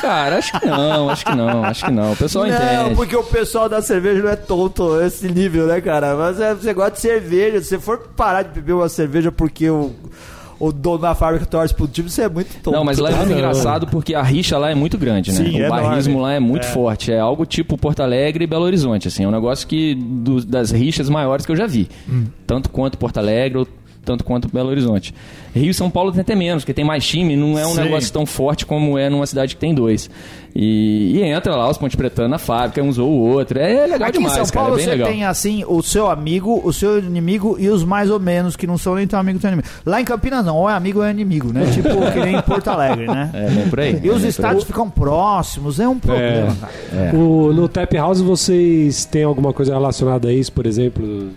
Cara, 0.00 0.38
acho 0.38 0.52
que 0.60 0.66
não, 0.66 1.10
acho 1.10 1.24
que 1.24 1.34
não, 1.34 1.64
acho 1.64 1.84
que 1.84 1.90
não. 1.90 2.12
O 2.12 2.16
pessoal 2.16 2.46
não, 2.46 2.54
entende. 2.54 2.94
porque 2.94 3.16
o 3.16 3.24
pessoal 3.24 3.68
da 3.68 3.82
cerveja 3.82 4.22
não 4.22 4.30
é 4.30 4.36
tonto 4.36 5.00
esse 5.00 5.26
nível, 5.28 5.66
né, 5.66 5.80
cara? 5.80 6.14
Mas 6.14 6.40
é, 6.40 6.54
você 6.54 6.72
gosta 6.72 6.92
de 6.92 7.00
cerveja. 7.00 7.60
Se 7.60 7.68
você 7.70 7.78
for 7.80 7.98
parar 8.16 8.42
de 8.42 8.50
beber 8.50 8.74
uma 8.74 8.88
cerveja 8.88 9.32
porque 9.32 9.68
o, 9.68 9.92
o 10.60 10.72
dono 10.72 10.98
da 10.98 11.14
fábrica 11.14 11.46
torce 11.46 11.72
pro 11.74 11.86
time, 11.86 12.10
você 12.10 12.22
é 12.22 12.28
muito 12.28 12.48
tonto. 12.62 12.74
Não, 12.74 12.84
mas 12.84 12.98
lá 12.98 13.10
é 13.10 13.14
muito 13.14 13.28
não. 13.30 13.36
engraçado 13.38 13.86
porque 13.86 14.14
a 14.14 14.22
rixa 14.22 14.58
lá 14.58 14.70
é 14.70 14.74
muito 14.74 14.98
grande, 14.98 15.30
né? 15.30 15.36
Sim, 15.44 15.60
o 15.60 15.64
é 15.64 15.68
bairrismo 15.68 16.14
enorme. 16.14 16.22
lá 16.28 16.32
é 16.34 16.40
muito 16.40 16.66
É. 16.66 16.70
forte. 16.70 17.12
É 17.12 17.18
algo 17.20 17.46
tipo 17.46 17.76
Porto 17.78 18.00
Alegre 18.00 18.44
e 18.44 18.46
Belo 18.46 18.64
Horizonte, 18.64 19.08
assim. 19.08 19.24
É 19.24 19.28
um 19.28 19.30
negócio 19.30 19.66
que 19.68 19.94
do- 19.94 20.44
das 20.44 20.70
rixas 20.70 21.08
maiores 21.08 21.46
que 21.46 21.52
eu 21.52 21.56
já 21.56 21.66
vi. 21.66 21.88
Hum. 22.08 22.24
Tanto 22.46 22.70
quanto 22.70 22.98
Porto 22.98 23.18
Alegre 23.18 23.58
ou 23.58 23.68
tanto 24.08 24.24
quanto 24.24 24.48
Belo 24.48 24.70
Horizonte. 24.70 25.14
Rio 25.54 25.70
e 25.70 25.74
São 25.74 25.90
Paulo 25.90 26.10
tem 26.10 26.22
até 26.22 26.34
menos, 26.34 26.62
porque 26.62 26.72
tem 26.72 26.84
mais 26.84 27.06
time, 27.06 27.36
não 27.36 27.58
é 27.58 27.66
um 27.66 27.74
Sim. 27.74 27.82
negócio 27.82 28.10
tão 28.10 28.24
forte 28.24 28.64
como 28.64 28.96
é 28.96 29.10
numa 29.10 29.26
cidade 29.26 29.54
que 29.54 29.60
tem 29.60 29.74
dois. 29.74 30.08
E, 30.56 31.18
e 31.18 31.22
entra 31.22 31.54
lá 31.54 31.68
os 31.68 31.76
Ponte 31.76 31.94
Pretano 31.94 32.30
na 32.30 32.38
fábrica, 32.38 32.82
um 32.82 32.90
zoou 32.90 33.10
o 33.10 33.28
outro. 33.28 33.58
É 33.58 33.86
legal 33.86 34.08
Aqui 34.08 34.18
demais, 34.18 34.32
em 34.38 34.44
São 34.44 34.46
cara. 34.46 34.66
Paulo 34.66 34.74
É 34.74 34.76
bem 34.76 34.84
você 34.84 34.90
legal. 34.92 35.08
tem 35.08 35.24
assim 35.24 35.62
o 35.68 35.82
seu 35.82 36.10
amigo, 36.10 36.60
o 36.64 36.72
seu 36.72 36.98
inimigo 36.98 37.56
e 37.58 37.68
os 37.68 37.84
mais 37.84 38.10
ou 38.10 38.18
menos, 38.18 38.56
que 38.56 38.66
não 38.66 38.78
são 38.78 38.94
nem 38.94 39.06
tão 39.06 39.20
amigo 39.20 39.38
tão 39.38 39.50
inimigo. 39.50 39.68
Lá 39.84 40.00
em 40.00 40.04
Campinas 40.06 40.44
não, 40.44 40.56
ou 40.56 40.70
é 40.70 40.72
amigo 40.72 41.00
ou 41.00 41.04
é 41.04 41.10
inimigo, 41.10 41.52
né? 41.52 41.66
Tipo 41.72 41.88
que 42.12 42.20
nem 42.20 42.36
em 42.36 42.42
Porto 42.42 42.68
Alegre, 42.68 43.06
né? 43.06 43.30
É, 43.34 43.50
bem 43.50 43.68
por 43.68 43.80
aí. 43.80 44.00
E 44.02 44.08
é 44.08 44.12
os 44.12 44.24
estádios 44.24 44.64
ficam 44.64 44.88
próximos, 44.88 45.78
é 45.78 45.86
um 45.86 45.98
problema, 45.98 46.56
cara. 46.58 46.72
É. 46.92 47.14
O, 47.14 47.52
no 47.52 47.68
Tap 47.68 47.92
House 47.92 48.20
vocês 48.22 49.04
têm 49.04 49.24
alguma 49.24 49.52
coisa 49.52 49.74
relacionada 49.74 50.28
a 50.28 50.32
isso, 50.32 50.52
por 50.52 50.66
exemplo? 50.66 51.28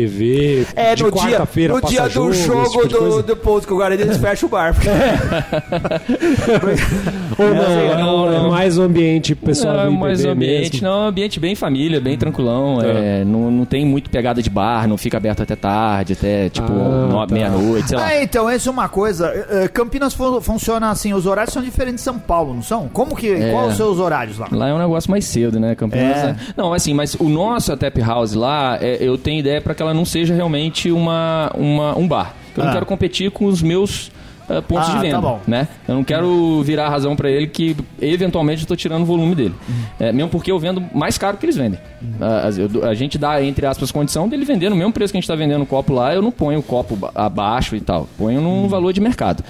TV. 0.00 0.66
É, 0.76 0.94
de 0.94 1.02
no 1.04 1.10
dia, 1.10 1.20
quarta-feira 1.22 1.74
no 1.74 1.80
dia 1.80 2.02
do 2.02 2.10
jogo, 2.10 2.32
jogo 2.34 2.68
tipo 2.88 2.88
do, 2.88 3.22
do 3.22 3.36
ponto 3.36 3.66
que 3.66 3.72
o 3.72 3.76
Guarani 3.76 4.02
eles 4.02 4.16
fecham 4.18 4.46
o 4.46 4.50
bar. 4.50 4.74
porque- 4.74 4.88
Ou 7.38 7.48
não, 7.48 7.54
Não, 7.54 7.62
é, 7.80 7.96
não, 7.98 8.32
é 8.32 8.38
não. 8.38 8.50
mais 8.50 8.78
o 8.78 8.82
ambiente 8.82 9.34
pessoal 9.34 9.76
Não, 9.86 9.92
mas 9.92 10.18
beber 10.18 10.28
o 10.28 10.32
ambiente, 10.32 10.72
mesmo. 10.74 10.88
não, 10.88 10.94
é 10.94 11.04
um 11.04 11.08
ambiente 11.08 11.40
bem 11.40 11.54
família, 11.54 12.00
bem 12.00 12.16
tranquilão. 12.16 12.78
É, 12.82 13.24
não, 13.24 13.50
não 13.50 13.64
tem 13.64 13.84
muito 13.84 14.10
pegada 14.10 14.42
de 14.42 14.48
bar, 14.50 14.86
não 14.88 14.96
fica 14.96 15.16
aberto 15.16 15.42
até 15.42 15.54
tarde, 15.56 16.12
até 16.14 16.48
tipo 16.48 16.72
Ah, 16.72 17.26
tá. 17.26 17.34
meia-noite, 17.34 17.88
sei 17.88 17.98
lá. 17.98 18.06
Ah, 18.06 18.22
então, 18.22 18.48
essa 18.48 18.68
é 18.68 18.72
uma 18.72 18.88
coisa. 18.88 19.26
eh, 19.28 19.64
eh, 19.64 19.68
Campinas 19.68 20.14
fu- 20.14 20.40
funciona 20.40 20.90
assim, 20.90 21.12
os 21.14 21.26
horários 21.26 21.52
são 21.52 21.62
diferentes 21.62 21.96
de 22.00 22.04
São 22.04 22.18
Paulo, 22.18 22.54
não 22.54 22.62
são? 22.62 22.88
Como 22.88 23.14
que. 23.16 23.30
É. 23.30 23.50
Quais 23.52 23.70
os 23.72 23.76
seus 23.76 23.98
horários 23.98 24.38
lá? 24.38 24.48
Lá 24.50 24.68
é 24.68 24.74
um 24.74 24.78
negócio 24.78 25.10
mais 25.10 25.24
cedo, 25.24 25.58
né? 25.60 25.74
Campinas. 25.74 26.16
É. 26.16 26.26
é- 26.30 26.36
Não, 26.56 26.72
assim, 26.72 26.94
mas 26.94 27.14
o 27.14 27.28
nosso 27.28 27.72
a 27.72 27.76
Tap 27.76 27.96
House 27.98 28.34
lá, 28.34 28.78
é, 28.80 28.98
eu 29.00 29.16
tenho 29.18 29.40
ideia 29.40 29.60
para 29.60 29.74
que 29.74 29.82
ela 29.86 29.94
não 29.94 30.04
seja 30.04 30.34
realmente 30.34 30.90
uma, 30.90 31.50
uma, 31.56 31.98
um 31.98 32.06
bar. 32.06 32.34
Eu 32.56 32.62
não 32.64 32.70
Ah. 32.70 32.74
quero 32.74 32.86
competir 32.86 33.30
com 33.30 33.46
os 33.46 33.62
meus 33.62 34.10
eh, 34.48 34.60
pontos 34.60 34.88
Ah, 34.88 34.92
de 34.92 34.96
tá 34.96 35.02
venda, 35.02 35.20
bom. 35.20 35.40
né? 35.46 35.66
Eu 35.88 35.94
não 35.96 36.04
quero 36.04 36.62
virar 36.62 36.86
a 36.86 36.88
razão 36.88 37.16
para 37.16 37.28
ele 37.28 37.48
que 37.48 37.76
eventualmente 38.00 38.62
eu 38.62 38.68
tô 38.68 38.76
tirando 38.76 39.02
o 39.02 39.04
volume 39.04 39.34
dele. 39.34 39.54
É, 39.98 40.12
mesmo 40.12 40.30
porque 40.30 40.52
eu 40.52 40.58
vendo 40.58 40.80
mais 40.94 41.18
caro 41.18 41.36
que 41.36 41.44
eles 41.44 41.56
vendem. 41.56 41.80
Ah, 42.20 42.48
eu 42.56 42.68
dou- 42.68 42.84
a 42.84 42.94
gente 42.94 43.18
dá, 43.18 43.42
entre 43.42 43.66
aspas, 43.66 43.90
condição 43.90 44.28
dele 44.28 44.44
vender 44.44 44.68
no 44.70 44.76
mesmo 44.76 44.92
preço 44.92 45.12
que 45.12 45.18
a 45.18 45.20
gente 45.20 45.26
tá 45.28 45.34
vendendo 45.34 45.62
o 45.62 45.66
copo 45.66 45.92
lá, 45.92 46.14
eu 46.14 46.22
não 46.22 46.30
ponho 46.30 46.60
o 46.60 46.62
copo 46.62 46.94
ba- 46.94 47.10
abaixo 47.14 47.74
e 47.74 47.80
tal. 47.80 48.08
Ponho 48.16 48.40
num 48.40 48.68
valor 48.68 48.92
de 48.92 49.00
mercado. 49.00 49.42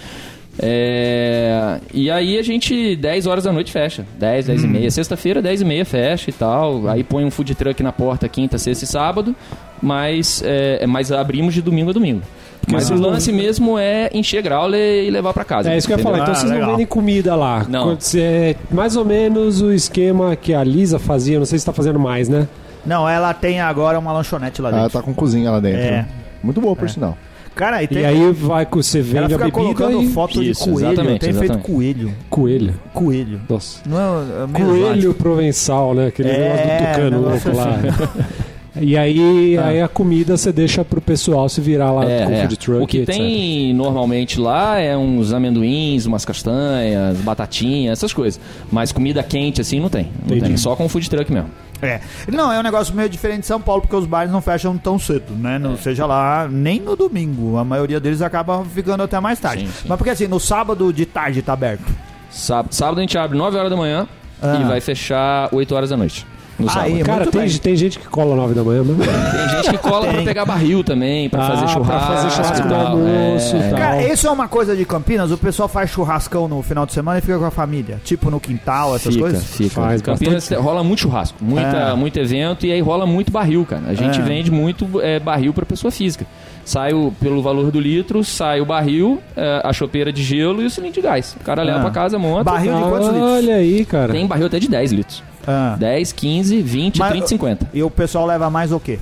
É, 0.58 1.78
e 1.92 2.10
aí 2.10 2.38
a 2.38 2.42
gente, 2.42 2.96
10 2.96 3.26
horas 3.26 3.44
da 3.44 3.52
noite, 3.52 3.70
fecha. 3.70 4.06
10, 4.18 4.46
10 4.46 4.64
e 4.64 4.66
meia. 4.66 4.90
Sexta-feira, 4.90 5.42
10 5.42 5.60
e 5.60 5.64
meia, 5.64 5.84
fecha 5.84 6.30
e 6.30 6.32
tal. 6.32 6.88
Aí 6.88 7.04
põe 7.04 7.24
um 7.24 7.30
food 7.30 7.54
truck 7.54 7.82
na 7.82 7.92
porta 7.92 8.26
quinta, 8.28 8.56
sexta 8.58 8.84
e 8.84 8.88
sábado. 8.88 9.34
Mas, 9.82 10.42
é, 10.44 10.86
mas 10.86 11.10
abrimos 11.12 11.54
de 11.54 11.62
domingo 11.62 11.90
a 11.90 11.92
domingo. 11.92 12.22
Mas 12.68 12.84
o 12.84 12.86
vocês 12.88 13.00
não- 13.00 13.10
lance 13.10 13.30
mesmo 13.32 13.78
é 13.78 14.10
encher 14.12 14.42
grauler 14.42 15.04
e 15.04 15.10
levar 15.10 15.32
pra 15.32 15.44
casa. 15.44 15.70
É 15.72 15.76
isso 15.76 15.86
que 15.86 15.92
eu 15.92 15.98
ia 15.98 16.02
falar. 16.02 16.18
Então 16.18 16.32
Ah, 16.32 16.34
vocês 16.34 16.50
legal. 16.50 16.66
não 16.66 16.72
vendem 16.74 16.86
comida 16.86 17.36
lá. 17.36 17.64
Não. 17.68 17.96
É 18.16 18.56
mais 18.72 18.96
ou 18.96 19.04
menos 19.04 19.62
o 19.62 19.72
esquema 19.72 20.34
que 20.34 20.52
a 20.52 20.64
Lisa 20.64 20.98
fazia. 20.98 21.38
Não 21.38 21.46
sei 21.46 21.58
se 21.60 21.64
tá 21.66 21.72
fazendo 21.72 21.98
mais, 22.00 22.28
né? 22.28 22.48
Não, 22.84 23.08
ela 23.08 23.32
tem 23.34 23.60
agora 23.60 23.98
uma 23.98 24.12
lanchonete 24.12 24.60
lá 24.62 24.70
Ela 24.70 24.78
dentro. 24.82 24.98
tá 24.98 25.02
com 25.02 25.14
cozinha 25.14 25.50
lá 25.50 25.60
dentro. 25.60 25.80
É. 25.80 26.06
Muito 26.42 26.60
boa, 26.60 26.74
por 26.74 26.88
sinal. 26.90 27.16
Cara, 27.54 27.82
e 27.82 27.86
tem. 27.88 28.02
E 28.02 28.04
aí 28.04 28.32
vai 28.32 28.66
com 28.66 28.82
você 28.82 28.98
ela 28.98 29.06
vende 29.06 29.34
a 29.34 29.38
bebida 29.38 29.50
colocando 29.50 30.02
e 30.02 30.08
foto 30.08 30.42
Isso, 30.42 30.64
de 30.66 30.70
coelho. 30.72 30.92
exatamente, 30.92 31.20
tem 31.20 31.32
feito 31.32 31.44
exatamente. 31.44 31.66
coelho. 31.72 32.12
coelho. 32.28 32.74
Coelho. 32.92 33.40
Nossa. 33.48 33.80
Não 33.88 33.96
é, 33.98 34.60
é 34.60 34.64
Coelho 34.64 34.86
exótico. 34.98 35.14
provençal, 35.14 35.94
né? 35.94 36.06
Aquele 36.08 36.28
É, 36.30 36.38
negócio 36.38 36.66
do 36.66 36.86
tucano 36.92 37.20
louco 37.30 37.56
lá. 37.56 37.78
E 38.80 38.96
aí, 38.96 39.56
aí 39.58 39.80
a 39.80 39.88
comida 39.88 40.36
você 40.36 40.52
deixa 40.52 40.84
pro 40.84 41.00
pessoal 41.00 41.48
se 41.48 41.60
virar 41.60 41.90
lá 41.92 42.04
É, 42.04 42.26
com 42.26 42.32
é. 42.32 42.42
food 42.42 42.56
truck, 42.58 42.82
O 42.82 42.86
que 42.86 42.98
etc. 42.98 43.14
tem 43.16 43.72
normalmente 43.74 44.38
lá 44.38 44.78
é 44.78 44.96
uns 44.96 45.32
amendoins, 45.32 46.04
umas 46.06 46.24
castanhas, 46.24 47.16
batatinhas, 47.18 47.98
essas 47.98 48.12
coisas. 48.12 48.38
Mas 48.70 48.92
comida 48.92 49.22
quente 49.22 49.60
assim 49.60 49.80
não 49.80 49.88
tem. 49.88 50.10
Não 50.28 50.38
tem. 50.38 50.56
Só 50.56 50.76
com 50.76 50.88
food 50.88 51.08
truck 51.08 51.32
mesmo. 51.32 51.48
É. 51.82 52.00
Não, 52.32 52.50
é 52.52 52.58
um 52.58 52.62
negócio 52.62 52.94
meio 52.94 53.08
diferente 53.08 53.40
de 53.40 53.46
São 53.46 53.60
Paulo, 53.60 53.82
porque 53.82 53.96
os 53.96 54.06
bares 54.06 54.32
não 54.32 54.40
fecham 54.40 54.76
tão 54.78 54.98
cedo, 54.98 55.32
né? 55.34 55.58
Não 55.58 55.76
seja 55.76 56.06
lá, 56.06 56.48
nem 56.50 56.80
no 56.80 56.96
domingo. 56.96 57.58
A 57.58 57.64
maioria 57.64 58.00
deles 58.00 58.22
acaba 58.22 58.64
ficando 58.64 59.02
até 59.02 59.20
mais 59.20 59.38
tarde. 59.38 59.66
Sim, 59.66 59.72
sim. 59.72 59.84
Mas 59.88 59.96
porque 59.98 60.10
assim, 60.10 60.26
no 60.26 60.40
sábado 60.40 60.92
de 60.92 61.04
tarde 61.04 61.42
tá 61.42 61.52
aberto. 61.52 61.84
Sábado, 62.30 62.74
sábado 62.74 62.98
a 62.98 63.00
gente 63.02 63.16
abre 63.18 63.36
9 63.36 63.56
horas 63.58 63.70
da 63.70 63.76
manhã 63.76 64.06
Ah. 64.42 64.58
e 64.60 64.64
vai 64.64 64.80
fechar 64.80 65.48
8 65.52 65.74
horas 65.74 65.90
da 65.90 65.96
noite. 65.96 66.26
No 66.58 66.68
sábado. 66.70 66.86
Aí, 66.86 67.02
Cara, 67.02 67.26
tem, 67.26 67.42
bem. 67.42 67.58
tem 67.58 67.76
gente 67.76 67.98
que 67.98 68.06
cola 68.08 68.34
9 68.34 68.54
da 68.54 68.64
manhã 68.64 68.82
mesmo. 68.82 69.02
Tem 69.04 69.48
gente 69.62 69.70
que 69.72 69.78
cola 69.78 70.06
pra 70.06 70.22
pegar 70.22 70.44
barril 70.46 70.82
também, 70.82 71.28
pra 71.28 71.42
Ah, 71.44 71.48
fazer 71.50 71.64
pra 71.64 71.68
churrasco. 71.74 72.12
fazer 72.12 72.30
churrasco 72.30 72.66
do 72.68 72.74
tal. 72.74 72.86
almoço 72.86 73.56
tal. 73.70 73.78
Cara, 73.78 74.02
isso 74.12 74.26
é 74.26 74.30
uma 74.30 74.48
coisa 74.48 74.74
de 74.74 74.84
Campinas, 74.86 75.30
o 75.30 75.36
pessoal 75.38 75.68
faz 75.68 75.90
churrascão 75.90 76.48
no 76.48 76.62
final 76.62 76.86
de 76.86 76.92
semana 76.94 77.18
e 77.18 77.20
fica 77.20 77.38
com 77.38 77.44
a 77.44 77.50
família. 77.50 78.00
Tipo 78.04 78.30
no 78.30 78.40
quintal, 78.40 78.96
essas 78.96 79.12
Fica, 79.14 79.20
coisas. 79.26 79.44
fica. 79.44 79.70
Faz 79.74 80.00
Campinas 80.02 80.48
rola 80.52 80.82
muito 80.82 81.00
churrasco, 81.00 81.36
muita, 81.42 81.68
É. 81.76 81.94
muito 81.94 82.18
evento 82.18 82.64
e 82.64 82.72
aí 82.72 82.80
rola 82.80 83.04
muito 83.06 83.30
barril, 83.30 83.66
cara. 83.68 83.82
A 83.88 83.94
gente 83.94 84.18
É. 84.18 84.22
vende 84.22 84.50
muito 84.50 84.86
é, 85.02 85.18
barril 85.20 85.52
pra 85.52 85.66
pessoa 85.66 85.90
física. 85.90 86.24
Sai 86.64 86.92
o, 86.92 87.12
pelo 87.20 87.42
valor 87.42 87.70
do 87.70 87.78
litro, 87.78 88.24
sai 88.24 88.60
o 88.60 88.64
barril, 88.66 89.20
é, 89.36 89.60
a 89.62 89.72
chopeira 89.72 90.12
de 90.12 90.22
gelo 90.22 90.60
e 90.62 90.66
o 90.66 90.70
cilindro 90.70 91.00
de 91.00 91.06
gás. 91.06 91.36
O 91.40 91.44
cara 91.44 91.62
leva 91.62 91.78
Ah. 91.78 91.82
pra 91.82 91.90
casa, 91.90 92.18
monta. 92.18 92.42
Barril 92.44 92.74
de 92.74 92.82
quantos 92.82 93.08
litros? 93.08 93.22
Olha 93.30 93.54
aí, 93.56 93.84
cara. 93.84 94.12
Tem 94.12 94.26
barril 94.26 94.46
até 94.46 94.58
de 94.58 94.68
10 94.68 94.90
litros. 94.90 95.22
Ah. 95.46 95.76
10, 95.78 96.12
15, 96.12 96.60
20, 96.62 96.98
Mas- 96.98 97.10
30, 97.10 97.26
50. 97.28 97.70
E 97.72 97.82
o 97.82 97.90
pessoal 97.90 98.26
leva 98.26 98.50
mais 98.50 98.72
o 98.72 98.80
quê? 98.80 98.98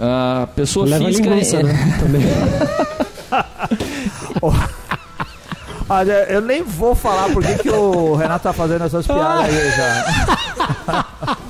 A 0.00 0.48
pessoa 0.56 0.86
Leva 0.86 1.04
física. 1.06 1.28
linguiça, 1.28 1.56
é- 1.58 1.62
né? 1.62 1.98
Também. 2.00 2.22
Olha, 5.88 6.12
eu 6.30 6.40
nem 6.40 6.62
vou 6.62 6.94
falar 6.94 7.30
por 7.32 7.42
que 7.44 7.54
que 7.58 7.70
o 7.70 8.14
Renato 8.14 8.44
tá 8.44 8.52
fazendo 8.52 8.84
essas 8.84 9.06
piadas 9.06 9.44
aí 9.44 9.70
já. 9.70 11.06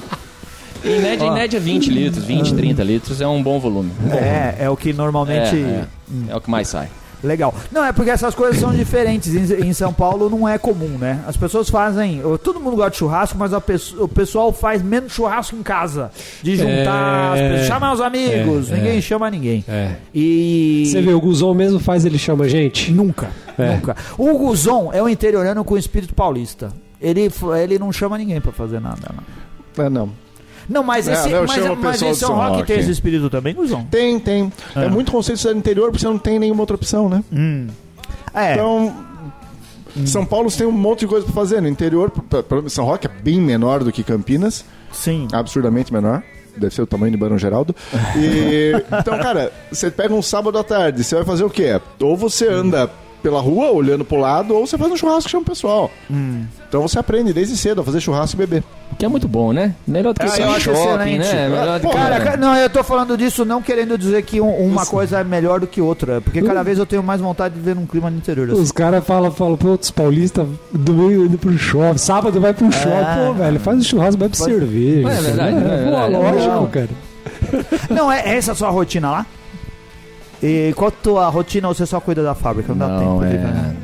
Em 0.84 1.00
média, 1.00 1.24
em 1.24 1.32
média 1.32 1.58
20 1.58 1.88
litros, 1.88 2.22
20, 2.26 2.54
30 2.54 2.84
litros 2.84 3.18
é 3.22 3.26
um 3.26 3.42
bom 3.42 3.58
volume. 3.58 3.90
É, 4.12 4.64
é 4.64 4.68
o 4.70 4.76
que 4.76 4.92
normalmente. 4.92 5.56
É, 5.56 5.86
é. 6.28 6.28
É 6.28 6.36
o 6.36 6.42
que 6.42 6.50
mais 6.50 6.68
sai. 6.68 6.90
Legal. 7.24 7.54
Não, 7.72 7.84
é 7.84 7.92
porque 7.92 8.10
essas 8.10 8.34
coisas 8.34 8.60
são 8.60 8.72
diferentes. 8.72 9.34
Em, 9.34 9.68
em 9.68 9.72
São 9.72 9.92
Paulo 9.92 10.28
não 10.28 10.48
é 10.48 10.58
comum, 10.58 10.98
né? 10.98 11.20
As 11.26 11.36
pessoas 11.36 11.68
fazem. 11.70 12.20
Todo 12.42 12.60
mundo 12.60 12.76
gosta 12.76 12.90
de 12.90 12.96
churrasco, 12.98 13.36
mas 13.38 13.52
a 13.52 13.60
pesso- 13.60 14.02
o 14.04 14.06
pessoal 14.06 14.52
faz 14.52 14.82
menos 14.82 15.12
churrasco 15.12 15.56
em 15.56 15.62
casa. 15.62 16.10
De 16.42 16.54
juntar, 16.56 17.32
as 17.32 17.40
É. 17.40 17.48
pessoas, 17.50 17.66
chamar 17.66 17.92
os 17.94 18.00
amigos. 18.00 18.70
É, 18.70 18.76
ninguém 18.76 18.98
é. 18.98 19.00
chama 19.00 19.30
ninguém. 19.30 19.64
É. 19.66 19.92
E. 20.14 20.84
Você 20.86 21.00
vê, 21.00 21.12
o 21.14 21.20
Guzon 21.20 21.54
mesmo 21.54 21.78
faz, 21.80 22.04
ele 22.04 22.18
chama 22.18 22.48
gente. 22.48 22.92
Nunca. 22.92 23.30
É. 23.58 23.74
Nunca. 23.74 23.96
O 24.18 24.36
Guzon 24.38 24.90
é 24.92 25.02
o 25.02 25.08
interiorano 25.08 25.64
com 25.64 25.76
espírito 25.78 26.14
paulista. 26.14 26.70
Ele, 27.00 27.30
ele 27.60 27.78
não 27.78 27.92
chama 27.92 28.16
ninguém 28.18 28.40
pra 28.40 28.52
fazer 28.52 28.80
nada. 28.80 29.00
Não, 29.76 29.84
É, 29.84 29.88
não. 29.88 30.10
Não 30.68 30.82
mas 30.82 31.06
É, 31.08 31.12
esse, 31.12 31.30
eu 31.30 31.46
mas, 31.46 31.56
mas 31.78 31.94
esse 31.96 32.04
do 32.10 32.14
São 32.14 32.28
São 32.28 32.36
Roque 32.36 32.50
Roque. 32.56 32.66
tem 32.66 32.78
esse 32.80 32.90
espírito 32.90 33.28
também, 33.30 33.54
Guzon? 33.54 33.84
Tem, 33.90 34.18
tem. 34.18 34.52
É, 34.74 34.84
É. 34.84 34.88
muito 34.88 35.10
conceito 35.12 35.38
cidade 35.38 35.58
interior 35.58 35.86
porque 35.90 36.00
você 36.00 36.06
não 36.08 36.18
tem 36.18 36.38
nenhuma 36.38 36.60
outra 36.62 36.76
opção, 36.76 37.08
né? 37.08 37.22
Hum. 37.32 37.66
É. 38.34 38.52
Então, 38.54 38.94
São 40.06 40.24
Paulo 40.26 40.50
tem 40.50 40.66
um 40.66 40.72
monte 40.72 41.00
de 41.00 41.06
coisa 41.06 41.24
pra 41.24 41.34
fazer. 41.34 41.60
No 41.60 41.68
interior, 41.68 42.10
pra- 42.10 42.42
pra- 42.42 42.68
São 42.68 42.84
Roque 42.84 43.06
é 43.06 43.10
bem 43.22 43.40
menor 43.40 43.84
do 43.84 43.92
que 43.92 44.02
Campinas, 44.02 44.64
sim. 44.92 45.28
absurdamente 45.32 45.92
menor. 45.92 46.22
Deve 46.56 46.72
ser 46.74 46.82
o 46.82 46.86
tamanho 46.86 47.10
de 47.10 47.16
Barão 47.18 47.36
Geraldo. 47.38 47.74
E, 48.16 48.72
então, 49.00 49.18
cara, 49.18 49.52
você 49.70 49.90
pega 49.90 50.14
um 50.14 50.22
sábado 50.22 50.56
à 50.58 50.62
tarde, 50.64 51.02
você 51.02 51.14
vai 51.16 51.24
fazer 51.24 51.44
o 51.44 51.50
quê? 51.50 51.80
Ou 52.00 52.16
você 52.16 52.46
anda 52.48 52.88
pela 53.24 53.40
rua 53.40 53.70
olhando 53.72 54.04
pro 54.04 54.18
lado, 54.18 54.54
ou 54.54 54.66
você 54.66 54.76
faz 54.76 54.92
um 54.92 54.96
churrasco 54.96 55.26
e 55.28 55.30
chama 55.32 55.42
o 55.42 55.46
pessoal. 55.46 55.90
Então 56.68 56.82
você 56.82 56.98
aprende 56.98 57.32
desde 57.32 57.56
cedo 57.56 57.80
a 57.80 57.84
fazer 57.84 58.00
churrasco 58.00 58.36
e 58.36 58.38
beber. 58.46 58.62
Que 58.98 59.04
é 59.06 59.08
muito 59.08 59.26
bom, 59.26 59.50
né? 59.52 59.74
Melhor 59.88 60.12
do 60.14 60.20
que 60.20 60.26
Ah, 60.26 60.38
eu 60.38 60.60
shopping, 60.60 61.16
excelente. 61.16 61.18
né? 61.34 61.48
Melhor 61.48 61.78
do 61.80 61.82
Pô, 61.82 61.88
que... 61.90 61.96
Cara, 61.96 62.20
ca- 62.20 62.36
não, 62.36 62.54
eu 62.54 62.70
tô 62.70 62.84
falando 62.84 63.16
disso 63.16 63.44
não 63.44 63.60
querendo 63.62 63.96
dizer 63.98 64.22
que 64.22 64.40
um- 64.40 64.54
uma 64.66 64.84
coisa 64.86 65.18
é 65.20 65.24
melhor 65.24 65.58
do 65.58 65.66
que 65.66 65.80
outra, 65.80 66.20
porque 66.20 66.40
cada 66.42 66.62
vez 66.62 66.78
eu 66.78 66.86
tenho 66.86 67.02
mais 67.02 67.20
vontade 67.20 67.54
de 67.54 67.60
ver 67.60 67.74
num 67.74 67.86
clima 67.86 68.08
no 68.10 68.18
interior. 68.18 68.48
assim. 68.50 68.60
Os 68.60 68.70
caras 68.70 69.02
falam, 69.04 69.32
falam, 69.32 69.56
pô, 69.56 69.70
os 69.80 69.90
paulistas 69.90 70.46
domingo 70.70 71.24
indo 71.24 71.38
pro 71.38 71.56
shopping, 71.58 71.98
sábado 71.98 72.40
vai 72.40 72.52
pro 72.54 72.70
shopping, 72.70 73.26
pô, 73.26 73.32
velho, 73.32 73.58
faz 73.58 73.80
o 73.80 73.84
churrasco, 73.84 74.18
bebe 74.20 74.36
cerveja. 74.36 75.08
É 75.08 75.20
verdade, 75.22 75.52
Pô, 75.54 75.58
é 75.72 75.76
verdade. 75.78 76.12
lógico, 76.12 76.54
Não. 76.54 76.66
cara. 76.66 76.88
Não, 77.90 78.12
é 78.12 78.20
é 78.20 78.36
essa 78.36 78.52
a 78.52 78.54
sua 78.54 78.68
rotina 78.70 79.10
lá? 79.10 79.26
E 80.44 80.72
qual 80.74 80.88
a 80.88 80.90
tua 80.90 81.28
rotina 81.28 81.68
ou 81.68 81.74
você 81.74 81.86
só 81.86 81.98
cuida 82.00 82.22
da 82.22 82.34
fábrica? 82.34 82.74
Não, 82.74 82.86
dá 82.88 82.98
tempo 82.98 83.20
de 83.20 83.34
é... 83.34 83.38
ver. 83.38 83.76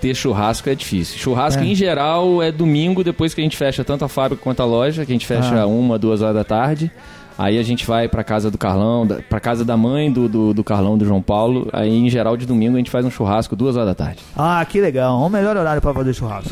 Ter 0.00 0.14
churrasco 0.14 0.68
é 0.68 0.74
difícil. 0.74 1.18
Churrasco, 1.18 1.62
É. 1.62 1.66
em 1.66 1.74
geral, 1.74 2.42
é 2.42 2.52
domingo, 2.52 3.02
depois 3.02 3.34
que 3.34 3.40
a 3.40 3.44
gente 3.44 3.56
fecha 3.56 3.84
tanto 3.84 4.04
a 4.04 4.08
fábrica 4.08 4.42
quanto 4.42 4.60
a 4.60 4.64
loja, 4.64 5.04
que 5.04 5.12
a 5.12 5.14
gente 5.14 5.26
fecha 5.26 5.60
Ah. 5.62 5.66
uma, 5.66 5.98
duas 5.98 6.22
horas 6.22 6.34
da 6.36 6.44
tarde. 6.44 6.90
Aí 7.38 7.56
a 7.58 7.62
gente 7.62 7.86
vai 7.86 8.08
pra 8.08 8.24
casa 8.24 8.50
do 8.50 8.58
Carlão, 8.58 9.06
da- 9.06 9.20
pra 9.28 9.38
casa 9.38 9.64
da 9.64 9.76
mãe 9.76 10.10
do, 10.12 10.28
do, 10.28 10.52
do 10.52 10.64
Carlão, 10.64 10.98
do 10.98 11.04
João 11.04 11.22
Paulo. 11.22 11.68
Aí, 11.72 11.88
em 11.96 12.10
geral, 12.10 12.36
de 12.36 12.44
domingo, 12.44 12.74
a 12.74 12.78
gente 12.78 12.90
faz 12.90 13.04
um 13.06 13.10
churrasco 13.10 13.54
duas 13.54 13.76
horas 13.76 13.88
da 13.90 13.94
tarde. 13.94 14.18
Ah, 14.36 14.64
que 14.68 14.80
legal. 14.80 15.20
O 15.20 15.28
melhor 15.30 15.56
horário 15.56 15.80
pra 15.80 15.94
fazer 15.94 16.12
churrasco. 16.14 16.50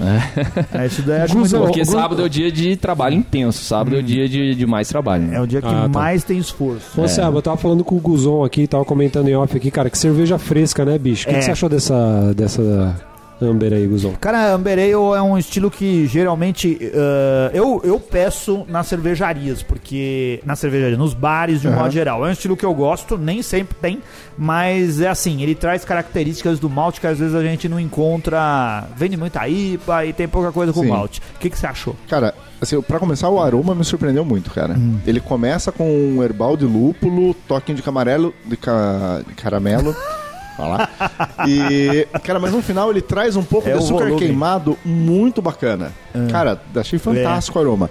É, 0.72 0.86
isso 0.86 1.02
daí 1.02 1.22
acho 1.22 1.36
muito. 1.36 1.58
Porque 1.58 1.84
sábado 1.84 2.22
é 2.22 2.24
o 2.24 2.28
dia 2.28 2.52
de 2.52 2.76
trabalho 2.76 3.16
intenso. 3.16 3.64
Sábado 3.64 3.96
é 3.96 3.98
o 3.98 4.02
dia 4.02 4.28
de, 4.28 4.54
de 4.54 4.66
mais 4.66 4.88
trabalho. 4.88 5.24
né? 5.24 5.36
É 5.36 5.40
o 5.40 5.46
dia 5.46 5.60
que 5.60 5.66
Ah, 5.66 5.88
tá. 5.92 5.98
mais 5.98 6.22
tem 6.22 6.38
esforço. 6.38 7.00
Ô, 7.00 7.08
Seba, 7.08 7.36
eu 7.36 7.42
tava 7.42 7.56
falando 7.56 7.82
com 7.82 7.96
o 7.96 8.00
Guzon 8.00 8.44
aqui, 8.44 8.66
tava 8.68 8.84
comentando 8.84 9.28
em 9.28 9.34
off 9.34 9.56
aqui, 9.56 9.70
cara, 9.70 9.90
que 9.90 9.98
cerveja 9.98 10.38
fresca, 10.38 10.84
né, 10.84 10.96
bicho? 10.98 11.24
O 11.26 11.28
que, 11.30 11.34
É. 11.34 11.38
que 11.38 11.44
você 11.46 11.50
achou 11.50 11.68
dessa, 11.68 12.32
dessa 12.34 12.94
Amber 13.40 13.72
aí, 13.72 13.86
Guzão? 13.86 14.12
Cara, 14.20 14.52
Amber 14.54 14.78
Ale 14.78 14.90
é 14.92 15.22
um 15.22 15.36
estilo 15.36 15.70
que 15.70 16.06
geralmente 16.06 16.78
eh, 16.80 17.50
eu, 17.52 17.80
eu 17.84 18.00
peço 18.00 18.64
nas 18.68 18.86
cervejarias, 18.86 19.62
porque. 19.62 20.40
Na 20.44 20.56
cervejaria, 20.56 20.96
nos 20.96 21.12
bares 21.12 21.60
de 21.60 21.68
um 21.68 21.72
Aham. 21.72 21.82
modo 21.82 21.92
geral. 21.92 22.24
É 22.24 22.30
um 22.30 22.32
estilo 22.32 22.56
que 22.56 22.64
eu 22.64 22.72
gosto, 22.74 23.18
nem 23.18 23.42
sempre 23.42 23.76
tem, 23.80 24.00
mas 24.38 25.00
é 25.00 25.08
assim, 25.08 25.42
ele 25.42 25.54
traz 25.54 25.84
características 25.84 26.58
do 26.58 26.70
malte 26.70 27.00
que 27.00 27.06
às 27.06 27.18
vezes 27.18 27.34
a 27.34 27.42
gente 27.42 27.68
não 27.68 27.78
encontra. 27.78 28.84
Vende 28.96 29.16
muita 29.16 29.46
IPA 29.46 30.06
e 30.06 30.12
tem 30.12 30.26
pouca 30.26 30.50
coisa 30.50 30.72
com 30.72 30.80
Sim. 30.80 30.88
malte. 30.88 31.20
O 31.36 31.38
que, 31.38 31.50
que 31.50 31.58
você 31.58 31.66
achou? 31.66 31.94
Cara, 32.08 32.34
assim, 32.60 32.80
pra 32.80 32.98
começar, 32.98 33.28
o 33.28 33.38
aroma 33.40 33.74
me 33.74 33.84
surpreendeu 33.84 34.24
muito, 34.24 34.50
cara. 34.50 34.74
Hum. 34.78 34.98
Ele 35.06 35.20
começa 35.20 35.70
com 35.70 35.84
um 35.90 36.22
herbal 36.22 36.56
de 36.56 36.64
lúpulo, 36.64 37.34
toquinho 37.46 37.76
de 37.76 37.82
camarelo, 37.82 38.34
de, 38.46 38.56
ca- 38.56 39.20
de 39.26 39.34
caramelo. 39.34 39.94
Lá. 40.58 40.88
E, 41.46 42.06
cara, 42.24 42.38
mas 42.40 42.52
no 42.52 42.62
final 42.62 42.90
ele 42.90 43.00
traz 43.02 43.36
um 43.36 43.42
pouco 43.42 43.68
É 43.68 43.72
de 43.72 43.78
o 43.78 43.80
açúcar 43.80 44.04
volume. 44.04 44.20
queimado 44.20 44.78
muito 44.84 45.42
bacana. 45.42 45.92
Cara, 46.30 46.60
achei 46.74 46.98
fantástico 46.98 47.58
o 47.58 47.62
aroma. 47.62 47.90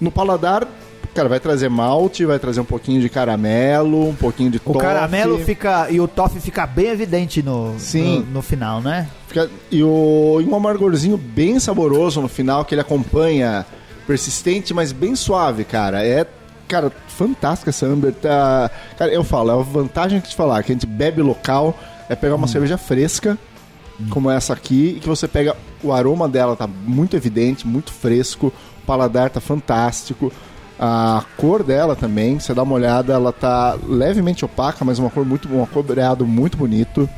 No 0.00 0.10
paladar, 0.10 0.66
cara, 1.14 1.28
vai 1.28 1.40
trazer 1.40 1.68
malte, 1.68 2.24
vai 2.24 2.38
trazer 2.38 2.60
um 2.60 2.64
pouquinho 2.64 3.00
de 3.00 3.08
caramelo, 3.08 4.08
um 4.08 4.14
pouquinho 4.14 4.50
de 4.50 4.56
O 4.58 4.60
toffee. 4.60 4.80
caramelo 4.80 5.38
fica. 5.40 5.90
E 5.90 6.00
o 6.00 6.08
toffee 6.08 6.40
fica 6.40 6.66
bem 6.66 6.86
evidente 6.86 7.42
no, 7.42 7.74
Sim. 7.78 8.20
no, 8.20 8.34
no 8.34 8.42
final, 8.42 8.80
né? 8.80 9.08
Fica- 9.26 9.50
e, 9.70 9.82
o, 9.82 10.40
e 10.40 10.44
um 10.44 10.54
amargorzinho 10.54 11.16
bem 11.18 11.58
saboroso 11.60 12.20
no 12.22 12.28
final, 12.28 12.64
que 12.64 12.74
ele 12.74 12.80
acompanha, 12.80 13.66
persistente, 14.06 14.72
mas 14.72 14.92
bem 14.92 15.14
suave, 15.14 15.64
cara. 15.64 16.02
É, 16.06 16.24
cara, 16.66 16.90
fantástica 17.08 17.68
essa 17.70 17.84
Amber. 17.86 18.12
Tá, 18.14 18.70
cara, 18.96 19.12
eu 19.12 19.22
falo, 19.24 19.50
é 19.50 19.54
a 19.54 19.56
vantagem 19.62 20.20
que 20.20 20.28
te 20.30 20.36
falar, 20.36 20.62
que 20.62 20.72
a 20.72 20.74
gente 20.74 20.86
bebe 20.86 21.20
local, 21.20 21.76
é 22.08 22.16
pegar 22.16 22.34
uma 22.34 22.46
cerveja 22.48 22.78
fresca, 22.78 23.36
como 24.10 24.30
essa 24.30 24.52
aqui, 24.52 24.94
e 24.96 25.00
que 25.00 25.08
você 25.08 25.26
pega, 25.26 25.56
o 25.82 25.92
aroma 25.92 26.28
dela 26.28 26.54
tá 26.56 26.66
muito 26.66 27.16
evidente, 27.16 27.66
muito 27.66 27.92
fresco, 27.92 28.52
o 28.82 28.86
paladar 28.86 29.30
tá 29.30 29.40
fantástico. 29.40 30.32
A 30.80 31.24
cor 31.36 31.64
dela 31.64 31.96
também, 31.96 32.38
você 32.38 32.54
dá 32.54 32.62
uma 32.62 32.74
olhada, 32.74 33.12
ela 33.12 33.32
tá 33.32 33.76
levemente 33.84 34.44
opaca, 34.44 34.84
mas 34.84 35.00
uma 35.00 35.10
cor 35.10 35.24
muito, 35.24 35.48
um 35.52 35.66
cobreado 35.66 36.24
muito 36.24 36.56
bonito. 36.56 37.08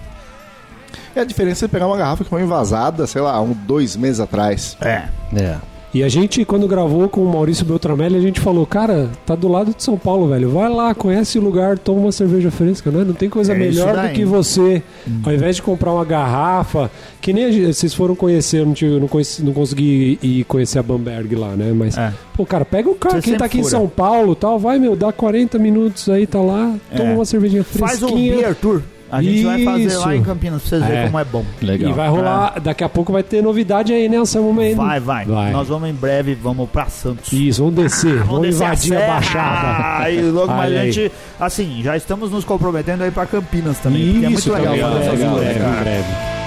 É 1.14 1.20
a 1.20 1.24
diferença 1.24 1.66
de 1.66 1.72
pegar 1.72 1.86
uma 1.86 1.96
garrafa 1.96 2.24
que 2.24 2.30
foi 2.30 2.42
envasada, 2.42 3.06
sei 3.06 3.20
lá, 3.20 3.38
um, 3.40 3.52
dois 3.52 3.96
meses 3.96 4.18
atrás. 4.18 4.76
É. 4.80 5.08
É. 5.36 5.58
E 5.92 6.04
a 6.04 6.08
gente, 6.08 6.44
quando 6.44 6.68
gravou 6.68 7.08
com 7.08 7.20
o 7.20 7.28
Maurício 7.32 7.64
Beltramelli, 7.66 8.16
a 8.16 8.20
gente 8.20 8.38
falou, 8.38 8.64
cara, 8.64 9.10
tá 9.26 9.34
do 9.34 9.48
lado 9.48 9.74
de 9.76 9.82
São 9.82 9.98
Paulo, 9.98 10.28
velho. 10.28 10.48
Vai 10.50 10.68
lá, 10.68 10.94
conhece 10.94 11.36
o 11.36 11.42
lugar, 11.42 11.76
toma 11.78 12.02
uma 12.02 12.12
cerveja 12.12 12.48
fresca, 12.48 12.92
né? 12.92 13.02
Não 13.04 13.12
tem 13.12 13.28
coisa 13.28 13.52
É 13.52 13.56
melhor 13.58 13.96
do 13.96 14.12
que 14.14 14.24
você, 14.24 14.84
ao 15.24 15.32
invés 15.32 15.56
de 15.56 15.62
comprar 15.62 15.92
uma 15.92 16.04
garrafa, 16.04 16.88
que 17.20 17.32
nem 17.32 17.50
gente- 17.50 17.74
vocês 17.74 17.92
foram 17.92 18.14
conhecer, 18.14 18.64
não, 18.64 18.72
tive, 18.72 19.00
não, 19.00 19.08
conheci- 19.08 19.42
não 19.42 19.52
consegui 19.52 20.16
ir 20.22 20.44
conhecer 20.44 20.78
a 20.78 20.82
Bamberg 20.84 21.34
lá, 21.34 21.56
né? 21.56 21.72
Mas, 21.74 21.98
É. 21.98 22.12
pô, 22.36 22.46
cara, 22.46 22.64
pega 22.64 22.88
o 22.88 22.94
carro, 22.94 23.16
Você 23.16 23.22
quem 23.22 23.36
tá 23.36 23.46
aqui 23.46 23.58
em 23.58 23.62
fura. 23.62 23.70
São 23.78 23.88
Paulo 23.88 24.36
tal, 24.36 24.60
vai, 24.60 24.78
meu, 24.78 24.94
dá 24.94 25.10
40 25.10 25.58
minutos 25.58 26.08
aí, 26.08 26.24
tá 26.24 26.40
lá, 26.40 26.72
toma 26.96 27.10
É. 27.10 27.14
uma 27.16 27.24
cervejinha 27.24 27.64
Faz 27.64 28.00
um 28.00 28.06
fresquinha. 28.10 28.36
beer 28.36 28.54
tour. 28.54 28.80
A 29.10 29.22
gente 29.22 29.44
vai 29.44 29.64
fazer 29.64 29.84
Isso. 29.84 30.00
lá 30.00 30.16
em 30.16 30.22
Campinas 30.22 30.60
pra 30.62 30.68
vocês 30.68 30.82
verem 30.82 30.98
É. 30.98 31.04
como 31.06 31.18
é 31.18 31.24
bom. 31.24 31.44
Legal. 31.60 31.90
E 31.90 31.94
vai 31.94 32.08
rolar, 32.08 32.60
daqui 32.60 32.84
a 32.84 32.88
pouco 32.88 33.12
vai 33.12 33.22
ter 33.22 33.42
novidade 33.42 33.92
aí, 33.92 34.08
né, 34.08 34.16
Anselmo 34.18 34.52
Mendes? 34.54 34.76
Vai, 34.76 35.00
vai, 35.00 35.24
Vai. 35.24 35.50
Nós 35.52 35.68
vamos 35.68 35.88
em 35.88 35.92
breve, 35.94 36.34
vamos 36.34 36.68
pra 36.70 36.86
Santos. 36.86 37.32
Isso, 37.32 37.62
vamos 37.64 37.74
descer, 37.82 38.22
vamos, 38.24 38.42
descer 38.42 38.64
invadir 38.64 38.94
a, 38.94 38.98
serra. 39.00 39.12
Baixada. 39.14 40.04
Aí 40.04 40.22
logo 40.30 40.48
mais 40.52 40.70
Olha 40.70 40.80
a 40.80 40.82
aí. 40.84 40.92
gente, 40.92 41.12
assim, 41.38 41.80
já 41.82 41.96
estamos 41.96 42.30
nos 42.30 42.44
comprometendo 42.44 43.02
aí 43.02 43.10
pra 43.10 43.26
Campinas 43.26 43.78
também. 43.78 44.12
porque 44.12 44.26
é 44.26 44.28
muito 44.30 44.52
legal 44.52 44.64
também, 44.74 44.80
fazer 44.82 44.98
essas 45.06 45.18
legal, 45.18 45.34
coisas, 45.34 45.56
é, 45.56 45.58
cara. 45.58 45.70
em 45.70 45.82
breve. 45.82 46.39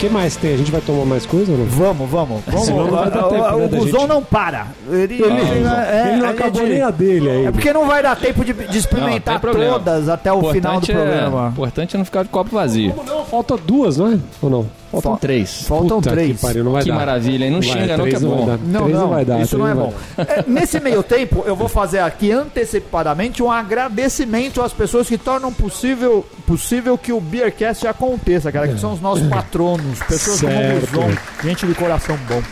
Que 0.00 0.08
mais 0.08 0.34
tem? 0.36 0.54
A 0.54 0.56
gente 0.56 0.70
vai 0.72 0.80
tomar 0.80 1.04
mais 1.04 1.26
coisa 1.26 1.52
ou 1.52 1.58
não? 1.58 1.66
Vamos, 1.66 2.10
vamos. 2.10 2.42
vamos. 2.46 2.64
Senão 2.66 2.84
não 2.84 2.90
vai 2.90 3.10
dar 3.10 3.26
O- 3.26 3.30
tempo, 3.30 3.44
o 3.44 3.58
né, 3.58 3.68
da 3.68 3.78
Guzão 3.78 4.00
gente- 4.00 4.08
não 4.08 4.22
para. 4.22 4.66
Ele, 4.90 5.14
Ele, 5.14 5.22
é, 5.24 6.08
ele 6.12 6.16
não 6.22 6.26
a 6.26 6.30
acabou 6.30 6.60
gente- 6.62 6.72
nem 6.72 6.82
a 6.82 6.90
dele 6.90 7.30
aí. 7.30 7.46
É 7.46 7.52
porque 7.52 7.72
não 7.72 7.86
vai 7.86 8.02
dar 8.02 8.16
tempo 8.16 8.44
de, 8.44 8.52
de 8.52 8.78
experimentar 8.78 9.34
Não, 9.34 9.40
tem 9.40 9.50
problema. 9.50 9.72
todas 9.78 10.08
até 10.08 10.32
o 10.32 10.36
final 10.36 10.50
do 10.52 10.58
Importante 10.58 10.90
é- 10.92 10.94
programa. 10.94 11.48
importante 11.48 11.96
é 11.96 11.98
não 11.98 12.04
ficar 12.04 12.22
de 12.22 12.28
copo 12.30 12.50
vazio. 12.50 12.94
Não, 13.06 13.24
falta 13.24 13.56
duas, 13.56 13.98
não 13.98 14.12
é? 14.12 14.18
Ou 14.42 14.50
não? 14.50 14.66
Faltam 14.90 15.16
três. 15.16 15.62
Faltam 15.62 15.98
Puta 16.00 16.10
três. 16.10 16.36
Que 16.36 16.42
pariu, 16.46 16.64
não 16.64 16.72
vai 16.72 16.82
Que 16.82 16.88
dar. 16.88 16.96
maravilha, 16.96 17.44
hein? 17.44 17.50
Não 17.52 17.60
Vai, 17.60 17.68
xinga 17.68 17.96
não, 17.96 18.04
que 18.06 18.16
é 18.16 18.18
bom. 18.18 18.58
Não, 18.64 18.82
Três 18.84 18.98
não, 18.98 19.08
vai 19.08 19.24
dar. 19.24 19.40
isso 19.40 19.56
não 19.56 19.68
é 19.68 19.74
bom. 19.74 19.94
É, 20.18 20.44
nesse 20.48 20.80
meio 20.80 21.02
tempo, 21.04 21.44
eu 21.46 21.54
vou 21.54 21.68
fazer 21.68 22.00
aqui 22.00 22.32
antecipadamente 22.32 23.40
um 23.42 23.50
agradecimento 23.50 24.60
às 24.60 24.72
pessoas 24.72 25.06
que 25.08 25.16
tornam 25.16 25.52
possível, 25.52 26.26
possível 26.46 26.98
que 26.98 27.12
o 27.12 27.20
Beercast 27.20 27.86
aconteça, 27.86 28.50
cara, 28.50 28.66
que 28.66 28.78
são 28.80 28.92
os 28.92 29.00
nossos 29.00 29.26
patronos, 29.28 30.00
pessoas 30.00 30.40
como 30.40 30.52
o 30.52 30.56
Certo. 31.06 31.18
Gente 31.44 31.66
de 31.66 31.74
coração 31.74 32.16
bom. 32.28 32.42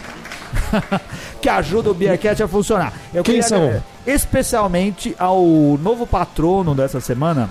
que 1.43 1.49
ajuda 1.49 1.91
o 1.91 1.95
Beercast 1.95 2.43
a 2.43 2.49
funcionar. 2.49 2.93
Eu 3.13 3.23
Quem 3.25 3.35
queria 3.41 3.49
são? 3.49 3.83
Especialmente 4.07 5.15
ao 5.19 5.43
novo 5.83 6.07
patrono 6.07 6.75
dessa 6.75 7.01
semana. 7.01 7.51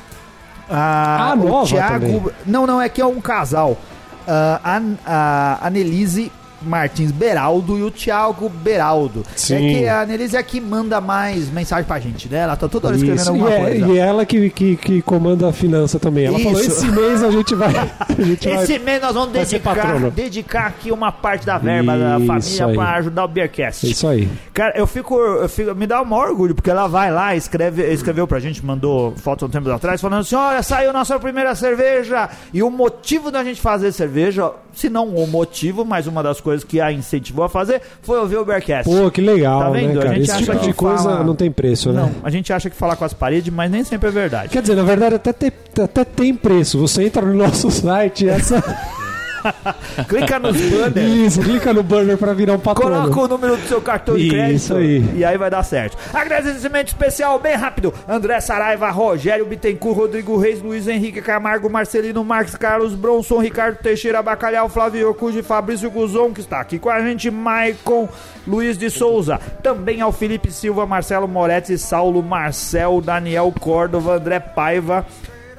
a- 0.69 1.31
Ah, 1.31 1.33
o 1.33 1.47
nova 1.47 1.67
Thiago. 1.67 1.93
também. 2.05 2.21
Não, 2.45 2.65
não, 2.67 2.81
é 2.81 2.89
que 2.89 3.01
é 3.01 3.05
um 3.05 3.19
casal. 3.21 3.77
Ah, 4.27 4.59
a, 4.61 4.99
a 5.05 5.17
Anelise 5.63 6.29
Martins 6.61 7.11
Beraldo 7.11 7.77
e 7.77 7.83
o 7.83 7.91
Thiago 7.91 8.49
Beraldo. 8.49 9.23
É 9.27 9.37
Sim. 9.37 9.57
que 9.75 9.87
a 9.87 10.01
Anelise 10.01 10.35
é 10.37 10.43
que 10.43 10.59
manda 10.59 10.99
mais 10.99 11.49
mensagem 11.49 11.85
pra 11.85 11.99
gente, 11.99 12.27
né? 12.29 12.39
Ela 12.39 12.55
tá 12.55 12.67
toda 12.67 12.87
hora 12.87 12.95
escrevendo 12.97 13.21
Isso, 13.21 13.29
alguma 13.29 13.49
e, 13.49 13.53
é, 13.53 13.59
coisa. 13.59 13.87
e 13.87 13.97
ela 13.97 14.25
que, 14.25 14.49
que, 14.49 14.75
que 14.75 15.01
comanda 15.01 15.47
a 15.49 15.53
finança 15.53 15.99
também. 15.99 16.25
Ela 16.25 16.39
falou: 16.39 16.59
Isso. 16.59 16.71
esse 16.71 16.87
mês 16.91 17.23
a 17.23 17.31
gente 17.31 17.55
vai. 17.55 17.67
A 18.17 18.21
gente 18.21 18.49
vai 18.49 18.63
Esse 18.63 18.79
mês 18.79 19.01
nós 19.01 19.13
vamos 19.13 19.31
vai 19.31 19.45
dedicar, 19.45 20.09
dedicar 20.11 20.65
aqui 20.67 20.91
uma 20.91 21.11
parte 21.11 21.45
da 21.45 21.57
verba 21.59 21.95
da 21.97 22.17
Isso 22.17 22.25
família 22.27 22.65
aí. 22.65 22.75
pra 22.75 22.95
ajudar 22.95 23.23
o 23.25 23.27
Beercast. 23.27 23.85
É 23.85 23.89
isso 23.89 24.07
aí. 24.07 24.27
Cara, 24.53 24.73
eu 24.77 24.87
fico, 24.87 25.15
eu 25.19 25.47
fico- 25.47 25.75
Me 25.75 25.85
dá 25.85 26.01
o 26.01 26.05
maior 26.05 26.29
orgulho, 26.29 26.55
porque 26.55 26.69
ela 26.69 26.87
vai 26.87 27.11
lá, 27.11 27.35
escreve, 27.35 27.83
escreveu 27.93 28.27
pra 28.27 28.39
gente, 28.39 28.65
mandou 28.65 29.13
foto 29.17 29.45
um 29.45 29.49
tempo 29.49 29.69
atrás, 29.69 30.01
falando 30.01 30.21
assim: 30.21 30.35
olha, 30.35 30.63
saiu 30.63 30.91
nossa 30.91 31.19
primeira 31.19 31.53
cerveja. 31.53 32.29
E 32.51 32.63
o 32.63 32.69
motivo 32.71 33.29
da 33.29 33.43
gente 33.43 33.61
fazer 33.61 33.91
cerveja, 33.91 34.51
se 34.73 34.89
não 34.89 35.07
o 35.09 35.27
motivo, 35.27 35.85
mas 35.85 36.07
uma 36.07 36.23
das 36.23 36.41
coisas 36.41 36.46
que 36.63 36.79
a 36.81 36.91
incentivou 36.91 37.45
a 37.45 37.49
fazer, 37.49 37.81
foi 38.01 38.19
ouvir 38.19 38.37
o 38.37 38.45
Bearcast. 38.45 38.89
Pô, 38.89 39.09
que 39.11 39.21
legal, 39.21 39.59
Tá 39.61 39.69
vendo? 39.69 39.93
né, 39.93 39.99
A 39.99 40.03
cara? 40.03 40.09
gente 40.15 40.21
Esse 40.23 40.31
acha 40.31 40.51
tipo 40.53 40.65
de 40.65 40.73
coisa 40.73 41.03
fala- 41.03 41.23
não 41.23 41.35
tem 41.35 41.51
preço, 41.51 41.91
né? 41.91 42.01
Não, 42.01 42.11
a 42.23 42.29
gente 42.29 42.51
acha 42.53 42.69
que 42.69 42.75
falar 42.75 42.95
com 42.95 43.05
as 43.05 43.13
paredes, 43.13 43.53
mas 43.53 43.69
nem 43.71 43.83
sempre 43.83 44.09
é 44.09 44.11
verdade. 44.11 44.49
Quer 44.49 44.61
dizer, 44.61 44.75
na 44.75 44.83
verdade 44.83 45.15
até, 45.15 45.33
te- 45.33 45.53
até 45.81 46.03
tem 46.03 46.33
preço. 46.33 46.79
Você 46.79 47.03
entra 47.03 47.21
no 47.25 47.33
nosso 47.33 47.69
site, 47.71 48.27
essa. 48.27 48.63
Clica 50.07 50.39
nos 50.39 50.57
banners. 50.57 51.11
Isso, 51.11 51.41
clica 51.41 51.73
no 51.73 51.83
banner 51.83 52.17
pra 52.17 52.33
virar 52.33 52.53
um 52.53 52.59
patrono. 52.59 52.95
Coloca 53.09 53.19
o 53.21 53.27
número 53.27 53.57
do 53.57 53.67
seu 53.67 53.81
cartão 53.81 54.15
de 54.15 54.27
Isso 54.27 54.73
crédito 54.73 54.75
aí. 54.77 55.19
e 55.19 55.25
aí 55.25 55.37
vai 55.37 55.49
dar 55.49 55.63
certo. 55.63 55.97
Agradecimento 56.13 56.87
especial, 56.87 57.39
bem 57.39 57.55
rápido. 57.55 57.93
André 58.07 58.39
Saraiva, 58.39 58.89
Rogério 58.89 59.45
Bittencourt, 59.45 59.97
Rodrigo 59.97 60.37
Reis, 60.37 60.61
Luiz 60.61 60.87
Henrique 60.87 61.21
Camargo, 61.21 61.69
Marcelino 61.69 62.23
Marques, 62.23 62.55
Carlos 62.55 62.93
Bronson, 62.93 63.39
Ricardo 63.39 63.77
Teixeira, 63.77 64.21
Bacalhau, 64.21 64.69
Flávio 64.69 65.09
Yocuji, 65.09 65.41
Fabrício 65.41 65.89
Guzon, 65.89 66.33
que 66.33 66.41
está 66.41 66.59
aqui 66.59 66.79
com 66.79 66.89
a 66.89 66.99
gente, 67.01 67.29
Maicon, 67.29 68.07
Luiz 68.47 68.77
de 68.77 68.89
Souza. 68.89 69.39
Também 69.61 70.01
ao 70.01 70.11
Felipe 70.11 70.51
Silva, 70.51 70.85
Marcelo 70.85 71.27
Moretti, 71.27 71.77
Saulo 71.77 72.23
Marcel, 72.23 73.01
Daniel 73.01 73.53
Córdova, 73.59 74.15
André 74.15 74.39
Paiva, 74.39 75.05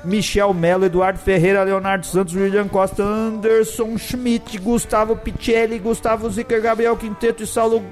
Michel 0.04 0.54
Melo, 0.54 0.86
Eduardo 0.86 1.18
Ferreira, 1.18 1.62
Leonardo 1.62 2.06
Santos, 2.06 2.34
William 2.34 2.68
Costa, 2.68 3.02
Anderson 3.02 3.96
Schmidt, 3.98 4.58
Gustavo 4.58 5.16
Picelli, 5.16 5.78
Gustavo 5.78 6.30
Zicker, 6.30 6.60
Gabriel 6.60 6.96
Quinteto 6.96 7.42
e 7.42 7.46
Saulo 7.46 7.82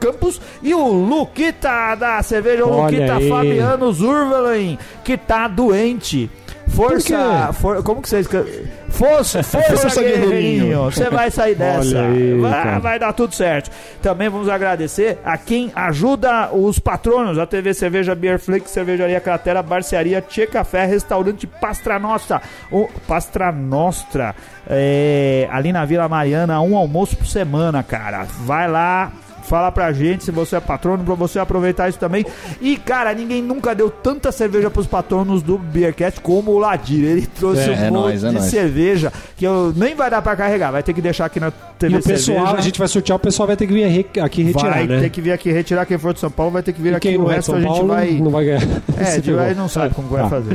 Campos 0.00 0.40
e 0.62 0.74
o 0.74 0.88
Luquita 0.88 1.94
da 1.94 2.22
cerveja, 2.22 2.64
o 2.64 2.82
Luquita 2.82 3.16
aí. 3.16 3.28
Fabiano 3.28 3.92
Zurvelen, 3.92 4.78
que 5.04 5.16
tá 5.16 5.46
doente. 5.46 6.30
Força, 6.70 7.52
for- 7.52 7.82
como 7.82 8.00
que 8.00 8.08
você 8.08 8.20
escreve? 8.20 8.68
Força, 8.90 9.42
força, 9.44 9.76
Força, 9.76 10.02
guerreirinho. 10.02 10.84
Você 10.84 11.08
vai 11.10 11.30
sair 11.30 11.54
dessa. 11.54 12.00
Aí, 12.02 12.38
vai, 12.38 12.80
vai 12.80 12.98
dar 12.98 13.12
tudo 13.12 13.34
certo. 13.34 13.70
Também 14.02 14.28
vamos 14.28 14.48
agradecer 14.48 15.18
a 15.24 15.36
quem 15.38 15.70
ajuda 15.74 16.50
os 16.52 16.78
patronos, 16.78 17.38
a 17.38 17.46
TV 17.46 17.72
Cerveja 17.74 18.14
Beer 18.14 18.38
Flix, 18.38 18.70
Cervejaria 18.70 19.20
Cratera, 19.20 19.62
Barcearia, 19.62 20.20
Tchê 20.20 20.46
Café, 20.46 20.84
Restaurante 20.86 21.46
Pastra 21.46 21.98
Nostra, 21.98 22.40
o 22.70 22.88
Pastra 23.06 23.50
Nostra, 23.52 24.34
é, 24.68 25.48
ali 25.50 25.72
na 25.72 25.84
Vila 25.84 26.08
Mariana, 26.08 26.60
um 26.60 26.76
almoço 26.76 27.16
por 27.16 27.26
semana, 27.26 27.82
cara. 27.82 28.24
Vai 28.44 28.68
lá, 28.68 29.12
Fala 29.50 29.72
pra 29.72 29.92
gente 29.92 30.22
se 30.22 30.30
você 30.30 30.54
é 30.54 30.60
patrono, 30.60 31.02
pra 31.02 31.16
você 31.16 31.40
aproveitar 31.40 31.88
isso 31.88 31.98
também. 31.98 32.24
E, 32.60 32.76
cara, 32.76 33.12
ninguém 33.12 33.42
nunca 33.42 33.74
deu 33.74 33.90
tanta 33.90 34.30
cerveja 34.30 34.70
pros 34.70 34.86
patronos 34.86 35.42
do 35.42 35.58
Beercast 35.58 36.20
como 36.20 36.52
o 36.52 36.58
Ladir. 36.60 37.04
Ele 37.04 37.26
trouxe 37.26 37.62
É, 37.62 37.70
um 37.70 37.72
é 37.72 37.76
monte 37.90 37.92
nóis, 37.92 38.22
é 38.24 38.28
de 38.28 38.34
nóis. 38.36 38.44
cerveja 38.46 39.12
que 39.36 39.44
eu 39.44 39.72
nem 39.74 39.96
vai 39.96 40.08
dar 40.08 40.22
pra 40.22 40.36
carregar. 40.36 40.70
Vai 40.70 40.84
ter 40.84 40.92
que 40.94 41.02
deixar 41.02 41.24
aqui 41.24 41.40
na 41.40 41.50
TV 41.50 41.94
E 41.96 41.98
o 41.98 42.02
pessoal, 42.02 42.36
Cerveja. 42.38 42.58
a 42.58 42.60
gente 42.60 42.78
vai 42.78 42.86
sortear, 42.86 43.16
o 43.16 43.18
pessoal 43.18 43.48
vai 43.48 43.56
ter 43.56 43.66
que 43.66 43.72
vir 43.72 44.06
aqui 44.22 44.42
retirar, 44.44 44.70
vai 44.70 44.86
né? 44.86 45.00
ter 45.00 45.10
que 45.10 45.20
vir 45.20 45.32
aqui 45.32 45.50
retirar. 45.50 45.84
Quem 45.84 45.98
for 45.98 46.14
de 46.14 46.20
São 46.20 46.30
Paulo 46.30 46.52
vai 46.52 46.62
ter 46.62 46.72
que 46.72 46.80
vir 46.80 46.92
E 46.92 46.94
aqui. 46.94 47.08
quem 47.08 47.18
O 47.18 47.22
não 47.22 47.30
é 47.32 47.34
resto 47.34 47.46
São 47.46 47.56
a 47.56 47.60
gente 47.60 47.68
Paulo 47.68 47.88
vai. 47.88 48.10
não 48.12 48.30
vai 48.30 48.44
ganhar. 48.44 48.60
É, 48.96 49.18
de 49.18 49.32
vai 49.32 49.48
pegou. 49.48 49.62
não 49.62 49.68
sabe 49.68 49.94
como 49.96 50.06
vai 50.08 50.22
Tá. 50.22 50.28
fazer. 50.28 50.54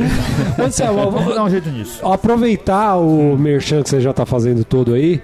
Vamos 0.57 0.77
vamos 1.13 1.35
dar 1.35 1.43
um 1.43 1.49
jeito 1.49 1.69
nisso. 1.69 1.99
aproveitar 2.07 2.95
o 2.95 3.37
merchan 3.37 3.83
que 3.83 3.89
você 3.89 3.99
já 3.99 4.13
tá 4.13 4.25
fazendo 4.25 4.63
todo 4.63 4.93
aí. 4.93 5.21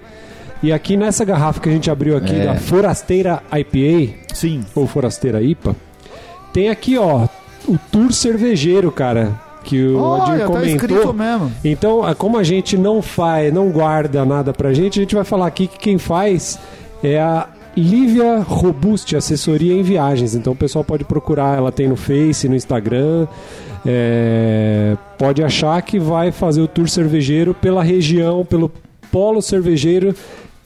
E 0.64 0.72
aqui 0.72 0.95
nessa 0.95 1.26
garrafa 1.26 1.59
que 1.59 1.70
a 1.70 1.72
gente 1.72 1.89
abriu 1.89 2.16
aqui, 2.16 2.36
É. 2.36 2.45
da 2.45 2.55
Forasteira 2.55 3.41
IPA, 3.51 4.14
Sim. 4.34 4.62
ou 4.76 4.86
Forasteira 4.88 5.41
IPA, 5.41 5.76
tem 6.53 6.70
aqui, 6.70 6.97
ó, 6.97 7.28
o 7.68 7.78
Tour 7.91 8.12
Cervejeiro, 8.12 8.91
cara, 8.91 9.32
que 9.64 9.84
o 9.84 9.99
Olha, 9.99 10.45
Adir 10.45 10.47
tá 10.53 10.64
escrito 10.66 11.01
comentou. 11.01 11.14
mesmo. 11.14 11.51
Então, 11.64 12.01
como 12.18 12.38
a 12.38 12.43
gente 12.43 12.78
não 12.78 13.01
faz, 13.01 13.51
não 13.53 13.70
guarda 13.70 14.24
nada 14.26 14.53
pra 14.53 14.74
gente, 14.74 14.99
a 14.99 15.03
gente 15.03 15.16
vai 15.16 15.24
falar 15.24 15.47
aqui 15.47 15.68
que 15.68 15.78
quem 15.80 15.97
faz 15.97 16.59
é 17.03 17.20
a 17.20 17.47
Lívia 17.76 18.39
Robusti, 18.39 19.16
assessoria 19.16 19.74
em 19.74 19.82
viagens. 19.82 20.36
Então 20.36 20.53
o 20.53 20.55
pessoal 20.55 20.84
pode 20.84 21.05
procurar, 21.05 21.57
ela 21.57 21.72
tem 21.72 21.88
no 21.88 21.95
Face, 21.95 22.47
no 22.49 22.55
Instagram. 22.55 23.28
é, 23.86 24.95
pode 25.18 25.43
achar 25.43 25.82
que 25.82 25.97
vai 25.99 26.32
fazer 26.32 26.62
o 26.62 26.68
tour 26.68 26.88
cervejeiro 26.88 27.53
pela 27.53 27.82
região, 27.84 28.45
pelo 28.45 28.72
polo 29.12 29.41
cervejeiro 29.41 30.14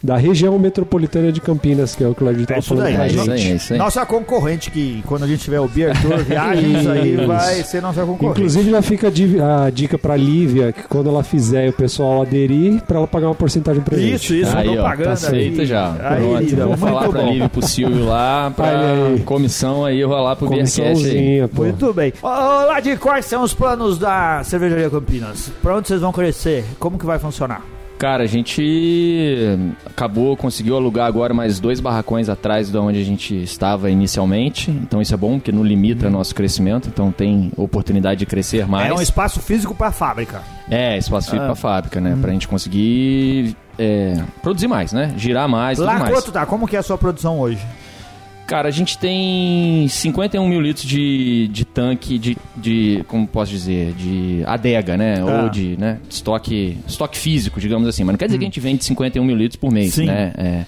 da 0.03 0.17
região 0.17 0.57
metropolitana 0.59 1.31
de 1.31 1.41
Campinas, 1.41 1.95
que 1.95 2.03
é 2.03 2.07
o 2.07 2.13
que 2.13 2.23
o 2.23 2.29
É 2.29 2.33
estava 2.33 2.59
isso 2.59 2.69
falando 2.69 2.83
daí, 2.83 2.93
pra 2.95 3.05
É 3.05 3.09
gente. 3.09 3.21
isso 3.21 3.31
aí, 3.31 3.51
é 3.51 3.55
isso 3.55 3.73
aí. 3.73 3.79
Nossa 3.79 4.05
concorrente, 4.05 4.69
que 4.69 5.03
quando 5.07 5.23
a 5.23 5.27
gente 5.27 5.39
tiver 5.43 5.59
o 5.59 5.67
Beer 5.67 5.99
Tour 6.01 6.17
Viagens, 6.23 6.85
aí 6.87 7.15
Isso. 7.15 7.27
vai 7.27 7.63
ser 7.63 7.81
nossa 7.81 8.01
concorrente. 8.05 8.39
Inclusive 8.39 8.69
já 8.69 8.81
fica 8.83 9.07
a 9.07 9.09
di- 9.09 9.39
a 9.41 9.69
dica 9.71 9.97
pra 9.97 10.15
Lívia, 10.15 10.71
que 10.71 10.83
quando 10.83 11.09
ela 11.09 11.23
fizer 11.23 11.65
e 11.65 11.69
o 11.69 11.73
pessoal 11.73 12.21
aderir, 12.21 12.81
pra 12.83 12.97
ela 12.99 13.07
pagar 13.07 13.27
uma 13.29 13.35
porcentagem 13.35 13.81
pra 13.81 13.97
gente. 13.97 14.13
Isso, 14.15 14.33
isso, 14.35 14.55
Aí, 14.55 14.67
ó, 14.69 14.73
propaganda. 14.73 15.09
tá 15.09 15.29
feita 15.29 15.65
já. 15.65 15.91
Aí, 16.09 16.21
Pronto, 16.21 16.39
Lívia, 16.43 16.57
vou 16.57 16.67
muito 16.67 16.79
falar 16.79 17.09
pra 17.09 17.21
bom. 17.21 17.31
Lívia 17.31 17.45
e 17.45 17.49
pro 17.49 17.61
Silvio 17.67 18.05
lá, 18.05 18.53
pra 18.55 18.69
aí. 18.69 19.19
comissão 19.21 19.85
aí 19.85 20.03
rolar 20.03 20.35
pro 20.35 20.47
Beercast 20.49 20.81
aí. 20.81 20.87
Comissãozinha, 20.93 21.47
pô. 21.47 21.63
Muito 21.63 21.93
bem. 21.93 22.13
Ô, 22.21 22.27
lá 22.27 22.79
de 22.79 22.95
quais 22.97 23.25
são 23.25 23.41
os 23.41 23.53
planos 23.55 23.97
da 23.97 24.43
Cervejaria 24.43 24.89
Campinas? 24.89 25.51
Pra 25.63 25.75
onde 25.77 25.87
vocês 25.87 26.01
vão 26.01 26.11
crescer? 26.11 26.63
Como 26.79 26.97
que 26.99 27.05
vai 27.07 27.17
funcionar? 27.17 27.61
Cara, 27.97 28.23
a 28.23 28.27
gente 28.27 29.57
acabou, 29.85 30.35
conseguiu 30.35 30.75
alugar 30.75 31.07
agora 31.07 31.33
mais 31.33 31.59
dois 31.59 31.79
barracões 31.79 32.27
atrás 32.27 32.69
de 32.69 32.77
onde 32.77 32.99
a 32.99 33.03
gente 33.05 33.35
estava 33.41 33.89
inicialmente. 33.89 34.69
Então 34.69 35.01
isso 35.01 35.13
é 35.13 35.17
bom, 35.17 35.37
porque 35.39 35.51
não 35.51 35.63
limita 35.63 36.09
nosso 36.09 36.35
crescimento. 36.35 36.89
Então 36.89 37.11
tem 37.11 37.51
oportunidade 37.55 38.19
de 38.19 38.25
crescer 38.25 38.67
mais. 38.67 38.89
É 38.89 38.93
um 38.93 39.01
espaço 39.01 39.39
físico 39.39 39.73
pra 39.73 39.91
fábrica. 39.91 40.41
É, 40.69 40.97
espaço 40.97 41.27
físico 41.29 41.43
Ah. 41.43 41.47
pra 41.47 41.55
fábrica, 41.55 42.01
né? 42.01 42.17
Pra 42.21 42.31
gente 42.31 42.47
conseguir 42.47 43.55
é, 43.79 44.21
produzir 44.41 44.67
mais, 44.67 44.91
né? 44.91 45.13
Girar 45.17 45.47
mais, 45.47 45.77
tudo 45.77 45.87
Lá 45.87 45.99
mais. 45.99 46.13
quanto 46.13 46.31
tá? 46.31 46.45
Como 46.45 46.67
que 46.67 46.75
é 46.75 46.79
a 46.79 46.83
sua 46.83 46.97
produção 46.97 47.39
hoje? 47.39 47.59
Cara, 48.47 48.67
a 48.67 48.71
gente 48.71 48.97
tem 48.97 49.87
51 49.87 50.47
mil 50.47 50.61
litros 50.61 50.85
de, 50.85 51.47
de 51.47 51.65
tanque 51.65 52.19
de, 52.19 52.37
de. 52.55 53.03
Como 53.07 53.27
posso 53.27 53.51
dizer? 53.51 53.93
De 53.93 54.43
adega, 54.45 54.95
né? 54.95 55.15
Ah. 55.19 55.43
Ou 55.43 55.49
de 55.49 55.75
né? 55.77 55.99
estoque, 56.07 56.77
estoque 56.87 57.17
físico, 57.17 57.59
digamos 57.59 57.87
assim. 57.87 58.03
Mas 58.03 58.13
não 58.13 58.17
quer 58.17 58.25
dizer 58.27 58.37
que 58.37 58.43
a 58.43 58.47
gente 58.47 58.59
vende 58.59 58.85
51 58.85 59.23
mil 59.23 59.35
litros 59.35 59.55
por 59.55 59.71
mês, 59.71 59.95
Sim. 59.95 60.05
né? 60.05 60.31
É, 60.37 60.65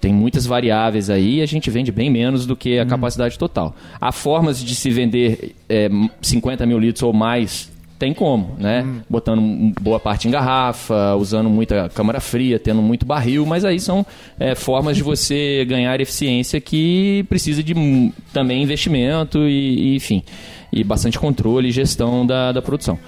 tem 0.00 0.14
muitas 0.14 0.46
variáveis 0.46 1.10
aí 1.10 1.36
e 1.36 1.42
a 1.42 1.46
gente 1.46 1.68
vende 1.70 1.92
bem 1.92 2.08
menos 2.08 2.46
do 2.46 2.56
que 2.56 2.78
a 2.78 2.86
capacidade 2.86 3.38
total. 3.38 3.76
Há 4.00 4.10
formas 4.10 4.64
de 4.64 4.74
se 4.74 4.88
vender 4.90 5.54
é, 5.68 5.90
50 6.22 6.64
mil 6.64 6.78
litros 6.78 7.02
ou 7.02 7.12
mais. 7.12 7.70
Tem 8.00 8.14
como, 8.14 8.56
né? 8.58 8.82
Botando 9.10 9.40
um- 9.40 9.74
boa 9.78 10.00
parte 10.00 10.26
em 10.26 10.30
garrafa, 10.30 11.14
usando 11.16 11.50
muita 11.50 11.90
câmara 11.90 12.18
fria, 12.18 12.58
tendo 12.58 12.80
muito 12.80 13.04
barril, 13.04 13.44
mas 13.44 13.62
aí 13.62 13.78
são 13.78 14.06
é, 14.38 14.54
formas 14.54 14.96
de 14.96 15.02
você 15.02 15.66
ganhar 15.68 16.00
eficiência 16.00 16.58
que 16.62 17.26
precisa 17.28 17.62
de 17.62 17.74
hum, 17.74 18.10
também 18.32 18.62
investimento 18.62 19.40
e, 19.46 19.92
e, 19.92 19.96
enfim, 19.96 20.22
e 20.72 20.82
bastante 20.82 21.18
controle 21.18 21.68
e 21.68 21.72
gestão 21.72 22.24
da, 22.26 22.52
da 22.52 22.62
produção. 22.62 22.98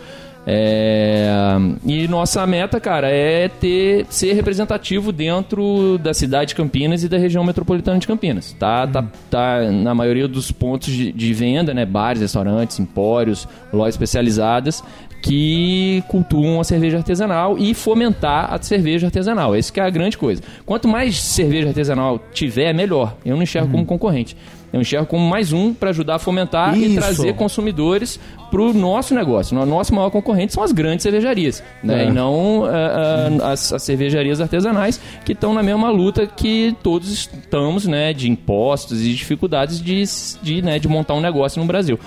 É, 0.46 1.56
e 1.86 2.08
nossa 2.08 2.44
meta, 2.46 2.80
cara, 2.80 3.08
é 3.08 3.48
ter 3.48 4.06
ser 4.10 4.32
representativo 4.32 5.12
dentro 5.12 5.98
da 5.98 6.12
cidade 6.12 6.48
de 6.48 6.54
Campinas 6.54 7.04
e 7.04 7.08
da 7.08 7.16
região 7.16 7.44
metropolitana 7.44 7.98
de 7.98 8.06
Campinas. 8.06 8.52
Tá, 8.58 8.86
tá, 8.86 9.04
tá 9.30 9.70
na 9.70 9.94
maioria 9.94 10.26
dos 10.26 10.50
pontos 10.50 10.92
de, 10.92 11.12
de 11.12 11.32
venda, 11.32 11.72
né? 11.72 11.86
Bares, 11.86 12.20
restaurantes, 12.20 12.78
empórios, 12.80 13.46
lojas 13.72 13.94
especializadas 13.94 14.82
que 15.22 16.02
cultuam 16.08 16.60
a 16.60 16.64
cerveja 16.64 16.98
artesanal 16.98 17.56
e 17.56 17.72
fomentar 17.74 18.52
a 18.52 18.60
cerveja 18.60 19.06
artesanal. 19.06 19.54
Essa 19.54 19.72
que 19.72 19.78
é 19.78 19.84
a 19.84 19.90
grande 19.90 20.18
coisa. 20.18 20.42
Quanto 20.66 20.88
mais 20.88 21.16
cerveja 21.22 21.68
artesanal 21.68 22.20
tiver, 22.32 22.72
melhor. 22.74 23.16
Eu 23.24 23.36
não 23.36 23.42
enxergo 23.44 23.70
como 23.70 23.86
concorrente. 23.86 24.36
Eu 24.72 24.80
enxergo 24.80 25.06
como 25.06 25.28
mais 25.28 25.52
um 25.52 25.74
para 25.74 25.90
ajudar 25.90 26.14
a 26.14 26.18
fomentar 26.18 26.76
e 26.78 26.86
Isso. 26.86 26.94
trazer 26.94 27.34
consumidores 27.34 28.18
para 28.50 28.62
o 28.62 28.72
nosso 28.72 29.14
negócio. 29.14 29.58
O 29.58 29.66
nosso 29.66 29.94
maior 29.94 30.10
concorrente 30.10 30.52
são 30.52 30.62
as 30.62 30.72
grandes 30.72 31.02
cervejarias, 31.02 31.62
né? 31.82 32.04
É. 32.04 32.08
e 32.08 32.10
não 32.10 32.64
ah, 32.64 33.40
ah, 33.42 33.52
as, 33.52 33.72
as 33.72 33.82
cervejarias 33.82 34.40
artesanais 34.40 35.00
que 35.24 35.32
estão 35.32 35.52
na 35.52 35.62
mesma 35.62 35.90
luta 35.90 36.26
que 36.26 36.74
todos 36.82 37.10
estamos, 37.10 37.86
né? 37.86 38.12
de 38.12 38.30
impostos 38.30 39.02
e 39.02 39.12
dificuldades 39.12 39.80
de, 39.80 40.04
de, 40.42 40.62
né, 40.62 40.78
de 40.78 40.88
montar 40.88 41.14
um 41.14 41.20
negócio 41.20 41.60
no 41.60 41.66
Brasil. 41.66 41.98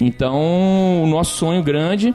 Então, 0.00 1.02
o 1.02 1.06
nosso 1.06 1.36
sonho 1.36 1.62
grande 1.62 2.14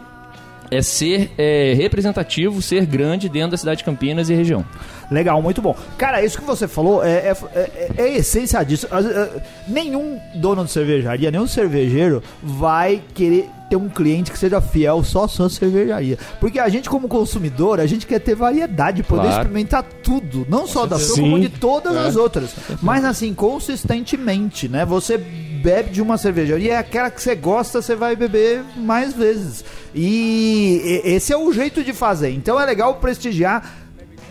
é 0.71 0.81
ser 0.81 1.31
é, 1.37 1.73
representativo, 1.75 2.61
ser 2.61 2.85
grande 2.85 3.29
dentro 3.29 3.51
da 3.51 3.57
cidade 3.57 3.79
de 3.79 3.83
Campinas 3.83 4.29
e 4.29 4.33
região. 4.33 4.65
Legal, 5.13 5.41
muito 5.41 5.61
bom. 5.61 5.75
Cara, 5.97 6.23
isso 6.23 6.37
que 6.39 6.43
você 6.45 6.67
falou 6.67 7.03
é, 7.03 7.11
é, 7.29 7.35
é- 7.55 7.91
é 7.97 8.03
a 8.03 8.09
essência 8.09 8.63
disso. 8.63 8.87
É, 8.91 9.41
Nenhum 9.67 10.19
dono 10.35 10.65
de 10.65 10.71
cervejaria, 10.71 11.29
nenhum 11.31 11.47
cervejeiro 11.47 12.21
vai 12.41 13.01
querer 13.13 13.49
ter 13.69 13.75
um 13.77 13.87
cliente 13.89 14.31
que 14.31 14.37
seja 14.37 14.59
fiel 14.59 15.03
só 15.03 15.23
à 15.23 15.27
sua 15.27 15.49
cervejaria. 15.49 16.17
Porque 16.39 16.59
a 16.59 16.67
gente, 16.69 16.89
como 16.89 17.07
consumidor, 17.07 17.79
a 17.79 17.85
gente 17.87 18.05
quer 18.05 18.19
ter 18.19 18.35
variedade, 18.35 19.01
poder 19.03 19.21
Claro. 19.23 19.37
experimentar 19.41 19.83
tudo. 20.03 20.45
Não 20.49 20.67
só 20.67 20.85
da 20.85 20.99
sua, 20.99 21.15
Sim. 21.15 21.21
como 21.21 21.39
de 21.39 21.49
todas 21.49 21.95
as 21.95 22.15
outras. 22.15 22.51
Mas 22.81 23.05
assim, 23.05 23.33
consistentemente, 23.33 24.67
né? 24.67 24.85
Você 24.85 25.17
bebe 25.17 25.91
de 25.91 26.01
uma 26.01 26.17
cervejaria, 26.17 26.73
é 26.73 26.77
aquela 26.77 27.09
que 27.09 27.21
você 27.21 27.35
gosta, 27.35 27.81
você 27.81 27.95
vai 27.95 28.15
beber 28.15 28.63
mais 28.75 29.13
vezes. 29.13 29.63
E 29.95 31.01
e- 31.05 31.09
esse 31.15 31.31
é 31.31 31.37
o 31.37 31.51
jeito 31.53 31.83
de 31.83 31.93
fazer. 31.93 32.31
Então 32.31 32.59
é 32.59 32.65
legal 32.65 32.95
prestigiar 32.95 33.82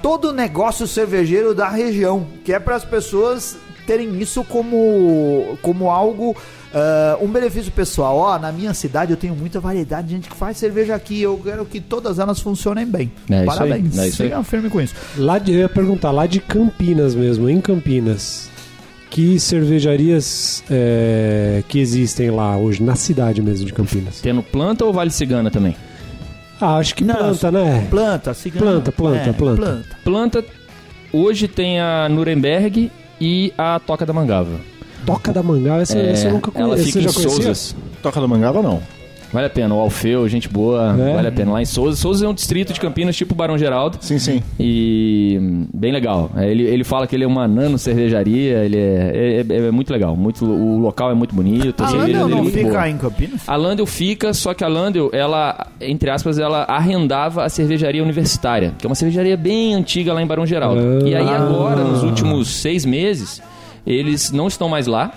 todo 0.03 0.31
o 0.31 0.33
negócio 0.33 0.87
cervejeiro 0.87 1.55
da 1.55 1.69
região, 1.69 2.27
que 2.45 2.53
é 2.53 2.59
para 2.59 2.75
as 2.75 2.85
pessoas 2.85 3.57
terem 3.87 4.21
isso 4.21 4.45
como, 4.45 5.59
como 5.63 5.91
algo, 5.91 6.37
ah, 6.75 7.19
um 7.21 7.29
benefício 7.29 7.71
pessoal. 7.71 8.17
Ó, 8.17 8.39
na 8.39 8.51
minha 8.51 8.75
cidade 8.75 9.13
eu 9.13 9.17
tenho 9.17 9.35
muita 9.35 9.61
variedade 9.61 10.09
de 10.09 10.15
gente 10.15 10.29
que 10.29 10.37
faz 10.37 10.57
cerveja 10.57 10.95
aqui, 10.95 11.21
eu 11.23 11.41
quero 11.43 11.65
que 11.65 11.81
todas 11.81 12.19
elas 12.19 12.41
funcionem 12.41 12.87
bem. 12.87 13.13
É 13.31 13.39
aí, 13.39 13.47
Parabéns, 13.47 13.97
é 13.99 14.03
aí. 14.03 14.13
siga 14.13 14.43
firme 14.43 14.69
com 14.69 14.81
isso. 14.81 14.95
Lá 15.17 15.39
de, 15.39 15.53
eu 15.53 15.61
ia 15.61 15.69
perguntar, 15.69 16.11
lá 16.11 16.27
de 16.27 16.41
Campinas 16.41 17.15
mesmo, 17.15 17.49
em 17.49 17.61
Campinas, 17.61 18.51
que 19.11 19.39
cervejarias 19.39 20.65
é, 20.71 21.63
que 21.69 21.79
existem 21.79 22.31
lá 22.31 22.57
hoje, 22.57 22.83
na 22.83 22.97
cidade 22.97 23.43
mesmo 23.43 23.67
de 23.67 23.73
Campinas? 23.73 24.21
Tendo 24.21 24.43
planta 24.43 24.85
ou 24.85 24.93
vale 24.93 25.11
cigana 25.11 25.51
também? 25.51 25.77
Ah, 26.65 26.77
acho 26.77 26.95
que 26.95 27.03
Não, 27.05 27.17
planta, 27.17 27.51
né? 27.51 27.87
Planta, 27.91 28.33
siga. 28.35 28.59
Planta, 28.61 28.93
planta, 28.93 29.31
É, 29.31 29.33
planta. 29.33 29.97
Planta, 30.05 30.45
hoje 31.13 31.49
tem 31.49 31.81
a 31.81 32.09
Nuremberg 32.09 32.91
e 33.21 33.53
a 33.59 33.81
Toca 33.81 34.07
da 34.07 34.13
Mangava. 34.13 34.61
Toca 35.05 35.33
da 35.33 35.43
Mangá, 35.43 35.79
essa, 35.79 35.99
essa 35.99 36.29
eu 36.29 36.35
nunca 36.35 36.53
É, 36.55 36.61
ela 36.61 36.71
conheci. 36.77 36.93
fica 36.93 37.11
Você 37.11 37.29
em. 37.29 37.75
Toca 38.01 38.21
do 38.21 38.29
Mangava, 38.29 38.63
não. 38.63 38.81
Vale 39.33 39.47
a 39.47 39.51
pena. 39.51 39.75
O 39.75 39.79
Alfeu, 39.79 40.29
gente 40.29 40.49
boa, 40.49 40.95
É? 40.99 41.15
vale 41.15 41.29
a 41.29 41.33
pena. 41.33 41.53
Lá 41.53 41.63
em 41.63 41.65
Souza. 41.65 41.97
Souza 41.97 42.27
é 42.27 42.29
um 42.29 42.35
distrito 42.35 42.73
de 42.73 42.81
Campinas, 42.81 43.17
tipo 43.17 43.35
Barão 43.35 43.57
Geraldo. 43.57 43.97
Sim, 44.01 44.19
sim. 44.19 44.43
E 44.61 45.39
bem 45.73 45.93
legal. 45.93 46.31
É, 46.37 46.51
Ele, 46.51 46.63
ele 46.65 46.85
fala 46.85 47.07
que 47.07 47.17
ele 47.17 47.25
é 47.25 47.27
uma 47.27 47.49
nano 47.49 47.79
cervejaria. 47.79 48.59
Ele 48.65 48.77
é, 48.77 49.45
é, 49.49 49.57
é 49.69 49.71
muito 49.71 49.93
legal. 49.93 50.15
Muito, 50.17 50.45
o 50.45 50.79
local 50.79 51.11
é 51.11 51.15
muito 51.15 51.35
bonito. 51.35 51.83
A 51.83 51.91
Landel 51.91 52.27
é 52.27 52.31
não 52.31 52.45
fica 52.45 52.69
boa. 52.71 52.89
em 52.89 52.97
Campinas? 52.99 53.49
A 53.49 53.57
Landel 53.57 53.87
fica, 53.87 54.33
só 54.35 54.53
que 54.55 54.63
a 54.65 54.69
Landel, 54.69 55.11
ela, 55.13 55.67
entre 55.81 56.11
aspas, 56.11 56.39
ela 56.39 56.65
arrendava 56.65 57.45
a 57.45 57.49
cervejaria 57.49 58.03
universitária, 58.03 58.75
que 58.79 58.87
é 58.87 58.89
uma 58.89 58.95
cervejaria 58.95 59.37
bem 59.37 59.75
antiga 59.75 60.13
lá 60.13 60.23
em 60.23 60.27
Barão 60.27 60.45
Geraldo. 60.47 60.81
Ah. 61.05 61.09
E 61.09 61.15
aí 61.15 61.29
agora, 61.29 61.83
nos 61.85 62.03
últimos 62.03 62.49
seis 62.49 62.85
meses, 62.85 63.41
eles 63.87 64.31
não 64.31 64.47
estão 64.47 64.69
mais 64.69 64.87
lá, 64.87 65.11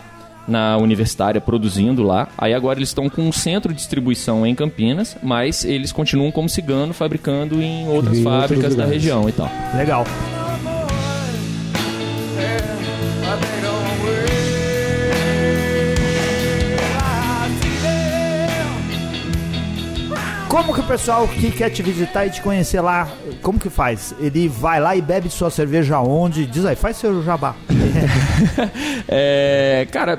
na 0.48 0.78
universitária 0.78 1.42
produzindo 1.42 2.04
lá. 2.04 2.28
Aí 2.38 2.54
agora 2.54 2.80
eles 2.80 2.90
estão 2.90 3.10
com 3.10 3.22
um 3.22 3.32
centro 3.32 3.74
de 3.74 3.78
distribuição 3.78 4.46
em 4.46 4.56
Campinas, 4.56 5.18
mas 5.22 5.64
eles 5.66 5.92
continuam 5.92 6.32
como 6.32 6.50
cigano 6.50 6.94
fabricando 6.94 7.62
em 7.62 7.88
outras 7.88 8.18
e 8.18 8.24
fábricas 8.24 8.76
da 8.76 8.86
região 8.86 9.28
e 9.28 9.32
tal. 9.32 9.50
Legal. 9.76 10.06
como 20.56 20.74
que 20.74 20.80
o 20.80 20.84
pessoal 20.84 21.28
que 21.28 21.52
quer 21.52 21.70
te 21.70 21.84
visitar 21.84 22.26
e 22.26 22.30
te 22.30 22.42
conhecer 22.42 22.80
lá, 22.80 23.10
como 23.42 23.60
que 23.60 23.70
faz? 23.70 24.16
Ele 24.18 24.48
vai 24.48 24.80
lá 24.80 24.96
e 24.96 25.02
bebe 25.02 25.30
sua 25.30 25.50
cerveja 25.50 26.00
onde? 26.00 26.46
Diz 26.46 26.66
aí, 26.66 26.78
faz 26.78 26.96
seu 26.96 27.22
jabá. 27.22 27.54
é, 29.06 29.86
cara, 29.92 30.18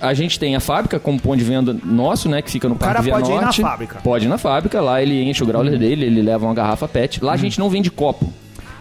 a 0.00 0.14
gente 0.14 0.38
tem 0.38 0.54
a 0.56 0.60
fábrica 0.60 0.98
como 0.98 1.20
ponto 1.20 1.36
de 1.36 1.44
venda 1.44 1.76
nosso, 1.84 2.28
né? 2.28 2.42
Que 2.42 2.50
fica 2.50 2.68
no 2.68 2.76
cara 2.76 2.94
Parque 2.94 3.04
Via 3.04 3.14
pode 3.14 3.30
ir 3.30 3.34
na 3.34 3.42
Norte. 3.42 3.62
fábrica. 3.62 4.00
Pode 4.02 4.24
ir 4.26 4.28
na 4.28 4.38
fábrica, 4.38 4.80
lá 4.80 5.02
ele 5.02 5.22
enche 5.22 5.42
o 5.42 5.46
growler 5.46 5.78
dele, 5.78 6.06
ele 6.06 6.22
leva 6.22 6.44
uma 6.46 6.54
garrafa 6.54 6.86
PET. 6.86 7.22
Lá 7.24 7.32
a 7.32 7.36
gente 7.36 7.58
não 7.58 7.68
vende 7.70 7.90
copo. 7.90 8.32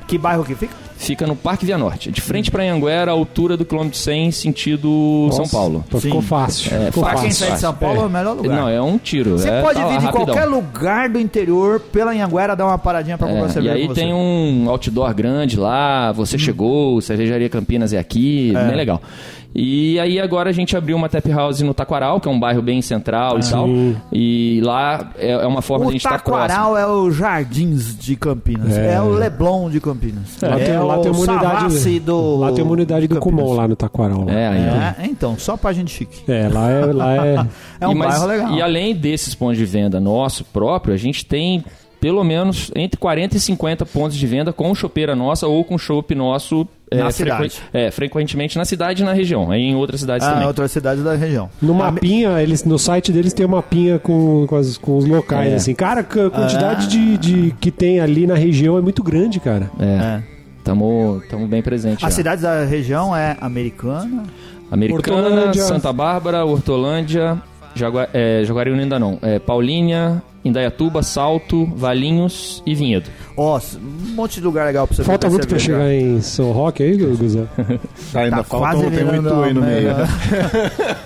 Que 0.08 0.18
bairro 0.18 0.44
que 0.46 0.54
fica? 0.56 0.76
Fica 0.98 1.28
no 1.28 1.36
Parque 1.36 1.66
Via 1.66 1.78
Norte, 1.78 2.10
de 2.10 2.22
frente 2.22 2.50
para 2.50 2.64
Anhanguera, 2.64 3.12
altura 3.12 3.58
do 3.58 3.66
quilômetro 3.66 3.98
100, 3.98 4.32
sentido 4.32 5.30
São 5.34 5.48
Paulo. 5.48 5.84
Ficou 6.00 6.22
fácil. 6.22 6.74
É, 6.74 6.86
ficou 6.86 7.04
Pra 7.04 7.16
quem 7.16 7.32
sai 7.32 7.52
de 7.52 7.60
São 7.60 7.74
Paulo 7.74 8.02
é, 8.02 8.06
o 8.06 8.10
melhor 8.10 8.36
lugar. 8.36 8.56
Não, 8.58 8.70
é 8.70 8.82
um 8.82 8.98
tiro. 8.98 9.32
Você 9.38 9.50
é, 9.50 9.62
pode 9.62 9.80
tá 9.80 9.88
vir 9.88 10.00
de 10.00 10.08
qualquer 10.10 10.46
lugar 10.46 11.10
do 11.10 11.20
interior 11.20 11.80
pela 11.80 12.12
Anhanguera 12.12 12.56
dar 12.56 12.66
uma 12.66 12.78
paradinha 12.78 13.18
pra 13.18 13.28
comprar 13.28 13.46
É, 13.46 13.50
e 13.50 13.52
cerveja 13.52 13.74
aí 13.76 13.88
você. 13.88 13.94
tem 14.02 14.14
um 14.14 14.70
outdoor 14.70 15.14
grande 15.14 15.60
lá, 15.60 16.12
você 16.14 16.38
chegou, 16.38 17.00
Cervejaria 17.02 17.50
Campinas 17.50 17.92
é 17.94 17.98
aqui, 18.00 18.54
bem 18.54 18.76
legal. 18.76 19.02
E 19.58 19.98
aí 20.02 20.20
agora 20.20 20.50
a 20.50 20.52
gente 20.54 20.76
abriu 20.76 20.98
uma 20.98 21.08
tap 21.08 21.26
house 21.30 21.62
no 21.62 21.74
Taquaral, 21.74 22.20
que 22.20 22.28
é 22.28 22.32
um 22.32 22.38
bairro 22.38 22.62
bem 22.62 22.82
central 22.82 23.40
e 23.40 23.50
tal. 23.50 23.70
E 24.12 24.60
lá 24.62 25.12
é, 25.18 25.32
é 25.32 25.48
uma 25.48 25.62
forma 25.62 25.86
de 25.86 25.88
a 25.88 25.90
O 25.90 25.92
gente 25.94 26.06
estar 26.06 26.22
próximo. 26.22 26.48
Taquaral 26.50 26.78
é 26.78 26.86
o 26.86 27.10
Jardins 27.10 27.98
de 27.98 28.18
Campinas. 28.18 28.76
É, 28.78 28.96
É. 28.96 29.02
o 29.02 29.12
Leblon 29.12 29.70
de 29.70 29.80
Campinas. 29.80 30.38
Lá 30.42 30.58
tem, 30.58 30.78
lá 30.78 30.95
o 30.98 31.02
tem 31.02 31.12
uma 31.12 31.20
unidade. 31.22 31.62
Savassi 31.74 32.00
do... 32.00 32.36
lá 32.38 32.52
tem 32.52 32.64
uma 32.64 32.74
unidade 32.74 33.08
do 33.08 33.16
Campinas. 33.16 33.44
Kumon 33.44 33.54
lá 33.56 33.68
no 33.68 33.76
Taquaral. 33.76 34.26
lá. 34.26 34.34
É, 34.34 34.48
aí, 34.48 34.60
ó. 34.70 35.02
É, 35.02 35.06
então, 35.08 35.38
só 35.38 35.56
pra 35.58 35.74
gente 35.74 35.92
chique. 35.92 36.30
É, 36.32 36.48
lá 36.52 36.70
é. 36.70 36.86
Lá 36.86 37.16
é 37.28 37.46
É 37.82 37.88
um 37.88 37.92
e, 37.92 37.96
mas- 37.96 38.10
bairro 38.14 38.26
legal. 38.28 38.52
E 38.56 38.62
além 38.62 38.96
desses 38.96 39.34
pontos 39.36 39.58
de 39.58 39.66
venda 39.66 40.00
nosso 40.00 40.44
próprio, 40.46 40.94
a 40.94 40.98
gente 40.98 41.26
tem 41.26 41.64
pelo 42.00 42.24
menos 42.24 42.70
entre 42.76 43.00
40 43.00 43.36
e 43.36 43.40
50 43.40 43.84
pontos 43.88 44.16
de 44.16 44.28
venda 44.28 44.54
com 44.54 44.76
chopeira 44.76 45.16
nossa 45.16 45.48
ou 45.48 45.64
com 45.64 45.76
chopp 45.76 46.14
nosso 46.14 46.68
Na 46.94 47.08
é, 47.08 47.12
cidade. 47.12 47.54
é, 47.74 47.90
frequentemente 47.90 48.58
na 48.60 48.66
cidade 48.66 49.02
e 49.02 49.06
na 49.06 49.12
região, 49.12 49.52
em 49.52 49.74
outras 49.76 50.02
cidades 50.02 50.28
Ah, 50.28 50.34
também. 50.34 50.46
outras 50.48 50.72
cidades 50.72 51.04
da 51.04 51.16
região. 51.16 51.50
No 51.60 51.74
mapinha, 51.74 52.40
eles, 52.44 52.64
no 52.64 52.78
site 52.78 53.12
deles 53.12 53.34
tem 53.34 53.44
uma 53.44 53.56
mapinha 53.58 53.98
com, 53.98 54.46
com, 54.46 54.56
as- 54.56 54.78
com 54.78 54.98
os 54.98 55.06
locais, 55.06 55.52
É. 55.54 55.56
assim. 55.56 55.74
Cara, 55.74 56.02
a 56.02 56.04
quantidade 56.04 56.86
Ah. 56.86 56.90
de, 56.90 57.18
de 57.18 57.56
que 57.60 57.72
tem 57.72 58.00
ali 58.00 58.28
na 58.28 58.36
região 58.36 58.78
é 58.78 58.82
muito 58.82 59.02
grande, 59.02 59.40
cara. 59.40 59.72
É, 59.80 59.84
É. 59.86 60.24
tamo, 60.66 61.22
tamo 61.30 61.48
bem 61.48 61.62
presente. 61.62 62.04
As 62.06 62.14
cidades 62.14 62.42
da 62.42 62.66
região 62.66 63.16
é 63.16 63.38
americana. 63.40 64.24
Americana. 64.70 65.54
Santa 65.54 65.94
Bárbara, 65.94 66.44
Hortolândia, 66.44 67.42
Jagua, 67.76 68.10
é, 68.12 68.44
Jaguariúna 68.44 68.82
ainda 68.82 68.98
não, 68.98 69.20
é, 69.22 69.38
Paulínia, 69.38 70.22
Indaiatuba, 70.46 71.02
Salto, 71.02 71.66
Valinhos 71.76 72.62
e 72.66 72.76
Vinhedo. 72.76 73.10
Ó, 73.36 73.60
um 73.78 74.14
monte 74.14 74.36
de 74.36 74.42
lugar 74.46 74.66
legal 74.68 74.86
pra 74.88 74.96
você 74.96 75.04
Falta 75.04 75.28
muito 75.30 75.48
pra 75.48 75.58
chegar 75.60 75.92
em 75.92 76.22
São 76.22 76.52
Roque 76.52 76.84
aí, 76.84 76.96
Guzão? 76.96 77.50
Ainda 78.14 78.38
Tá 78.38 78.44
falta, 78.44 78.78
quase 78.78 78.92
tem 78.92 79.04
muito 79.04 79.34
aí 79.34 79.54
no 79.54 79.62
meio. 79.62 79.84
merda. 79.84 80.08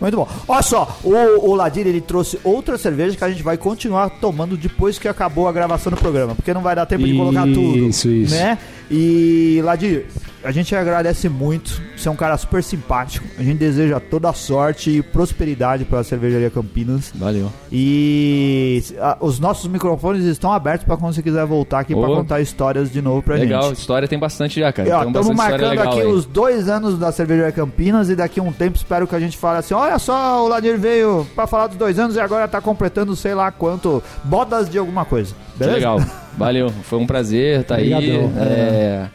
Muito 0.00 0.16
bom. 0.16 0.26
Olha 0.48 0.62
só, 0.62 0.98
o, 1.04 1.50
o 1.50 1.54
Ladir 1.54 1.86
ele 1.86 2.00
trouxe 2.00 2.40
outra 2.42 2.76
cerveja 2.76 3.16
que 3.16 3.22
a 3.22 3.28
gente 3.30 3.42
vai 3.42 3.56
continuar 3.56 4.10
tomando 4.10 4.56
depois 4.56 4.98
que 4.98 5.06
acabou 5.06 5.46
a 5.46 5.52
gravação 5.52 5.90
do 5.92 5.96
programa, 5.96 6.34
porque 6.34 6.52
não 6.52 6.60
vai 6.62 6.74
dar 6.74 6.86
tempo 6.86 7.04
de 7.04 7.14
colocar 7.16 7.44
tudo. 7.44 7.78
Isso, 7.78 8.08
isso. 8.10 8.34
Né? 8.34 8.58
E 8.90 9.60
Ladir, 9.62 10.06
a 10.42 10.50
gente 10.50 10.74
agradece 10.74 11.28
muito. 11.28 11.80
Você 11.96 12.08
é 12.08 12.10
um 12.10 12.16
cara 12.16 12.36
super 12.36 12.62
simpático. 12.62 13.26
A 13.38 13.42
gente 13.42 13.58
deseja 13.58 14.00
toda 14.00 14.30
a 14.30 14.32
sorte 14.32 14.90
e 14.90 15.02
prosperidade 15.02 15.84
para 15.84 16.00
a 16.00 16.04
cervejaria 16.04 16.50
Campinas. 16.50 17.12
Valeu. 17.14 17.50
E 17.70 18.82
ah, 18.98 19.16
os 19.20 19.38
nossos 19.38 19.70
microfones 19.70 20.24
estão 20.24 20.52
abertos 20.52 20.86
para 20.86 20.96
quando 20.96 21.14
você 21.14 21.22
quiser 21.22 21.44
voltar 21.46 21.80
aqui 21.80 21.94
para 21.94 22.06
contar 22.06 22.40
histórias 22.40 22.90
de 22.90 23.02
novo 23.02 23.22
pra 23.22 23.36
Legal, 23.36 23.68
gente. 23.68 23.78
história 23.78 24.08
tem 24.08 24.18
bastante 24.18 24.60
já, 24.60 24.72
cara. 24.72 24.88
E, 24.88 25.06
Estamos 25.06 25.36
marcando 25.36 25.70
legal 25.70 25.88
aqui 25.88 26.00
aí. 26.00 26.06
os 26.06 26.24
dois 26.24 26.68
anos 26.68 26.98
da 26.98 27.12
Cervejaria 27.12 27.52
Campinas 27.52 28.08
e 28.08 28.16
daqui 28.16 28.40
a 28.40 28.42
um 28.42 28.52
tempo 28.52 28.76
espero 28.76 29.06
que 29.06 29.14
a 29.14 29.20
gente 29.20 29.36
fale 29.36 29.58
assim: 29.58 29.74
olha 29.74 29.98
só, 29.98 30.44
o 30.44 30.48
Ladir 30.48 30.78
veio 30.78 31.26
pra 31.34 31.46
falar 31.46 31.66
dos 31.66 31.76
dois 31.76 31.98
anos 31.98 32.16
e 32.16 32.20
agora 32.20 32.48
tá 32.48 32.60
completando 32.60 33.14
sei 33.14 33.34
lá 33.34 33.50
quanto 33.50 34.02
bodas 34.24 34.68
de 34.70 34.78
alguma 34.78 35.04
coisa. 35.04 35.34
Que 35.52 35.58
Beleza? 35.60 35.76
legal. 35.76 36.00
Valeu, 36.38 36.70
foi 36.84 36.98
um 36.98 37.06
prazer 37.06 37.60
estar 37.60 37.74
aí. 37.76 37.92
Obrigadão. 37.92 38.32
É, 38.38 39.08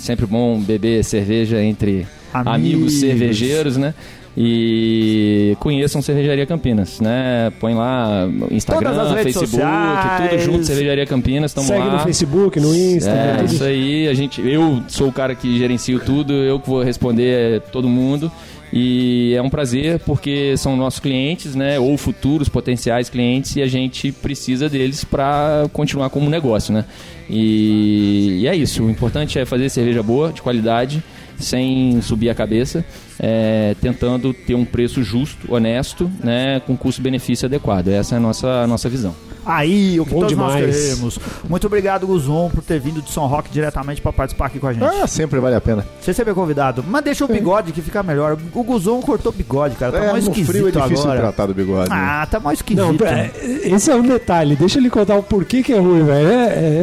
sempre 0.00 0.26
bom 0.26 0.58
beber 0.60 1.04
cerveja 1.04 1.62
entre 1.62 2.06
Amigos. 2.32 2.54
amigos, 2.54 2.94
cervejeiros, 2.94 3.76
né? 3.76 3.94
E 4.36 5.56
conheçam 5.58 6.00
Cervejaria 6.00 6.46
Campinas, 6.46 7.00
né? 7.00 7.52
Põe 7.58 7.74
lá 7.74 8.28
Instagram, 8.50 9.14
Facebook, 9.24 9.48
sociais. 9.48 10.30
tudo 10.30 10.38
junto, 10.40 10.64
Cervejaria 10.64 11.04
Campinas, 11.04 11.50
estamos 11.50 11.68
Segue 11.68 11.86
lá. 11.86 11.92
no 11.94 11.98
Facebook, 11.98 12.60
no 12.60 12.74
Insta, 12.74 13.10
É, 13.10 13.36
tudo 13.38 13.52
isso 13.52 13.64
aí, 13.64 14.06
a 14.06 14.14
gente, 14.14 14.40
eu 14.40 14.82
sou 14.86 15.08
o 15.08 15.12
cara 15.12 15.34
que 15.34 15.58
gerencio 15.58 15.98
tudo, 16.00 16.32
eu 16.32 16.60
que 16.60 16.68
vou 16.68 16.82
responder 16.82 17.60
todo 17.72 17.88
mundo. 17.88 18.30
E 18.72 19.34
é 19.34 19.42
um 19.42 19.50
prazer 19.50 19.98
porque 20.06 20.56
são 20.56 20.76
nossos 20.76 21.00
clientes, 21.00 21.56
né, 21.56 21.80
ou 21.80 21.98
futuros 21.98 22.48
potenciais 22.48 23.10
clientes 23.10 23.56
e 23.56 23.62
a 23.62 23.66
gente 23.66 24.12
precisa 24.12 24.68
deles 24.68 25.02
para 25.02 25.68
continuar 25.72 26.08
como 26.08 26.30
negócio, 26.30 26.72
né? 26.72 26.84
E, 27.30 28.40
e 28.40 28.48
é 28.48 28.56
isso, 28.56 28.84
o 28.84 28.90
importante 28.90 29.38
é 29.38 29.46
fazer 29.46 29.68
cerveja 29.68 30.02
boa, 30.02 30.32
de 30.32 30.42
qualidade, 30.42 31.02
sem 31.40 32.00
subir 32.02 32.30
a 32.30 32.34
cabeça, 32.34 32.84
é, 33.18 33.74
tentando 33.80 34.32
ter 34.32 34.54
um 34.54 34.64
preço 34.64 35.02
justo, 35.02 35.52
honesto, 35.52 36.10
né, 36.22 36.60
com 36.66 36.76
custo-benefício 36.76 37.46
adequado. 37.46 37.88
Essa 37.88 38.14
é 38.14 38.18
a 38.18 38.20
nossa, 38.20 38.46
a 38.48 38.66
nossa 38.66 38.88
visão. 38.88 39.14
Aí, 39.44 39.98
o 39.98 40.04
que 40.04 40.12
Bom 40.12 40.20
todos 40.20 40.36
nós 40.36 40.54
demais. 40.54 40.76
queremos. 40.76 41.18
Muito 41.48 41.66
obrigado, 41.66 42.06
Guzon, 42.06 42.50
por 42.50 42.62
ter 42.62 42.78
vindo 42.78 43.00
de 43.00 43.10
São 43.10 43.26
Roque 43.26 43.48
diretamente 43.50 43.98
pra 44.00 44.12
participar 44.12 44.46
aqui 44.46 44.58
com 44.58 44.66
a 44.66 44.72
gente. 44.74 44.84
Ah, 44.84 45.06
sempre 45.06 45.40
vale 45.40 45.56
a 45.56 45.60
pena. 45.60 45.84
Você 45.98 46.12
sempre 46.12 46.32
é 46.32 46.34
convidado. 46.34 46.84
Mas 46.86 47.02
deixa 47.02 47.24
o 47.24 47.28
bigode 47.28 47.72
que 47.72 47.80
fica 47.80 48.02
melhor. 48.02 48.36
O 48.54 48.62
Guzon 48.62 49.00
cortou 49.00 49.32
o 49.32 49.34
bigode, 49.34 49.76
cara. 49.76 49.92
Tá 49.92 50.04
É, 50.04 50.12
mais 50.12 50.24
esquisito 50.24 50.46
frio 50.52 50.68
é 50.68 50.70
difícil 50.70 51.04
agora. 51.04 51.20
tratar 51.20 51.46
do 51.46 51.54
bigode. 51.54 51.88
Ah, 51.90 52.28
tá 52.30 52.38
mais 52.38 52.58
esquisito. 52.58 52.84
Não, 52.84 52.92
né? 52.92 53.30
é, 53.34 53.68
esse 53.74 53.90
é 53.90 53.94
um 53.96 54.02
detalhe. 54.02 54.54
Deixa 54.56 54.78
ele 54.78 54.90
contar 54.90 55.16
o 55.16 55.22
porquê 55.22 55.62
que 55.62 55.72
é 55.72 55.78
ruim, 55.78 56.04
velho. 56.04 56.28
É, 56.28 56.34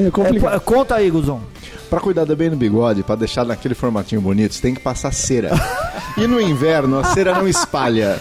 é 0.03 0.08
É, 0.08 0.12
complicado. 0.12 0.53
pô, 0.60 0.74
conta 0.74 0.95
aí, 0.95 1.12
Guzon. 1.12 1.39
Pra 1.89 1.99
cuidar 1.99 2.26
bem 2.26 2.49
do 2.49 2.55
bigode, 2.57 3.03
pra 3.03 3.15
deixar 3.15 3.45
naquele 3.45 3.74
formatinho 3.76 4.20
bonito, 4.22 4.53
você 4.53 4.61
tem 4.61 4.74
que 4.74 4.82
passar 4.82 5.11
cera. 5.13 5.51
e 6.18 6.28
no 6.28 6.39
inverno, 6.41 6.99
a 6.99 7.03
cera 7.05 7.34
não 7.34 7.47
espalha. 7.47 8.18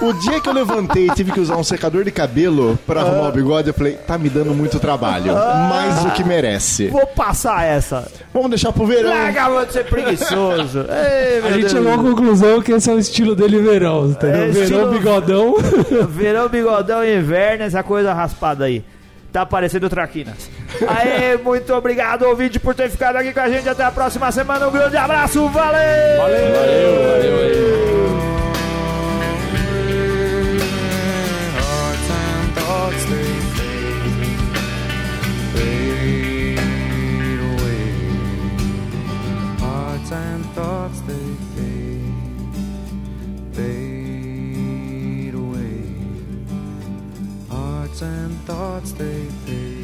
O 0.00 0.14
dia 0.14 0.40
que 0.40 0.48
eu 0.48 0.52
levantei 0.54 1.08
e 1.08 1.14
tive 1.14 1.30
que 1.30 1.40
usar 1.40 1.56
um 1.56 1.62
secador 1.64 2.04
de 2.04 2.10
cabelo 2.10 2.78
pra 2.86 3.02
arrumar 3.02 3.28
o 3.28 3.32
bigode, 3.32 3.68
eu 3.68 3.74
falei, 3.74 3.94
tá 4.06 4.16
me 4.16 4.30
dando 4.30 4.54
muito 4.54 4.78
trabalho. 4.80 5.34
Mais 5.34 6.02
do 6.04 6.10
que 6.12 6.24
merece. 6.24 6.86
Vou 6.88 7.06
passar 7.06 7.64
essa. 7.64 8.10
Vamos 8.32 8.48
deixar 8.48 8.72
pro 8.72 8.86
verão. 8.86 9.10
Larga 9.10 9.42
a 9.44 9.50
mão 9.50 9.64
de 9.66 9.72
ser 9.74 9.84
preguiçoso. 9.84 10.86
Ei, 10.88 11.46
a 11.46 11.52
gente 11.52 11.70
chegou 11.70 11.92
à 11.92 11.98
conclusão 11.98 12.62
que 12.62 12.72
esse 12.72 12.88
é 12.88 12.94
o 12.94 12.98
estilo 12.98 13.34
dele 13.36 13.58
verão, 13.60 14.06
entendeu? 14.06 14.42
É, 14.44 14.46
verão, 14.48 14.62
estilo- 14.62 14.90
bigodão. 14.90 15.54
Verão, 16.08 16.48
bigodão 16.48 17.04
e 17.04 17.18
inverno, 17.18 17.64
essa 17.64 17.82
coisa 17.82 18.14
raspada 18.14 18.64
aí. 18.64 18.82
Tá 19.32 19.46
parecendo 19.46 19.88
traquinas. 19.88 20.50
Aê, 20.88 21.36
muito 21.36 21.72
obrigado, 21.72 22.22
ouvinte, 22.22 22.58
por 22.58 22.74
ter 22.74 22.90
ficado 22.90 23.16
aqui 23.16 23.32
com 23.32 23.40
a 23.40 23.48
gente. 23.48 23.68
Até 23.68 23.84
a 23.84 23.90
próxima 23.90 24.30
semana. 24.32 24.66
Um 24.68 24.72
grande 24.72 24.96
abraço. 24.96 25.48
Valeu! 25.48 26.18
Valeu, 26.18 26.52
valeu 26.52 27.80
and 40.12 40.44
thoughts 40.54 40.99
and 48.02 48.38
thoughts 48.46 48.92
they 48.92 49.24
fade. 49.44 49.79